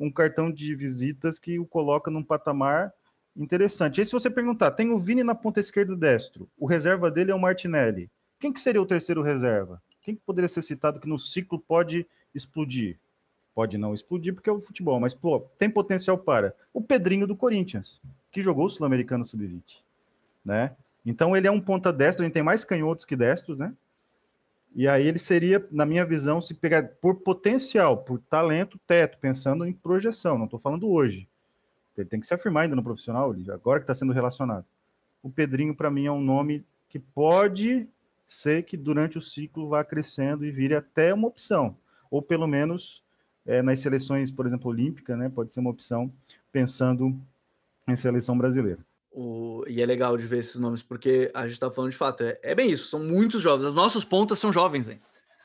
[0.00, 2.92] um cartão de visitas que o coloca num patamar
[3.36, 4.00] interessante.
[4.00, 7.34] E se você perguntar, tem o Vini na ponta esquerda destro, o reserva dele é
[7.34, 8.10] o Martinelli.
[8.38, 9.80] Quem que seria o terceiro reserva?
[10.00, 12.98] Quem que poderia ser citado que no ciclo pode explodir?
[13.54, 16.54] Pode não explodir porque é o futebol, mas pô, tem potencial para.
[16.72, 18.00] O Pedrinho do Corinthians,
[18.32, 19.82] que jogou o Sul-Americano Sub-20,
[20.42, 20.74] né?
[21.04, 23.74] Então ele é um ponta destro, a gente tem mais canhotos que destros, né?
[24.74, 29.66] E aí ele seria, na minha visão, se pegar por potencial, por talento, teto, pensando
[29.66, 31.28] em projeção, não estou falando hoje.
[31.96, 34.64] Ele tem que se afirmar ainda no profissional, agora que está sendo relacionado.
[35.22, 37.88] O Pedrinho, para mim, é um nome que pode
[38.24, 41.76] ser que durante o ciclo vá crescendo e vire até uma opção.
[42.10, 43.02] Ou pelo menos
[43.44, 46.12] é, nas seleções, por exemplo, olímpica, né, pode ser uma opção
[46.52, 47.20] pensando
[47.88, 48.78] em seleção brasileira.
[49.12, 52.22] O, e é legal de ver esses nomes, porque a gente está falando de fato,
[52.22, 53.66] é, é, bem isso, são muitos jovens.
[53.66, 55.00] As nossas pontas são jovens, hein?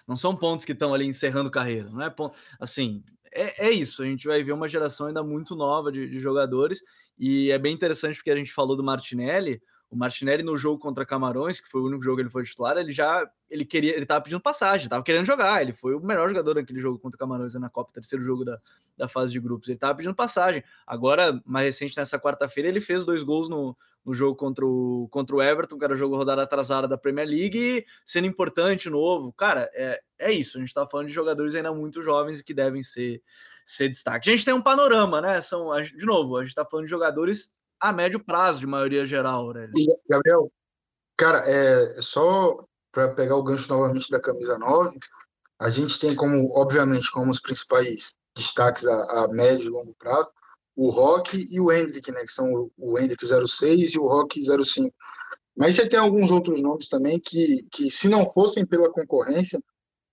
[0.07, 4.03] não são pontos que estão ali encerrando carreira, não é ponto, assim, é, é, isso,
[4.03, 6.83] a gente vai ver uma geração ainda muito nova de, de jogadores,
[7.17, 11.05] e é bem interessante porque a gente falou do Martinelli, o Martinelli no jogo contra
[11.05, 14.05] Camarões, que foi o único jogo que ele foi titular, ele já ele queria, ele
[14.05, 17.53] tava pedindo passagem, tava querendo jogar, ele foi o melhor jogador naquele jogo contra Camarões
[17.53, 18.59] na Copa, terceiro jogo da,
[18.97, 20.63] da fase de grupos, ele tava pedindo passagem.
[20.85, 25.35] Agora, mais recente nessa quarta-feira, ele fez dois gols no, no jogo contra o, contra
[25.35, 29.31] o Everton, que era o jogo rodada atrasada da Premier League, sendo importante novo.
[29.33, 32.81] Cara, é, é isso, a gente tá falando de jogadores ainda muito jovens que devem
[32.83, 33.21] ser
[33.65, 34.29] ser destaque.
[34.29, 35.41] A gente tem um panorama, né?
[35.41, 39.45] São, de novo, a gente tá falando de jogadores a médio prazo, de maioria geral,
[39.45, 39.71] Aurélio.
[39.75, 40.51] E, Gabriel,
[41.17, 44.97] cara, é só para pegar o gancho novamente da camisa 9,
[45.59, 50.31] a gente tem como, obviamente, como os principais destaques a, a médio e longo prazo,
[50.75, 54.93] o Rock e o Hendrick, né, que são o Hendrick 06 e o Rock 05.
[55.55, 59.61] Mas você tem alguns outros nomes também que, que se não fossem pela concorrência,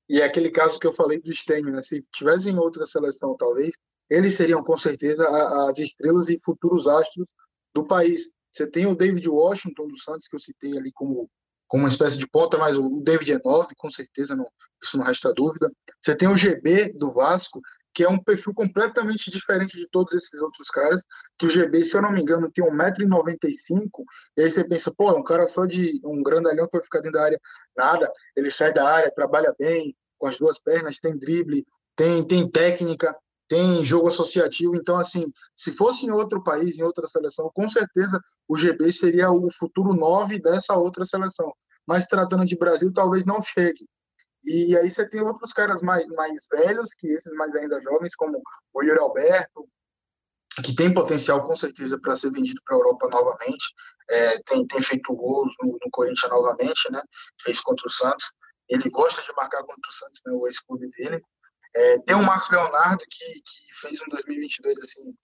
[0.09, 3.74] e é aquele caso que eu falei do Stênio, né, se tivessem outra seleção, talvez,
[4.09, 5.26] eles seriam com certeza
[5.68, 7.26] as estrelas e futuros astros
[7.74, 8.27] do país.
[8.53, 11.28] Você tem o David Washington do Santos, que eu citei ali como,
[11.66, 14.47] como uma espécie de ponta, mas o David é nove, com certeza, não,
[14.82, 15.70] isso não resta dúvida.
[16.01, 17.61] Você tem o GB do Vasco,
[17.94, 21.05] que é um perfil completamente diferente de todos esses outros caras,
[21.39, 23.89] que o GB, se eu não me engano, tem 1,95m,
[24.36, 27.01] e aí você pensa, pô, é um cara só de um grandalhão que vai ficar
[27.01, 27.40] dentro da área.
[27.77, 31.66] Nada, ele sai da área, trabalha bem, com as duas pernas, tem drible,
[31.97, 33.15] tem, tem técnica,
[33.53, 34.74] tem jogo associativo.
[34.74, 38.19] Então, assim, se fosse em outro país, em outra seleção, com certeza
[38.49, 41.53] o GB seria o futuro 9 dessa outra seleção.
[41.87, 43.87] Mas tratando de Brasil, talvez não chegue.
[44.43, 48.41] E aí você tem outros caras mais, mais velhos, que esses mais ainda jovens, como
[48.73, 49.69] o Yuri Alberto,
[50.65, 53.66] que tem potencial com certeza para ser vendido para a Europa novamente.
[54.09, 57.03] É, tem, tem feito gols no, no, Corinthians novamente, né?
[57.43, 58.33] Fez contra o Santos.
[58.70, 60.33] Ele gosta de marcar contra o Santos, né?
[60.33, 61.23] O ex-clube dele.
[61.74, 65.16] É, tem o Marcos Leonardo, que, que fez um 2022 assim,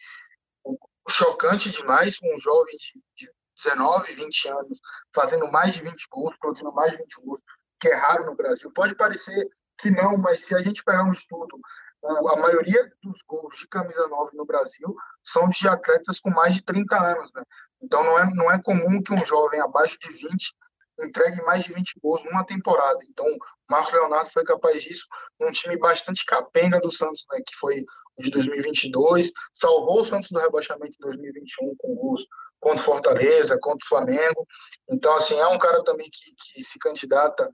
[1.08, 4.78] chocante demais, um jovem de, de 19, 20 anos,
[5.14, 7.40] fazendo mais de 20 gols, produzindo mais de 20 gols,
[7.80, 8.70] que é raro no Brasil.
[8.72, 9.48] Pode parecer
[9.78, 11.58] que não, mas se a gente pegar um estudo,
[12.04, 16.64] a maioria dos gols de camisa 9 no Brasil são de atletas com mais de
[16.64, 17.32] 30 anos.
[17.34, 17.42] Né?
[17.82, 20.54] Então não é, não é comum que um jovem abaixo de 20
[21.00, 22.98] entregue mais de 20 gols numa temporada.
[23.08, 23.26] Então,
[23.68, 25.06] Marcos Leonardo foi capaz disso
[25.38, 27.84] num time bastante capenga do Santos, né, que foi
[28.18, 32.26] de 2022, salvou o Santos do rebaixamento em 2021 com gols
[32.60, 34.46] contra Fortaleza, contra o Flamengo.
[34.90, 37.48] Então, assim, é um cara também que, que se candidata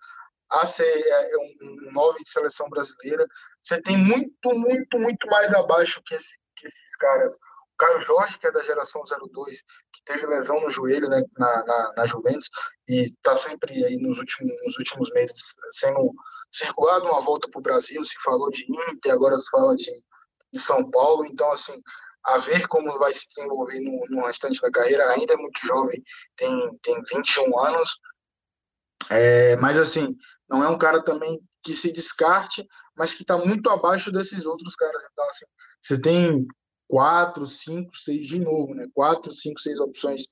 [0.51, 3.27] a ser é, é um nove de seleção brasileira.
[3.63, 7.37] Você tem muito, muito, muito mais abaixo que, esse, que esses caras.
[7.77, 11.93] Caio Jorge, que é da geração 02, que teve lesão no joelho né, na, na,
[11.97, 12.49] na, Juventus
[12.89, 15.37] e está sempre aí nos últimos, nos últimos meses
[15.73, 16.13] sendo
[16.53, 18.05] circulado uma volta para o Brasil.
[18.05, 19.91] Se falou de Inter, agora se fala de,
[20.53, 21.25] de São Paulo.
[21.27, 21.81] Então, assim,
[22.25, 25.11] a ver como vai se desenvolver no, no restante da carreira.
[25.11, 26.03] Ainda é muito jovem,
[26.37, 27.91] tem, tem 21 anos.
[29.11, 30.17] É, mas, assim,
[30.49, 34.75] não é um cara também que se descarte, mas que está muito abaixo desses outros
[34.77, 35.03] caras.
[35.13, 35.47] Então, assim,
[35.81, 36.47] você tem
[36.89, 38.87] quatro, cinco, seis de novo, né?
[38.95, 40.29] Quatro, cinco, seis opções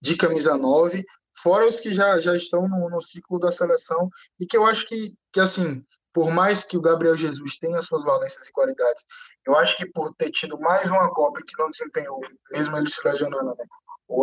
[0.00, 1.04] de camisa 9,
[1.42, 4.08] fora os que já, já estão no, no ciclo da seleção,
[4.38, 8.02] e que eu acho que, que, assim, por mais que o Gabriel Jesus tenha suas
[8.04, 9.04] valências e qualidades,
[9.46, 12.20] eu acho que por ter tido mais uma Copa que não desempenhou,
[12.50, 13.64] mesmo ele se lesionando, né?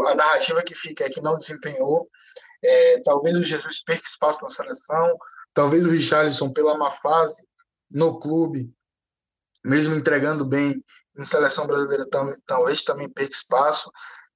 [0.10, 2.10] a narrativa que fica é que não desempenhou,
[2.64, 5.18] é, talvez o Jesus perca espaço na seleção,
[5.53, 7.43] talvez o Richarlison, pela má fase
[7.91, 8.73] no clube,
[9.64, 10.84] mesmo entregando bem
[11.18, 12.06] em seleção brasileira,
[12.45, 13.91] talvez também perca espaço.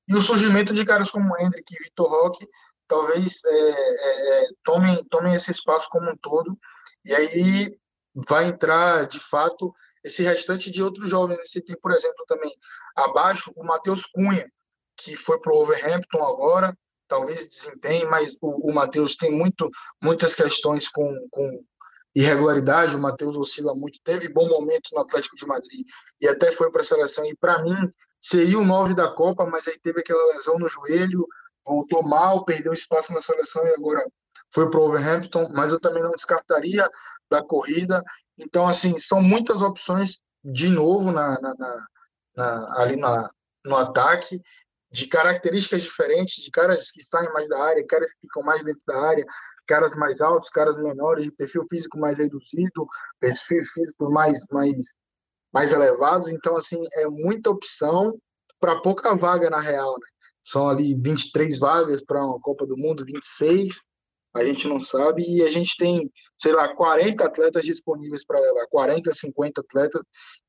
[0.08, 2.48] E o surgimento de caras como Hendrick e Vitor Roque
[2.88, 6.58] talvez é, é, é, tomem, tomem esse espaço como um todo.
[7.04, 7.78] E aí
[8.28, 9.74] vai entrar, de fato,
[10.04, 11.40] esse restante de outros jovens.
[11.46, 12.52] Você tem, por exemplo, também
[12.96, 14.50] abaixo o Matheus Cunha,
[14.96, 16.76] que foi para o Overhampton agora,
[17.08, 19.70] talvez desempenhe, mas o, o Matheus tem muito,
[20.02, 21.64] muitas questões com, com
[22.20, 25.86] irregularidade, o Matheus oscila muito, teve bom momento no Atlético de Madrid
[26.20, 27.76] e até foi para a seleção, e para mim
[28.20, 31.28] seria o nove da Copa, mas aí teve aquela lesão no joelho,
[31.66, 34.04] voltou mal, perdeu espaço na seleção e agora
[34.52, 36.90] foi para o Overhampton, mas eu também não descartaria
[37.30, 38.04] da corrida.
[38.38, 41.88] Então, assim, são muitas opções de novo na, na, na,
[42.36, 43.30] na ali na,
[43.66, 44.42] no ataque,
[44.90, 48.82] de características diferentes, de caras que saem mais da área, caras que ficam mais dentro
[48.88, 49.26] da área,
[49.68, 52.88] caras mais altos, caras menores, perfil físico mais reduzido,
[53.20, 54.78] perfil físico mais, mais,
[55.54, 56.28] mais elevados.
[56.30, 58.18] Então, assim, é muita opção
[58.60, 59.94] para pouca vaga na real.
[59.94, 60.08] Né?
[60.48, 63.86] são ali 23 vagas para uma Copa do Mundo, 26,
[64.38, 68.68] a gente não sabe, e a gente tem, sei lá, 40 atletas disponíveis para ela,
[68.70, 70.02] 40, 50 atletas,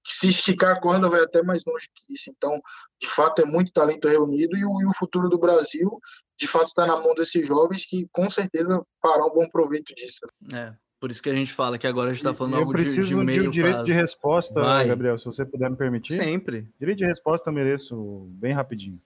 [0.05, 2.31] que se esticar a corda vai até mais longe que isso.
[2.31, 2.61] Então,
[3.01, 5.91] de fato, é muito talento reunido, e o, e o futuro do Brasil,
[6.39, 10.19] de fato, está na mão desses jovens que com certeza farão bom proveito disso.
[10.53, 12.73] É, por isso que a gente fala que agora a gente está falando eu algo
[12.73, 13.87] preciso de, de, meio de um direito prazo.
[13.87, 14.89] de resposta, Vai.
[14.89, 16.17] Gabriel, se você puder me permitir.
[16.17, 16.69] Sempre.
[16.79, 19.01] Direito de resposta eu mereço bem rapidinho.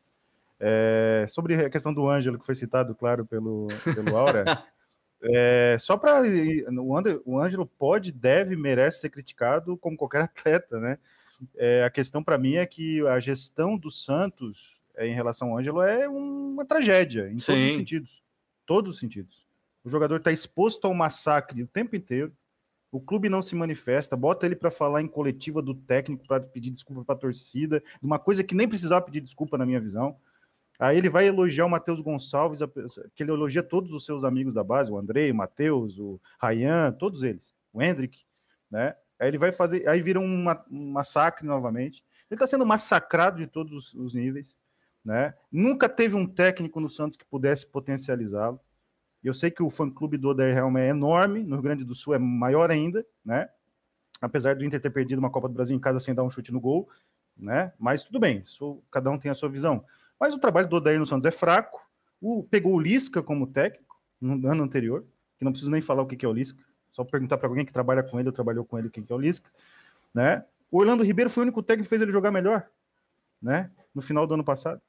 [0.64, 3.66] É, sobre a questão do Ângelo, que foi citado, claro, pelo,
[3.96, 4.44] pelo Aura,
[5.20, 6.22] é, só para.
[7.24, 10.98] O, Ângelo pode, deve, merece ser criticado como qualquer atleta, né?
[11.56, 15.58] É, a questão para mim é que a gestão do Santos é, em relação ao
[15.58, 17.74] Ângelo é uma tragédia, em todos os Sim.
[17.78, 18.22] sentidos.
[18.64, 19.44] Todos os sentidos.
[19.84, 22.32] O jogador está exposto ao massacre o tempo inteiro.
[22.92, 26.70] O clube não se manifesta, bota ele para falar em coletiva do técnico para pedir
[26.70, 30.16] desculpa para a torcida, de uma coisa que nem precisava pedir desculpa na minha visão.
[30.82, 32.58] Aí ele vai elogiar o Matheus Gonçalves,
[33.14, 36.90] que ele elogia todos os seus amigos da base, o Andrei, o Matheus, o Rayan,
[36.90, 38.24] todos eles, o Hendrick,
[38.68, 38.96] né?
[39.16, 42.04] Aí ele vai fazer, aí vira um, ma- massacre novamente.
[42.28, 44.56] Ele está sendo massacrado de todos os, níveis,
[45.04, 45.32] né?
[45.52, 48.58] Nunca teve um técnico no Santos que pudesse potencializá-lo.
[49.22, 52.12] Eu sei que o fã-clube do Odair Helm é enorme, no Rio Grande do Sul
[52.12, 53.48] é maior ainda, né?
[54.20, 56.52] Apesar do Inter ter perdido uma Copa do Brasil em casa sem dar um chute
[56.52, 56.88] no gol,
[57.36, 57.72] né?
[57.78, 59.84] Mas tudo bem, isso- cada um tem a sua visão.
[60.22, 61.80] Mas o trabalho do Odair no Santos é fraco.
[62.20, 65.04] O, pegou o Lisca como técnico no ano anterior,
[65.36, 66.62] que não preciso nem falar o que que é o Lisca,
[66.92, 69.16] só perguntar para alguém que trabalha com ele ou trabalhou com ele quem que é
[69.16, 69.50] o Lisca,
[70.14, 70.44] né?
[70.70, 72.68] O Orlando Ribeiro foi o único técnico que fez ele jogar melhor,
[73.42, 73.68] né?
[73.92, 74.80] No final do ano passado.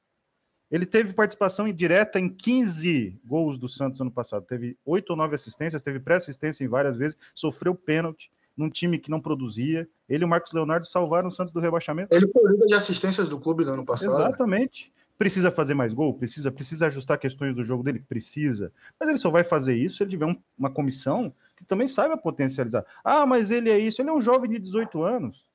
[0.70, 4.46] Ele teve participação direta em 15 gols do Santos ano passado.
[4.46, 9.10] Teve oito ou nove assistências, teve pré-assistência em várias vezes, sofreu pênalti num time que
[9.10, 9.88] não produzia.
[10.08, 12.14] Ele e o Marcos Leonardo salvaram o Santos do rebaixamento.
[12.14, 14.12] Ele foi o líder de assistências do clube no ano passado.
[14.12, 14.94] Exatamente.
[15.16, 16.12] Precisa fazer mais gol?
[16.14, 16.50] Precisa.
[16.50, 18.00] Precisa ajustar questões do jogo dele?
[18.00, 18.72] Precisa.
[18.98, 22.16] Mas ele só vai fazer isso se ele tiver um- uma comissão que também saiba
[22.16, 22.84] potencializar.
[23.04, 24.02] Ah, mas ele é isso.
[24.02, 25.46] Ele é um jovem de 18 anos.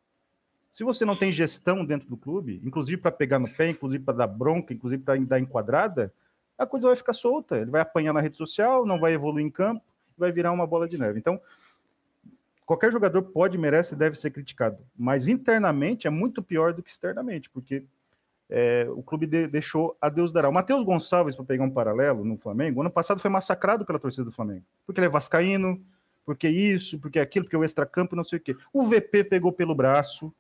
[0.71, 4.19] Se você não tem gestão dentro do clube, inclusive para pegar no pé, inclusive para
[4.19, 6.13] dar bronca, inclusive para dar enquadrada,
[6.57, 7.57] a coisa vai ficar solta.
[7.57, 9.83] Ele vai apanhar na rede social, não vai evoluir em campo,
[10.17, 11.19] vai virar uma bola de neve.
[11.19, 11.41] Então,
[12.65, 14.77] qualquer jogador pode, merece e deve ser criticado.
[14.95, 17.83] Mas internamente é muito pior do que externamente, porque
[18.49, 20.49] é, o clube de- deixou a Deus dará.
[20.49, 24.25] O Matheus Gonçalves, para pegar um paralelo no Flamengo, ano passado foi massacrado pela torcida
[24.25, 24.63] do Flamengo.
[24.85, 25.79] Porque ele é vascaíno,
[26.25, 28.55] porque isso, porque aquilo, porque o extracampo, não sei o quê.
[28.73, 30.33] O VP pegou pelo braço.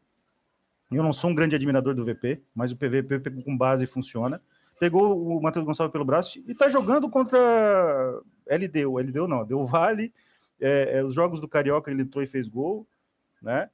[0.91, 3.87] Eu não sou um grande admirador do VP, mas o PVP pegou com base e
[3.87, 4.41] funciona.
[4.79, 7.39] Pegou o Matheus Gonçalves pelo braço e está jogando contra
[8.47, 8.97] LDU.
[8.97, 10.11] LDU não, deu Vale.
[10.59, 12.87] É, é, os jogos do Carioca ele entrou e fez gol,
[13.41, 13.69] né?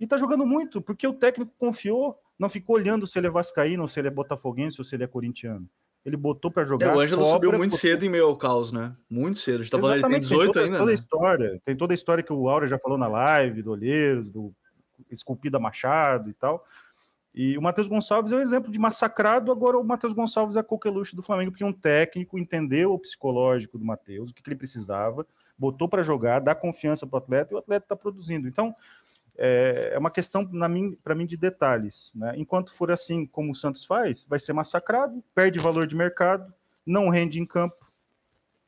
[0.00, 3.88] E tá jogando muito, porque o técnico confiou, não ficou olhando se ele é vascaíno,
[3.88, 5.68] se ele é botafoguense, ou se ele é corintiano.
[6.04, 6.96] Ele botou para É, jogar.
[6.96, 8.94] o Ângelo subiu muito cedo em meio ao caos, né?
[9.10, 9.60] Muito cedo.
[9.60, 10.78] A gente tá falando, ele tem Exatamente, 18 toda, ainda.
[10.78, 10.94] toda a né?
[10.94, 11.60] história.
[11.64, 14.54] Tem toda a história que o Aura já falou na live, do Olheiros, do
[15.10, 16.64] Esculpida Machado e tal.
[17.34, 19.52] E o Matheus Gonçalves é um exemplo de massacrado.
[19.52, 23.76] Agora o Matheus Gonçalves é a coqueluche do Flamengo, porque um técnico entendeu o psicológico
[23.78, 25.26] do Matheus, o que, que ele precisava,
[25.58, 28.48] botou para jogar, dá confiança para o atleta e o atleta está produzindo.
[28.48, 28.74] Então,
[29.38, 32.10] é, é uma questão para mim de detalhes.
[32.14, 32.34] Né?
[32.36, 36.52] Enquanto for assim como o Santos faz, vai ser massacrado, perde valor de mercado,
[36.84, 37.88] não rende em campo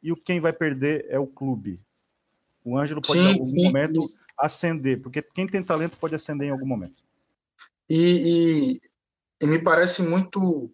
[0.03, 1.81] e o quem vai perder é o clube.
[2.65, 3.63] O Ângelo pode Sim, em algum sim.
[3.65, 7.03] momento ascender, porque quem tem talento pode ascender em algum momento.
[7.89, 8.81] E, e-
[9.43, 10.71] e me parece muito,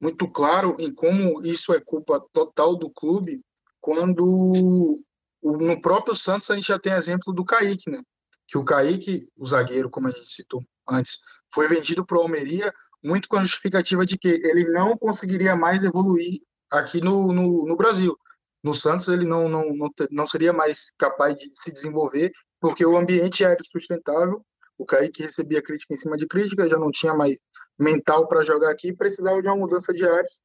[0.00, 3.40] muito claro em como isso é culpa total do clube,
[3.80, 5.00] quando
[5.42, 8.02] no próprio Santos a gente já tem exemplo do Kaique, né?
[8.46, 11.20] Que o Kaique, o zagueiro, como a gente citou antes,
[11.52, 12.72] foi vendido para o Almeria
[13.04, 16.40] muito com a justificativa de que ele não conseguiria mais evoluir
[16.70, 18.18] aqui no, no, no Brasil.
[18.62, 22.96] No Santos ele não, não, não, não seria mais capaz de se desenvolver, porque o
[22.96, 24.44] ambiente era sustentável
[24.78, 27.36] o Kaique recebia crítica em cima de crítica, já não tinha mais
[27.78, 30.40] mental para jogar aqui, precisava de uma mudança de áreas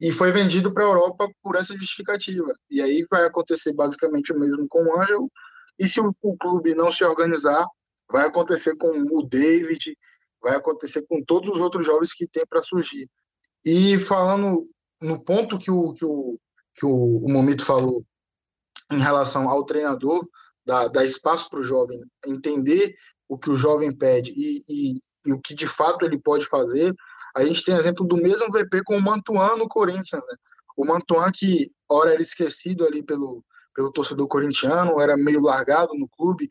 [0.00, 2.52] e foi vendido para a Europa por essa justificativa.
[2.70, 5.30] E aí vai acontecer basicamente o mesmo com o Ângelo.
[5.78, 7.66] E se o, o clube não se organizar,
[8.10, 9.96] vai acontecer com o David,
[10.42, 13.08] vai acontecer com todos os outros jovens que tem para surgir.
[13.64, 14.68] E falando
[15.00, 16.38] no ponto que o, que o,
[16.74, 18.04] que o, o Momito falou
[18.92, 20.26] em relação ao treinador,
[20.64, 22.94] dar, dar espaço para o jovem entender
[23.28, 26.94] o que o jovem pede e, e, e, o que de fato ele pode fazer,
[27.34, 30.22] a gente tem exemplo do mesmo VP com o Mantuan no Corinthians.
[30.28, 30.36] Né?
[30.76, 33.42] O Mantuan que ora era esquecido ali pelo,
[33.74, 36.48] pelo torcedor corintiano, era meio largado no clube.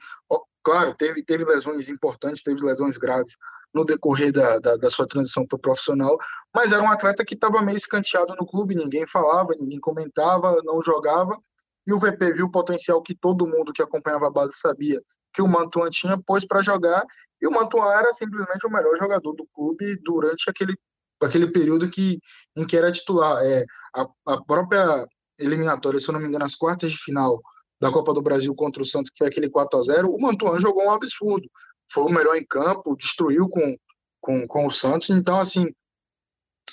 [0.64, 3.36] Claro, teve, teve lesões importantes, teve lesões graves,
[3.74, 6.18] no decorrer da, da, da sua transição para o profissional,
[6.54, 10.82] mas era um atleta que estava meio escanteado no clube, ninguém falava, ninguém comentava, não
[10.82, 11.38] jogava,
[11.86, 15.02] e o VP viu o potencial que todo mundo que acompanhava a base sabia
[15.34, 17.04] que o Mantuan tinha, pôs para jogar,
[17.42, 20.78] e o Mantuan era simplesmente o melhor jogador do clube durante aquele,
[21.22, 22.20] aquele período que,
[22.56, 23.44] em que era titular.
[23.44, 25.06] É, a, a própria
[25.38, 27.42] eliminatória, se eu não me engano, as quartas de final
[27.80, 30.60] da Copa do Brasil contra o Santos, que foi aquele 4 a 0 o Mantuan
[30.60, 31.50] jogou um absurdo.
[31.92, 33.78] Foi o melhor em campo, destruiu com,
[34.22, 35.10] com, com o Santos.
[35.10, 35.74] Então, assim,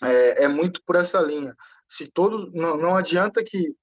[0.03, 1.55] é, é muito por essa linha.
[1.89, 3.75] Se todos, não, não adianta que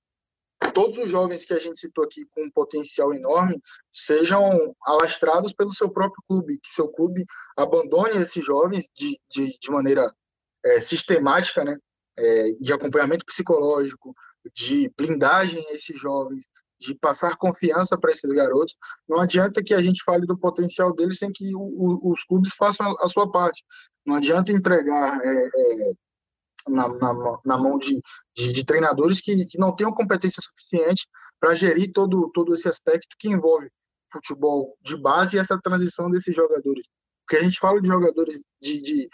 [0.73, 5.73] todos os jovens que a gente citou aqui com um potencial enorme sejam alastrados pelo
[5.73, 7.25] seu próprio clube, que seu clube
[7.55, 10.11] abandone esses jovens de, de, de maneira
[10.65, 11.77] é, sistemática, né?
[12.19, 14.15] É, de acompanhamento psicológico,
[14.53, 16.45] de blindagem a esses jovens,
[16.79, 18.75] de passar confiança para esses garotos.
[19.07, 22.53] Não adianta que a gente fale do potencial deles sem que o, o, os clubes
[22.55, 23.63] façam a, a, sua parte.
[24.05, 25.91] Não adianta entregar é, é,
[26.69, 27.99] na, na, na, mão de,
[28.35, 31.07] de, de treinadores que, que, não tenham competência suficiente
[31.39, 33.69] para gerir todo, todo esse aspecto que envolve
[34.11, 36.85] futebol de base e essa transição desses jogadores.
[37.25, 39.09] Porque a gente fala de jogadores de, de,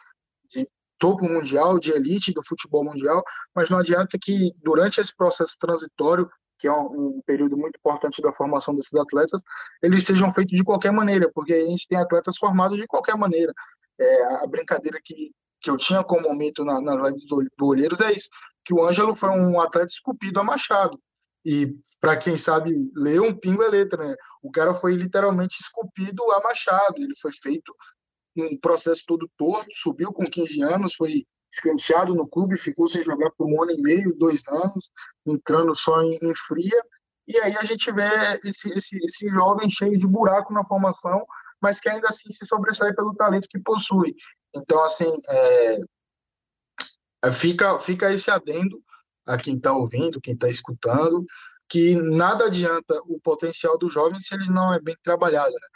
[1.03, 3.21] topo mundial, de elite do futebol mundial,
[3.53, 8.21] mas não adianta que durante esse processo transitório que é um, um, período muito importante
[8.21, 9.41] da formação desses atletas,
[9.81, 13.51] eles sejam feitos de qualquer maneira, porque a gente tem atletas formados de qualquer maneira.
[13.99, 17.65] É, a brincadeira que, que eu tinha com o momento na, nas lives do, do
[17.65, 18.29] Olheiros é isso,
[18.63, 20.97] que o Ângelo foi um atleta esculpido a Machado.
[21.45, 24.15] E para quem sabe ler, um pingo é letra, né?
[24.41, 26.95] O cara foi literalmente esculpido a Machado.
[26.95, 27.75] Ele foi feito
[28.35, 33.29] um processo todo torto, subiu com 15 anos, foi escanteado no clube, ficou sem jogar
[33.31, 34.91] por um ano e meio, dois anos,
[35.25, 36.83] entrando só em, em fria.
[37.27, 38.09] E aí a gente vê
[38.43, 41.25] esse, esse, esse jovem cheio de buraco na formação,
[41.61, 44.15] mas que ainda assim se sobressai pelo talento que possui.
[44.53, 45.77] Então, assim, é,
[47.25, 48.83] é fica, fica esse adendo
[49.25, 51.23] a quem está ouvindo, quem está escutando,
[51.69, 55.51] que nada adianta o potencial do jovem se ele não é bem trabalhado.
[55.51, 55.67] Né?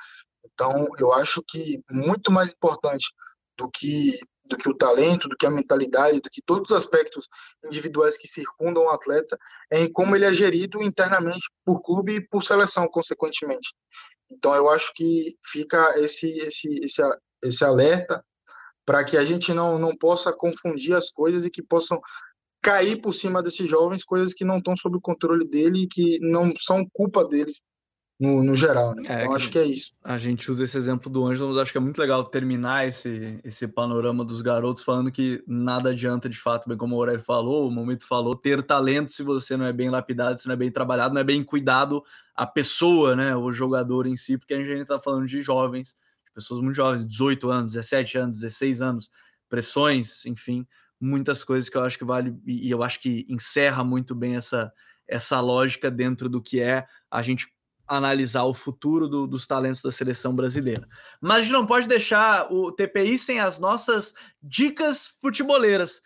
[0.58, 3.06] Então, eu acho que muito mais importante
[3.56, 4.20] do que
[4.50, 7.28] do que o talento, do que a mentalidade, do que todos os aspectos
[7.66, 9.38] individuais que circundam o atleta,
[9.70, 13.74] é em como ele é gerido internamente por clube e por seleção, consequentemente.
[14.32, 17.02] Então, eu acho que fica esse, esse, esse,
[17.44, 18.24] esse alerta
[18.86, 22.00] para que a gente não, não possa confundir as coisas e que possam
[22.62, 26.20] cair por cima desses jovens coisas que não estão sob o controle dele e que
[26.22, 27.62] não são culpa deles
[28.20, 29.04] no, no geral, né?
[29.08, 29.96] É, então acho que é isso.
[30.04, 33.40] A gente usa esse exemplo do Ângelo, mas acho que é muito legal terminar esse,
[33.44, 37.68] esse panorama dos garotos falando que nada adianta de fato, bem como o Aurélio falou,
[37.68, 40.72] o Momento falou, ter talento se você não é bem lapidado, se não é bem
[40.72, 42.04] trabalhado, não é bem cuidado
[42.36, 43.36] a pessoa, né?
[43.36, 45.96] O jogador em si, porque a gente está falando de jovens,
[46.26, 49.12] de pessoas muito jovens, 18 anos, 17 anos, 16 anos,
[49.48, 50.66] pressões, enfim,
[51.00, 54.74] muitas coisas que eu acho que vale, e eu acho que encerra muito bem essa,
[55.08, 57.48] essa lógica dentro do que é a gente
[57.88, 60.88] analisar o futuro do, dos talentos da seleção brasileira.
[61.22, 66.02] Mas a gente não pode deixar o TPI sem as nossas dicas futeboleiras.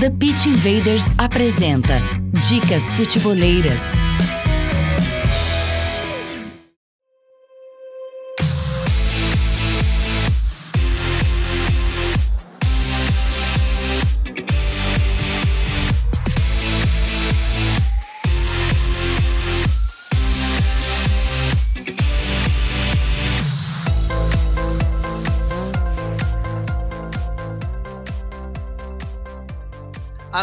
[0.00, 1.94] The Pitch Invaders apresenta
[2.48, 3.82] Dicas Futeboleiras.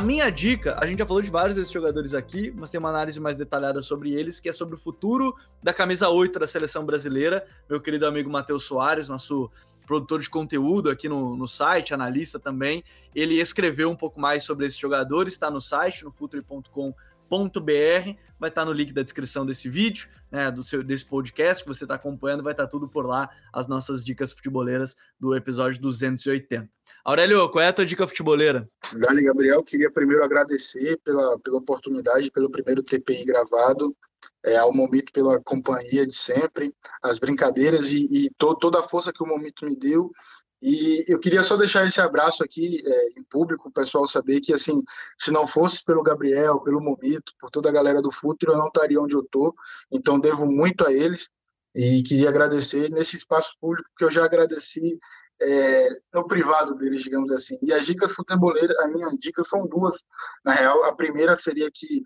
[0.06, 3.19] Minha dica, a gente já falou de vários desses jogadores aqui, mas tem uma análise
[3.19, 7.45] mais detalhada sobre eles, que é sobre o futuro da camisa 8 da seleção brasileira.
[7.69, 9.52] Meu querido amigo Matheus Soares, nosso
[9.86, 12.84] produtor de conteúdo aqui no, no site, analista também,
[13.14, 17.05] ele escreveu um pouco mais sobre esses jogadores, está no site, no futuri.com.br br
[18.39, 21.84] vai estar no link da descrição desse vídeo, né, do seu, desse podcast que você
[21.84, 26.69] está acompanhando, vai estar tudo por lá, as nossas dicas futeboleiras do episódio 280.
[27.03, 28.69] Aurélio, qual é a tua dica futeboleira?
[28.93, 33.95] Dani Gabriel, queria primeiro agradecer pela, pela oportunidade, pelo primeiro TPI gravado,
[34.43, 39.14] é, ao Momito pela companhia de sempre, as brincadeiras e, e to, toda a força
[39.14, 40.11] que o Momito me deu
[40.67, 44.51] e eu queria só deixar esse abraço aqui é, em público, o pessoal saber que,
[44.51, 44.83] assim,
[45.15, 48.69] se não fosse pelo Gabriel, pelo Momito, por toda a galera do Futuro, eu não
[48.69, 49.53] estaria onde eu estou.
[49.91, 51.29] Então, devo muito a eles
[51.75, 54.97] e queria agradecer nesse espaço público que eu já agradeci
[55.39, 57.59] é, no privado deles, digamos assim.
[57.61, 60.03] E as dicas futeboleiras, a minha dica são duas,
[60.43, 60.83] na real.
[60.85, 62.01] A primeira seria que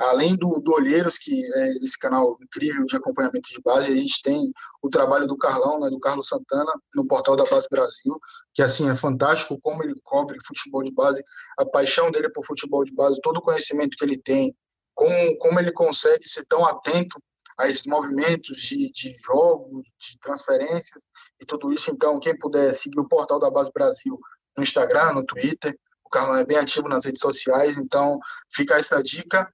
[0.00, 4.22] Além do, do Olheiros, que é esse canal incrível de acompanhamento de base, a gente
[4.22, 4.50] tem
[4.82, 8.18] o trabalho do Carlão, né, do Carlos Santana, no portal da Base Brasil,
[8.54, 11.22] que assim é fantástico como ele cobre futebol de base,
[11.58, 14.56] a paixão dele por futebol de base, todo o conhecimento que ele tem,
[14.94, 17.20] como, como ele consegue ser tão atento
[17.58, 21.02] a esses movimentos de, de jogos, de transferências
[21.38, 21.90] e tudo isso.
[21.90, 24.18] Então, quem puder seguir o portal da Base Brasil
[24.56, 28.18] no Instagram, no Twitter, o Carlão é bem ativo nas redes sociais, então
[28.50, 29.52] fica essa dica.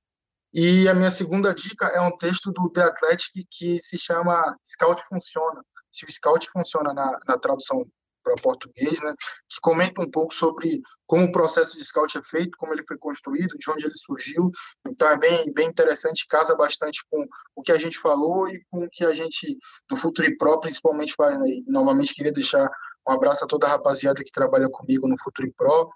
[0.59, 5.03] E a minha segunda dica é um texto do The Athletic que se chama Scout
[5.07, 5.61] Funciona.
[5.93, 7.87] Se o Scout funciona na, na tradução
[8.25, 9.13] para português, né,
[9.47, 12.97] que comenta um pouco sobre como o processo de scout é feito, como ele foi
[12.97, 14.51] construído, de onde ele surgiu.
[14.89, 18.83] Então é bem, bem interessante, casa bastante com o que a gente falou e com
[18.83, 19.59] o que a gente
[19.91, 21.39] do Futuri Pro principalmente faz.
[21.39, 21.61] Né?
[21.67, 22.67] Novamente queria deixar
[23.07, 25.91] um abraço a toda a rapaziada que trabalha comigo no Futuri Pro,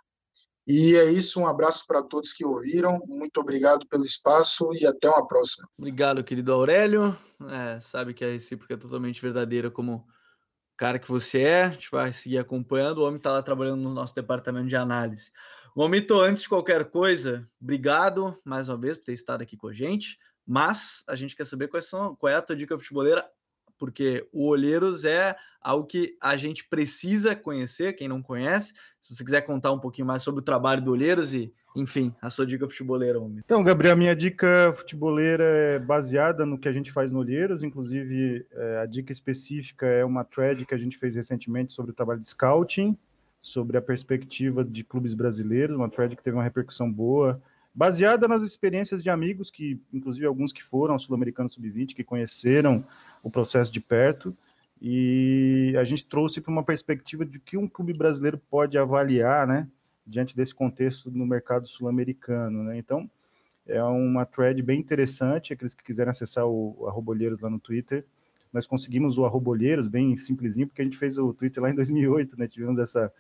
[0.66, 3.02] e é isso, um abraço para todos que ouviram.
[3.06, 5.68] Muito obrigado pelo espaço e até uma próxima.
[5.76, 7.16] Obrigado, querido Aurélio.
[7.48, 10.06] É, sabe que a recíproca é totalmente verdadeira como
[10.76, 11.64] cara que você é.
[11.64, 12.98] A gente vai seguir acompanhando.
[12.98, 15.32] O homem está lá trabalhando no nosso departamento de análise.
[15.74, 19.72] Momento, antes de qualquer coisa, obrigado mais uma vez por ter estado aqui com a
[19.72, 20.18] gente.
[20.46, 23.24] Mas a gente quer saber quais são, qual é a tua dica futeboleira,
[23.80, 28.74] porque o Olheiros é algo que a gente precisa conhecer, quem não conhece.
[29.00, 32.28] Se você quiser contar um pouquinho mais sobre o trabalho do Olheiros e, enfim, a
[32.28, 33.40] sua dica futeboleira, homem.
[33.42, 38.46] Então, Gabriel, minha dica futeboleira é baseada no que a gente faz no Olheiros, inclusive
[38.52, 42.20] é, a dica específica é uma thread que a gente fez recentemente sobre o trabalho
[42.20, 42.96] de scouting,
[43.40, 47.40] sobre a perspectiva de clubes brasileiros, uma thread que teve uma repercussão boa,
[47.74, 52.84] baseada nas experiências de amigos, que inclusive alguns que foram ao Sul-Americano Sub-20, que conheceram
[53.22, 54.36] o processo de perto,
[54.80, 59.68] e a gente trouxe para uma perspectiva de que um clube brasileiro pode avaliar, né,
[60.06, 62.78] diante desse contexto no mercado sul-americano, né?
[62.78, 63.08] Então,
[63.66, 68.04] é uma thread bem interessante, aqueles que quiserem acessar o Arrobolheiros lá no Twitter,
[68.52, 72.36] nós conseguimos o Arrobolheiros bem simplesinho, porque a gente fez o Twitter lá em 2008,
[72.38, 72.48] né?
[72.48, 73.12] Tivemos essa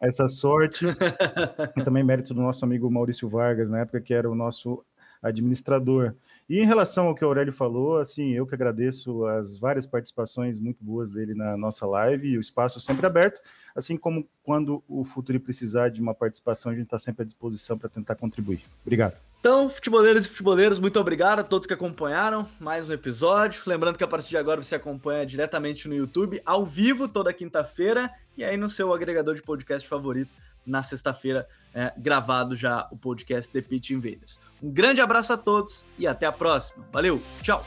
[0.00, 0.84] essa sorte.
[1.76, 4.84] e também mérito do nosso amigo Maurício Vargas, na época que era o nosso
[5.22, 6.14] administrador.
[6.48, 10.60] E em relação ao que o Aurélio falou, assim, eu que agradeço as várias participações
[10.60, 13.40] muito boas dele na nossa live e o espaço sempre aberto,
[13.74, 17.76] assim como quando o Futuri precisar de uma participação, a gente está sempre à disposição
[17.76, 18.62] para tentar contribuir.
[18.84, 19.16] Obrigado.
[19.40, 23.62] Então, futeboleiros e futeboleiros, muito obrigado a todos que acompanharam mais um episódio.
[23.66, 28.10] Lembrando que a partir de agora você acompanha diretamente no YouTube, ao vivo, toda quinta-feira,
[28.36, 30.30] e aí no seu agregador de podcast favorito
[30.66, 34.40] na sexta-feira, é, gravado já o podcast The Pitch Invaders.
[34.62, 36.84] Um grande abraço a todos e até a próxima.
[36.92, 37.64] Valeu, tchau!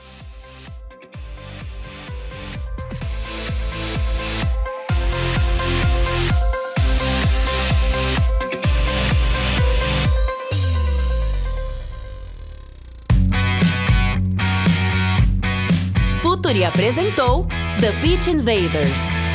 [16.22, 17.46] Futuri apresentou
[17.80, 19.29] The Pitch Invaders.